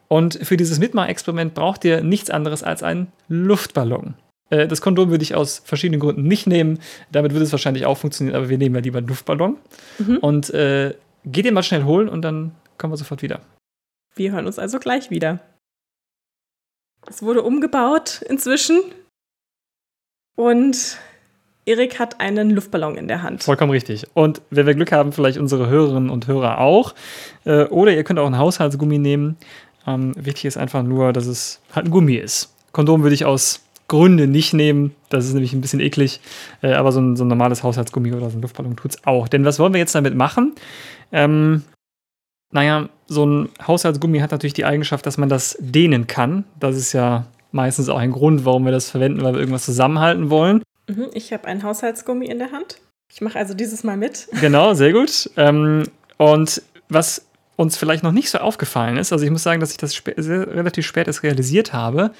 Und 0.08 0.34
für 0.42 0.56
dieses 0.56 0.78
Mitmachexperiment 0.78 1.54
braucht 1.54 1.84
ihr 1.84 2.02
nichts 2.02 2.30
anderes 2.30 2.62
als 2.62 2.82
einen 2.82 3.08
Luftballon. 3.28 4.14
Äh, 4.50 4.68
das 4.68 4.80
Kondom 4.80 5.10
würde 5.10 5.22
ich 5.22 5.34
aus 5.34 5.62
verschiedenen 5.64 6.00
Gründen 6.00 6.22
nicht 6.22 6.46
nehmen. 6.46 6.78
Damit 7.10 7.32
würde 7.32 7.44
es 7.44 7.52
wahrscheinlich 7.52 7.86
auch 7.86 7.98
funktionieren, 7.98 8.36
aber 8.36 8.48
wir 8.48 8.58
nehmen 8.58 8.74
ja 8.74 8.80
lieber 8.80 8.98
einen 8.98 9.08
Luftballon. 9.08 9.56
Mhm. 9.98 10.18
Und 10.18 10.50
äh, 10.50 10.94
geht 11.24 11.44
den 11.44 11.54
mal 11.54 11.62
schnell 11.62 11.84
holen 11.84 12.08
und 12.08 12.22
dann 12.22 12.52
kommen 12.78 12.92
wir 12.92 12.98
sofort 12.98 13.22
wieder. 13.22 13.40
Wir 14.14 14.32
hören 14.32 14.46
uns 14.46 14.58
also 14.58 14.78
gleich 14.78 15.10
wieder. 15.10 15.40
Es 17.08 17.22
wurde 17.22 17.42
umgebaut 17.42 18.22
inzwischen. 18.28 18.80
Und 20.36 20.98
Erik 21.64 21.98
hat 21.98 22.20
einen 22.20 22.50
Luftballon 22.50 22.96
in 22.96 23.08
der 23.08 23.22
Hand. 23.22 23.42
Vollkommen 23.42 23.72
richtig. 23.72 24.06
Und 24.14 24.40
wenn 24.50 24.66
wir 24.66 24.74
Glück 24.74 24.92
haben, 24.92 25.12
vielleicht 25.12 25.38
unsere 25.38 25.68
Hörerinnen 25.68 26.10
und 26.10 26.28
Hörer 26.28 26.58
auch. 26.58 26.94
Äh, 27.44 27.64
oder 27.64 27.92
ihr 27.92 28.04
könnt 28.04 28.20
auch 28.20 28.26
einen 28.26 28.38
Haushaltsgummi 28.38 28.98
nehmen. 28.98 29.36
Ähm, 29.86 30.12
wichtig 30.16 30.46
ist 30.46 30.56
einfach 30.56 30.82
nur, 30.82 31.12
dass 31.12 31.26
es 31.26 31.60
halt 31.74 31.86
ein 31.86 31.90
Gummi 31.90 32.14
ist. 32.14 32.54
Kondom 32.72 33.02
würde 33.02 33.14
ich 33.14 33.24
aus 33.24 33.62
Gründen 33.88 34.30
nicht 34.30 34.52
nehmen. 34.52 34.94
Das 35.08 35.26
ist 35.26 35.32
nämlich 35.32 35.52
ein 35.52 35.60
bisschen 35.60 35.80
eklig. 35.80 36.20
Äh, 36.62 36.72
aber 36.72 36.92
so 36.92 37.00
ein, 37.00 37.16
so 37.16 37.24
ein, 37.24 37.28
normales 37.28 37.62
Haushaltsgummi 37.62 38.12
oder 38.12 38.30
so 38.30 38.38
ein 38.38 38.42
Luftballon 38.42 38.76
tut 38.76 38.92
es 38.92 39.06
auch. 39.06 39.28
Denn 39.28 39.44
was 39.44 39.58
wollen 39.58 39.72
wir 39.72 39.80
jetzt 39.80 39.94
damit 39.94 40.14
machen? 40.14 40.54
Ähm, 41.12 41.62
naja, 42.52 42.88
so 43.06 43.24
ein 43.24 43.48
Haushaltsgummi 43.64 44.18
hat 44.18 44.32
natürlich 44.32 44.54
die 44.54 44.64
Eigenschaft, 44.64 45.06
dass 45.06 45.18
man 45.18 45.28
das 45.28 45.56
dehnen 45.60 46.06
kann. 46.06 46.44
Das 46.58 46.76
ist 46.76 46.92
ja 46.92 47.26
meistens 47.52 47.88
auch 47.88 47.98
ein 47.98 48.12
Grund, 48.12 48.44
warum 48.44 48.64
wir 48.64 48.72
das 48.72 48.90
verwenden, 48.90 49.22
weil 49.22 49.34
wir 49.34 49.40
irgendwas 49.40 49.64
zusammenhalten 49.64 50.30
wollen. 50.30 50.62
Mhm, 50.88 51.08
ich 51.14 51.32
habe 51.32 51.46
ein 51.46 51.62
Haushaltsgummi 51.62 52.26
in 52.26 52.38
der 52.38 52.52
Hand. 52.52 52.80
Ich 53.12 53.20
mache 53.20 53.38
also 53.38 53.54
dieses 53.54 53.84
Mal 53.84 53.96
mit. 53.96 54.28
Genau, 54.40 54.74
sehr 54.74 54.92
gut. 54.92 55.30
Ähm, 55.36 55.84
und 56.16 56.62
was 56.88 57.25
uns 57.56 57.76
vielleicht 57.76 58.02
noch 58.02 58.12
nicht 58.12 58.30
so 58.30 58.38
aufgefallen 58.38 58.96
ist, 58.96 59.12
also 59.12 59.24
ich 59.24 59.30
muss 59.30 59.42
sagen, 59.42 59.60
dass 59.60 59.70
ich 59.70 59.78
das 59.78 59.94
spä 59.94 60.14
sehr, 60.16 60.46
relativ 60.46 60.86
spät 60.86 61.06
erst 61.06 61.22
realisiert 61.22 61.72
habe, 61.72 62.12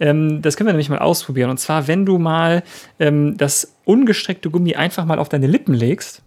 ähm, 0.00 0.42
das 0.42 0.56
können 0.56 0.68
wir 0.68 0.72
nämlich 0.72 0.88
mal 0.88 0.98
ausprobieren. 0.98 1.50
Und 1.50 1.58
zwar, 1.58 1.88
wenn 1.88 2.06
du 2.06 2.18
mal 2.18 2.62
ähm, 2.98 3.36
das 3.36 3.74
ungestreckte 3.84 4.50
Gummi 4.50 4.74
einfach 4.74 5.04
mal 5.04 5.18
auf 5.18 5.28
deine 5.28 5.46
Lippen 5.46 5.74
legst, 5.74 6.22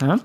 ja, 0.00 0.18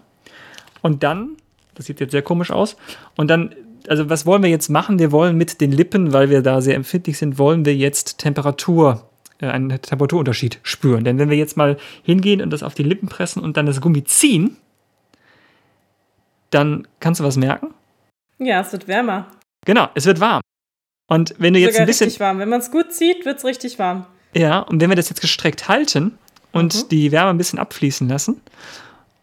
und 0.81 1.03
dann, 1.03 1.37
das 1.75 1.85
sieht 1.85 1.99
jetzt 1.99 2.11
sehr 2.11 2.21
komisch 2.21 2.51
aus, 2.51 2.77
und 3.15 3.29
dann 3.29 3.55
also 3.87 4.09
was 4.09 4.25
wollen 4.25 4.43
wir 4.43 4.49
jetzt 4.49 4.69
machen? 4.69 4.99
Wir 4.99 5.11
wollen 5.11 5.37
mit 5.37 5.61
den 5.61 5.71
Lippen, 5.71 6.13
weil 6.13 6.29
wir 6.29 6.41
da 6.41 6.61
sehr 6.61 6.75
empfindlich 6.75 7.17
sind, 7.17 7.37
wollen 7.37 7.65
wir 7.65 7.75
jetzt 7.75 8.17
Temperatur 8.17 9.09
äh, 9.39 9.47
einen 9.47 9.69
Temperaturunterschied 9.69 10.59
spüren. 10.63 11.03
Denn 11.03 11.17
wenn 11.17 11.29
wir 11.29 11.37
jetzt 11.37 11.57
mal 11.57 11.77
hingehen 12.03 12.41
und 12.41 12.51
das 12.51 12.63
auf 12.63 12.75
die 12.75 12.83
Lippen 12.83 13.07
pressen 13.07 13.41
und 13.41 13.57
dann 13.57 13.65
das 13.65 13.81
Gummi 13.81 14.03
ziehen, 14.03 14.57
dann 16.49 16.87
kannst 16.99 17.19
du 17.19 17.23
was 17.23 17.37
merken? 17.37 17.73
Ja, 18.39 18.61
es 18.61 18.71
wird 18.71 18.87
wärmer. 18.87 19.31
Genau, 19.65 19.89
es 19.95 20.05
wird 20.05 20.19
warm. 20.19 20.41
Und 21.09 21.33
wenn 21.37 21.53
du 21.53 21.59
jetzt 21.59 21.73
Sogar 21.73 21.83
ein 21.83 21.87
bisschen. 21.87 22.05
richtig 22.05 22.19
warm. 22.19 22.39
Wenn 22.39 22.49
man 22.49 22.59
es 22.59 22.71
gut 22.71 22.93
zieht, 22.93 23.25
wird 23.25 23.37
es 23.37 23.45
richtig 23.45 23.79
warm. 23.79 24.05
Ja, 24.33 24.59
und 24.59 24.81
wenn 24.81 24.89
wir 24.89 24.95
das 24.95 25.09
jetzt 25.09 25.21
gestreckt 25.21 25.67
halten 25.67 26.17
und 26.51 26.75
mhm. 26.75 26.89
die 26.89 27.11
Wärme 27.11 27.31
ein 27.31 27.37
bisschen 27.37 27.59
abfließen 27.59 28.07
lassen 28.07 28.41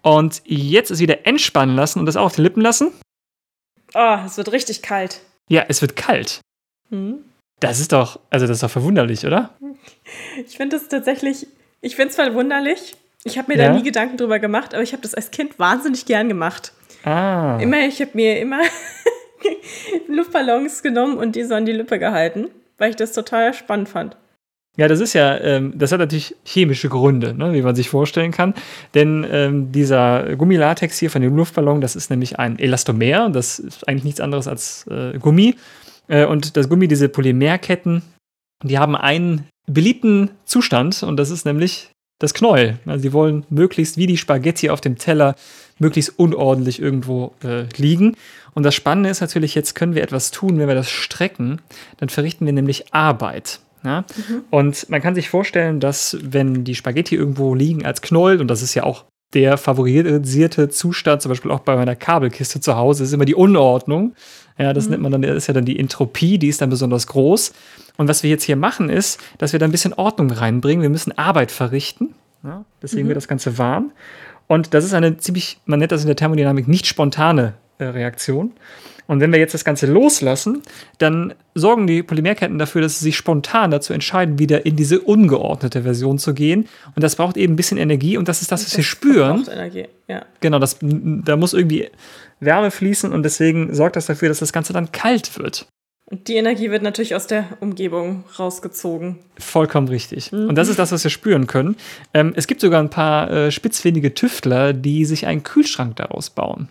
und 0.02 0.42
jetzt 0.44 0.90
es 0.90 0.98
wieder 0.98 1.26
entspannen 1.26 1.76
lassen 1.76 1.98
und 1.98 2.06
das 2.06 2.16
auch 2.16 2.26
auf 2.26 2.36
die 2.36 2.42
Lippen 2.42 2.62
lassen. 2.62 2.92
Oh, 3.94 4.18
es 4.24 4.36
wird 4.36 4.52
richtig 4.52 4.82
kalt. 4.82 5.20
Ja, 5.48 5.64
es 5.68 5.82
wird 5.82 5.94
kalt. 5.94 6.40
Mhm. 6.90 7.24
Das 7.60 7.80
ist 7.80 7.92
doch, 7.92 8.18
also 8.30 8.46
das 8.46 8.56
ist 8.56 8.62
doch 8.62 8.70
verwunderlich, 8.70 9.26
oder? 9.26 9.50
Ich 10.46 10.56
finde 10.56 10.76
das 10.76 10.88
tatsächlich, 10.88 11.46
ich 11.80 11.96
finde 11.96 12.10
es 12.10 12.16
verwunderlich. 12.16 12.94
Ich 13.24 13.38
habe 13.38 13.52
mir 13.52 13.58
ja? 13.58 13.68
da 13.68 13.74
nie 13.74 13.82
Gedanken 13.82 14.16
drüber 14.16 14.38
gemacht, 14.38 14.74
aber 14.74 14.82
ich 14.82 14.92
habe 14.92 15.02
das 15.02 15.14
als 15.14 15.30
Kind 15.30 15.58
wahnsinnig 15.58 16.06
gern 16.06 16.28
gemacht. 16.28 16.72
Ah. 17.04 17.58
Immer, 17.60 17.86
ich 17.86 18.00
habe 18.00 18.12
mir 18.14 18.40
immer 18.40 18.60
Luftballons 20.08 20.82
genommen 20.82 21.18
und 21.18 21.36
die 21.36 21.44
so 21.44 21.54
an 21.54 21.66
die 21.66 21.72
Lippe 21.72 21.98
gehalten, 21.98 22.48
weil 22.78 22.90
ich 22.90 22.96
das 22.96 23.12
total 23.12 23.52
spannend 23.54 23.88
fand. 23.88 24.16
Ja, 24.76 24.88
das 24.88 24.98
ist 24.98 25.12
ja, 25.12 25.38
ähm, 25.38 25.72
das 25.76 25.92
hat 25.92 26.00
natürlich 26.00 26.34
chemische 26.44 26.88
Gründe, 26.88 27.32
ne, 27.32 27.52
wie 27.52 27.62
man 27.62 27.76
sich 27.76 27.88
vorstellen 27.88 28.32
kann. 28.32 28.54
Denn 28.94 29.24
ähm, 29.30 29.70
dieser 29.70 30.34
Gummilatex 30.34 30.98
hier 30.98 31.10
von 31.10 31.22
dem 31.22 31.36
Luftballon, 31.36 31.80
das 31.80 31.94
ist 31.94 32.10
nämlich 32.10 32.40
ein 32.40 32.58
Elastomer. 32.58 33.30
Das 33.30 33.60
ist 33.60 33.86
eigentlich 33.86 34.04
nichts 34.04 34.20
anderes 34.20 34.48
als 34.48 34.86
äh, 34.88 35.16
Gummi. 35.18 35.54
Äh, 36.08 36.26
und 36.26 36.56
das 36.56 36.68
Gummi, 36.68 36.88
diese 36.88 37.08
Polymerketten, 37.08 38.02
die 38.64 38.78
haben 38.78 38.96
einen 38.96 39.46
beliebten 39.66 40.30
Zustand 40.44 41.04
und 41.04 41.18
das 41.18 41.30
ist 41.30 41.44
nämlich 41.44 41.90
das 42.18 42.34
Knäuel. 42.34 42.78
Also 42.86 43.02
sie 43.02 43.12
wollen 43.12 43.44
möglichst 43.50 43.96
wie 43.96 44.06
die 44.06 44.16
Spaghetti 44.16 44.70
auf 44.70 44.80
dem 44.80 44.96
Teller 44.96 45.36
möglichst 45.84 46.18
unordentlich 46.18 46.80
irgendwo 46.80 47.34
äh, 47.44 47.64
liegen. 47.76 48.16
Und 48.54 48.62
das 48.62 48.74
Spannende 48.74 49.10
ist 49.10 49.20
natürlich, 49.20 49.54
jetzt 49.54 49.74
können 49.74 49.94
wir 49.94 50.02
etwas 50.02 50.30
tun, 50.30 50.58
wenn 50.58 50.66
wir 50.66 50.74
das 50.74 50.88
strecken, 50.88 51.60
dann 51.98 52.08
verrichten 52.08 52.46
wir 52.46 52.54
nämlich 52.54 52.94
Arbeit. 52.94 53.60
Ja? 53.84 54.06
Mhm. 54.16 54.44
Und 54.50 54.88
man 54.88 55.02
kann 55.02 55.14
sich 55.14 55.28
vorstellen, 55.28 55.78
dass 55.78 56.16
wenn 56.22 56.64
die 56.64 56.74
Spaghetti 56.74 57.16
irgendwo 57.16 57.54
liegen 57.54 57.84
als 57.84 58.00
Knäuel, 58.00 58.40
und 58.40 58.48
das 58.48 58.62
ist 58.62 58.74
ja 58.74 58.84
auch 58.84 59.04
der 59.34 59.58
favorisierte 59.58 60.70
Zustand, 60.70 61.20
zum 61.20 61.28
Beispiel 61.28 61.50
auch 61.50 61.60
bei 61.60 61.76
meiner 61.76 61.96
Kabelkiste 61.96 62.60
zu 62.60 62.76
Hause, 62.76 63.04
ist 63.04 63.12
immer 63.12 63.26
die 63.26 63.34
Unordnung. 63.34 64.14
Ja, 64.56 64.72
das 64.72 64.86
mhm. 64.86 64.92
nennt 64.92 65.02
man 65.02 65.12
dann, 65.12 65.22
ist 65.24 65.48
ja 65.48 65.54
dann 65.54 65.66
die 65.66 65.78
Entropie, 65.78 66.38
die 66.38 66.48
ist 66.48 66.62
dann 66.62 66.70
besonders 66.70 67.08
groß. 67.08 67.52
Und 67.98 68.08
was 68.08 68.22
wir 68.22 68.30
jetzt 68.30 68.44
hier 68.44 68.56
machen, 68.56 68.88
ist, 68.88 69.20
dass 69.36 69.52
wir 69.52 69.58
da 69.58 69.66
ein 69.66 69.72
bisschen 69.72 69.92
Ordnung 69.92 70.30
reinbringen. 70.30 70.80
Wir 70.80 70.90
müssen 70.90 71.12
Arbeit 71.18 71.50
verrichten. 71.50 72.14
Ja, 72.42 72.64
deswegen 72.80 73.04
mhm. 73.04 73.08
wird 73.08 73.16
das 73.16 73.28
Ganze 73.28 73.58
warm. 73.58 73.92
Und 74.46 74.74
das 74.74 74.84
ist 74.84 74.94
eine 74.94 75.16
ziemlich, 75.16 75.58
man 75.64 75.78
nennt 75.78 75.92
das 75.92 76.02
in 76.02 76.06
der 76.06 76.16
Thermodynamik 76.16 76.68
nicht 76.68 76.86
spontane 76.86 77.54
äh, 77.78 77.84
Reaktion. 77.84 78.52
Und 79.06 79.20
wenn 79.20 79.32
wir 79.32 79.38
jetzt 79.38 79.52
das 79.52 79.64
Ganze 79.64 79.86
loslassen, 79.86 80.62
dann 80.98 81.34
sorgen 81.54 81.86
die 81.86 82.02
Polymerketten 82.02 82.58
dafür, 82.58 82.80
dass 82.80 82.98
sie 82.98 83.04
sich 83.04 83.16
spontan 83.16 83.70
dazu 83.70 83.92
entscheiden, 83.92 84.38
wieder 84.38 84.64
in 84.64 84.76
diese 84.76 85.00
ungeordnete 85.00 85.82
Version 85.82 86.18
zu 86.18 86.32
gehen. 86.32 86.68
Und 86.94 87.02
das 87.02 87.16
braucht 87.16 87.36
eben 87.36 87.52
ein 87.52 87.56
bisschen 87.56 87.76
Energie 87.76 88.16
und 88.16 88.28
das 88.28 88.40
ist 88.40 88.50
das, 88.50 88.62
was 88.62 88.70
das 88.70 88.78
wir 88.78 88.84
spüren. 88.84 89.46
Energie, 89.50 89.88
ja. 90.08 90.24
Genau, 90.40 90.58
das, 90.58 90.78
da 90.80 91.36
muss 91.36 91.52
irgendwie 91.52 91.90
Wärme 92.40 92.70
fließen 92.70 93.12
und 93.12 93.22
deswegen 93.24 93.74
sorgt 93.74 93.96
das 93.96 94.06
dafür, 94.06 94.28
dass 94.28 94.38
das 94.38 94.52
Ganze 94.52 94.72
dann 94.72 94.90
kalt 94.90 95.38
wird. 95.38 95.66
Und 96.06 96.28
die 96.28 96.36
Energie 96.36 96.70
wird 96.70 96.82
natürlich 96.82 97.14
aus 97.14 97.26
der 97.26 97.46
Umgebung 97.60 98.24
rausgezogen. 98.38 99.18
Vollkommen 99.38 99.88
richtig. 99.88 100.32
Mhm. 100.32 100.50
Und 100.50 100.56
das 100.56 100.68
ist 100.68 100.78
das, 100.78 100.92
was 100.92 101.02
wir 101.02 101.10
spüren 101.10 101.46
können. 101.46 101.76
Ähm, 102.12 102.34
es 102.36 102.46
gibt 102.46 102.60
sogar 102.60 102.82
ein 102.82 102.90
paar 102.90 103.30
äh, 103.30 103.50
spitzfindige 103.50 104.12
Tüftler, 104.12 104.74
die 104.74 105.06
sich 105.06 105.26
einen 105.26 105.42
Kühlschrank 105.42 105.96
daraus 105.96 106.28
bauen. 106.28 106.68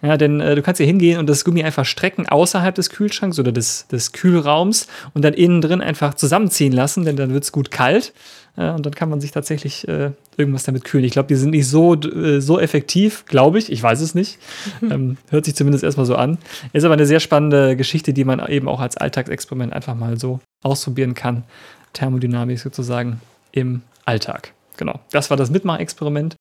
Ja, 0.00 0.16
denn 0.16 0.40
äh, 0.40 0.54
du 0.54 0.62
kannst 0.62 0.78
hier 0.78 0.86
hingehen 0.86 1.18
und 1.18 1.28
das 1.28 1.44
Gummi 1.44 1.64
einfach 1.64 1.84
strecken 1.84 2.28
außerhalb 2.28 2.72
des 2.74 2.90
Kühlschranks 2.90 3.40
oder 3.40 3.50
des, 3.50 3.88
des 3.88 4.12
Kühlraums 4.12 4.86
und 5.12 5.24
dann 5.24 5.34
innen 5.34 5.60
drin 5.60 5.80
einfach 5.80 6.14
zusammenziehen 6.14 6.72
lassen, 6.72 7.04
denn 7.04 7.16
dann 7.16 7.32
wird 7.32 7.42
es 7.42 7.50
gut 7.50 7.72
kalt. 7.72 8.12
Äh, 8.58 8.70
und 8.70 8.84
dann 8.84 8.94
kann 8.94 9.08
man 9.08 9.20
sich 9.20 9.30
tatsächlich 9.30 9.86
äh, 9.88 10.10
irgendwas 10.36 10.64
damit 10.64 10.84
kühlen. 10.84 11.04
Ich 11.04 11.12
glaube, 11.12 11.28
die 11.28 11.36
sind 11.36 11.50
nicht 11.50 11.68
so, 11.68 11.94
äh, 11.94 12.40
so 12.40 12.58
effektiv, 12.58 13.24
glaube 13.26 13.58
ich. 13.58 13.70
Ich 13.70 13.82
weiß 13.82 14.00
es 14.00 14.14
nicht. 14.14 14.38
ähm, 14.82 15.16
hört 15.30 15.44
sich 15.44 15.54
zumindest 15.54 15.84
erstmal 15.84 16.06
so 16.06 16.16
an. 16.16 16.38
Ist 16.72 16.84
aber 16.84 16.94
eine 16.94 17.06
sehr 17.06 17.20
spannende 17.20 17.76
Geschichte, 17.76 18.12
die 18.12 18.24
man 18.24 18.44
eben 18.48 18.68
auch 18.68 18.80
als 18.80 18.96
Alltagsexperiment 18.96 19.72
einfach 19.72 19.94
mal 19.94 20.18
so 20.18 20.40
ausprobieren 20.62 21.14
kann. 21.14 21.44
Thermodynamik 21.92 22.58
sozusagen 22.58 23.20
im 23.52 23.82
Alltag. 24.04 24.52
Genau. 24.76 25.00
Das 25.12 25.30
war 25.30 25.36
das 25.36 25.50
Mitmachexperiment. 25.50 26.36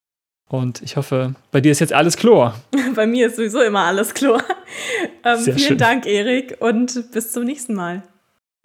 Und 0.50 0.82
ich 0.82 0.96
hoffe, 0.96 1.36
bei 1.52 1.60
dir 1.60 1.72
ist 1.72 1.80
jetzt 1.80 1.94
alles 1.94 2.16
Chlor. 2.16 2.56
bei 2.96 3.06
mir 3.06 3.28
ist 3.28 3.36
sowieso 3.36 3.62
immer 3.62 3.82
alles 3.82 4.14
Chlor. 4.14 4.42
Ähm, 5.24 5.40
vielen 5.40 5.60
schön. 5.60 5.78
Dank, 5.78 6.06
Erik, 6.06 6.58
und 6.62 7.12
bis 7.12 7.34
zum 7.34 7.44
nächsten 7.44 7.74
Mal. 7.74 8.04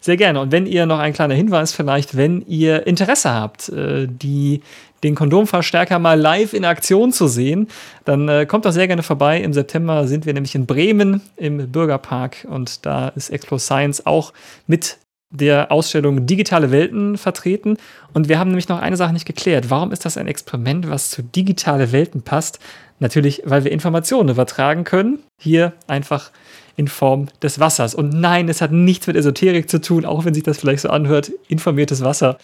Sehr 0.03 0.17
gerne. 0.17 0.41
Und 0.41 0.51
wenn 0.51 0.65
ihr 0.65 0.85
noch 0.85 0.99
ein 0.99 1.13
kleiner 1.13 1.33
Hinweis 1.33 1.71
vielleicht, 1.71 2.17
wenn 2.17 2.41
ihr 2.41 2.85
Interesse 2.87 3.31
habt, 3.31 3.69
äh, 3.69 4.05
die, 4.05 4.61
den 5.01 5.15
Kondomverstärker 5.15 5.97
mal 5.97 6.19
live 6.19 6.51
in 6.51 6.65
Aktion 6.65 7.13
zu 7.13 7.29
sehen, 7.29 7.69
dann 8.03 8.27
äh, 8.27 8.45
kommt 8.45 8.65
doch 8.65 8.73
sehr 8.73 8.87
gerne 8.87 9.01
vorbei. 9.01 9.39
Im 9.39 9.53
September 9.53 10.05
sind 10.05 10.25
wir 10.25 10.33
nämlich 10.33 10.55
in 10.55 10.65
Bremen 10.65 11.21
im 11.37 11.71
Bürgerpark 11.71 12.45
und 12.49 12.85
da 12.85 13.07
ist 13.15 13.29
Explo 13.29 13.57
Science 13.57 14.05
auch 14.05 14.33
mit 14.67 14.97
der 15.29 15.71
Ausstellung 15.71 16.25
Digitale 16.25 16.69
Welten 16.71 17.17
vertreten. 17.17 17.77
Und 18.11 18.27
wir 18.27 18.39
haben 18.39 18.49
nämlich 18.49 18.67
noch 18.67 18.81
eine 18.81 18.97
Sache 18.97 19.13
nicht 19.13 19.25
geklärt. 19.25 19.69
Warum 19.69 19.93
ist 19.93 20.03
das 20.03 20.17
ein 20.17 20.27
Experiment, 20.27 20.89
was 20.89 21.11
zu 21.11 21.23
digitale 21.23 21.93
Welten 21.93 22.23
passt? 22.23 22.59
Natürlich, 22.99 23.41
weil 23.45 23.63
wir 23.63 23.71
Informationen 23.71 24.27
übertragen 24.27 24.83
können. 24.83 25.19
Hier 25.39 25.71
einfach 25.87 26.31
in 26.75 26.87
Form 26.87 27.27
des 27.41 27.59
Wassers. 27.59 27.93
Und 27.95 28.13
nein, 28.13 28.49
es 28.49 28.61
hat 28.61 28.71
nichts 28.71 29.07
mit 29.07 29.15
Esoterik 29.15 29.69
zu 29.69 29.79
tun, 29.79 30.05
auch 30.05 30.25
wenn 30.25 30.33
sich 30.33 30.43
das 30.43 30.59
vielleicht 30.59 30.81
so 30.81 30.89
anhört. 30.89 31.31
Informiertes 31.47 32.03
Wasser 32.03 32.37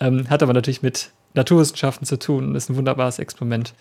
ähm, 0.00 0.28
hat 0.28 0.42
aber 0.42 0.52
natürlich 0.52 0.82
mit 0.82 1.10
Naturwissenschaften 1.34 2.06
zu 2.06 2.18
tun 2.18 2.48
und 2.48 2.54
ist 2.54 2.68
ein 2.68 2.76
wunderbares 2.76 3.18
Experiment, 3.18 3.74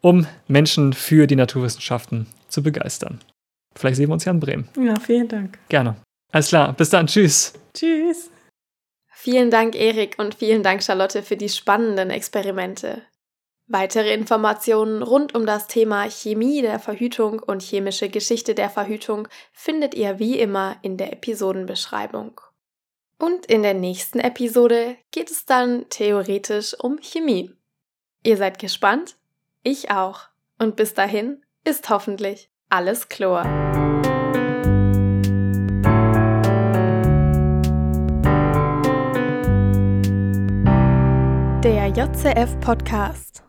um 0.00 0.26
Menschen 0.48 0.92
für 0.92 1.26
die 1.26 1.36
Naturwissenschaften 1.36 2.26
zu 2.48 2.62
begeistern. 2.62 3.20
Vielleicht 3.76 3.96
sehen 3.96 4.08
wir 4.08 4.14
uns 4.14 4.24
ja 4.24 4.32
in 4.32 4.40
Bremen. 4.40 4.68
Ja, 4.76 4.98
vielen 4.98 5.28
Dank. 5.28 5.58
Gerne. 5.68 5.96
Alles 6.32 6.48
klar, 6.48 6.72
bis 6.72 6.90
dann. 6.90 7.06
Tschüss. 7.06 7.52
Tschüss. 7.74 8.30
Vielen 9.14 9.50
Dank, 9.50 9.76
Erik, 9.76 10.16
und 10.18 10.34
vielen 10.34 10.62
Dank, 10.64 10.82
Charlotte, 10.82 11.22
für 11.22 11.36
die 11.36 11.48
spannenden 11.48 12.10
Experimente. 12.10 13.02
Weitere 13.68 14.12
Informationen 14.12 15.02
rund 15.02 15.34
um 15.34 15.46
das 15.46 15.66
Thema 15.66 16.10
Chemie 16.10 16.62
der 16.62 16.78
Verhütung 16.78 17.38
und 17.38 17.62
chemische 17.62 18.08
Geschichte 18.08 18.54
der 18.54 18.68
Verhütung 18.68 19.28
findet 19.52 19.94
ihr 19.94 20.18
wie 20.18 20.38
immer 20.38 20.76
in 20.82 20.96
der 20.96 21.12
Episodenbeschreibung. 21.12 22.40
Und 23.18 23.46
in 23.46 23.62
der 23.62 23.74
nächsten 23.74 24.18
Episode 24.18 24.96
geht 25.12 25.30
es 25.30 25.46
dann 25.46 25.88
theoretisch 25.90 26.74
um 26.78 26.98
Chemie. 27.00 27.54
Ihr 28.24 28.36
seid 28.36 28.58
gespannt? 28.58 29.16
Ich 29.62 29.90
auch. 29.92 30.22
Und 30.58 30.74
bis 30.76 30.94
dahin 30.94 31.44
ist 31.64 31.88
hoffentlich 31.88 32.50
alles 32.68 33.08
Chlor. 33.08 33.44
Der 41.62 41.86
JCF 41.86 42.58
Podcast 42.58 43.44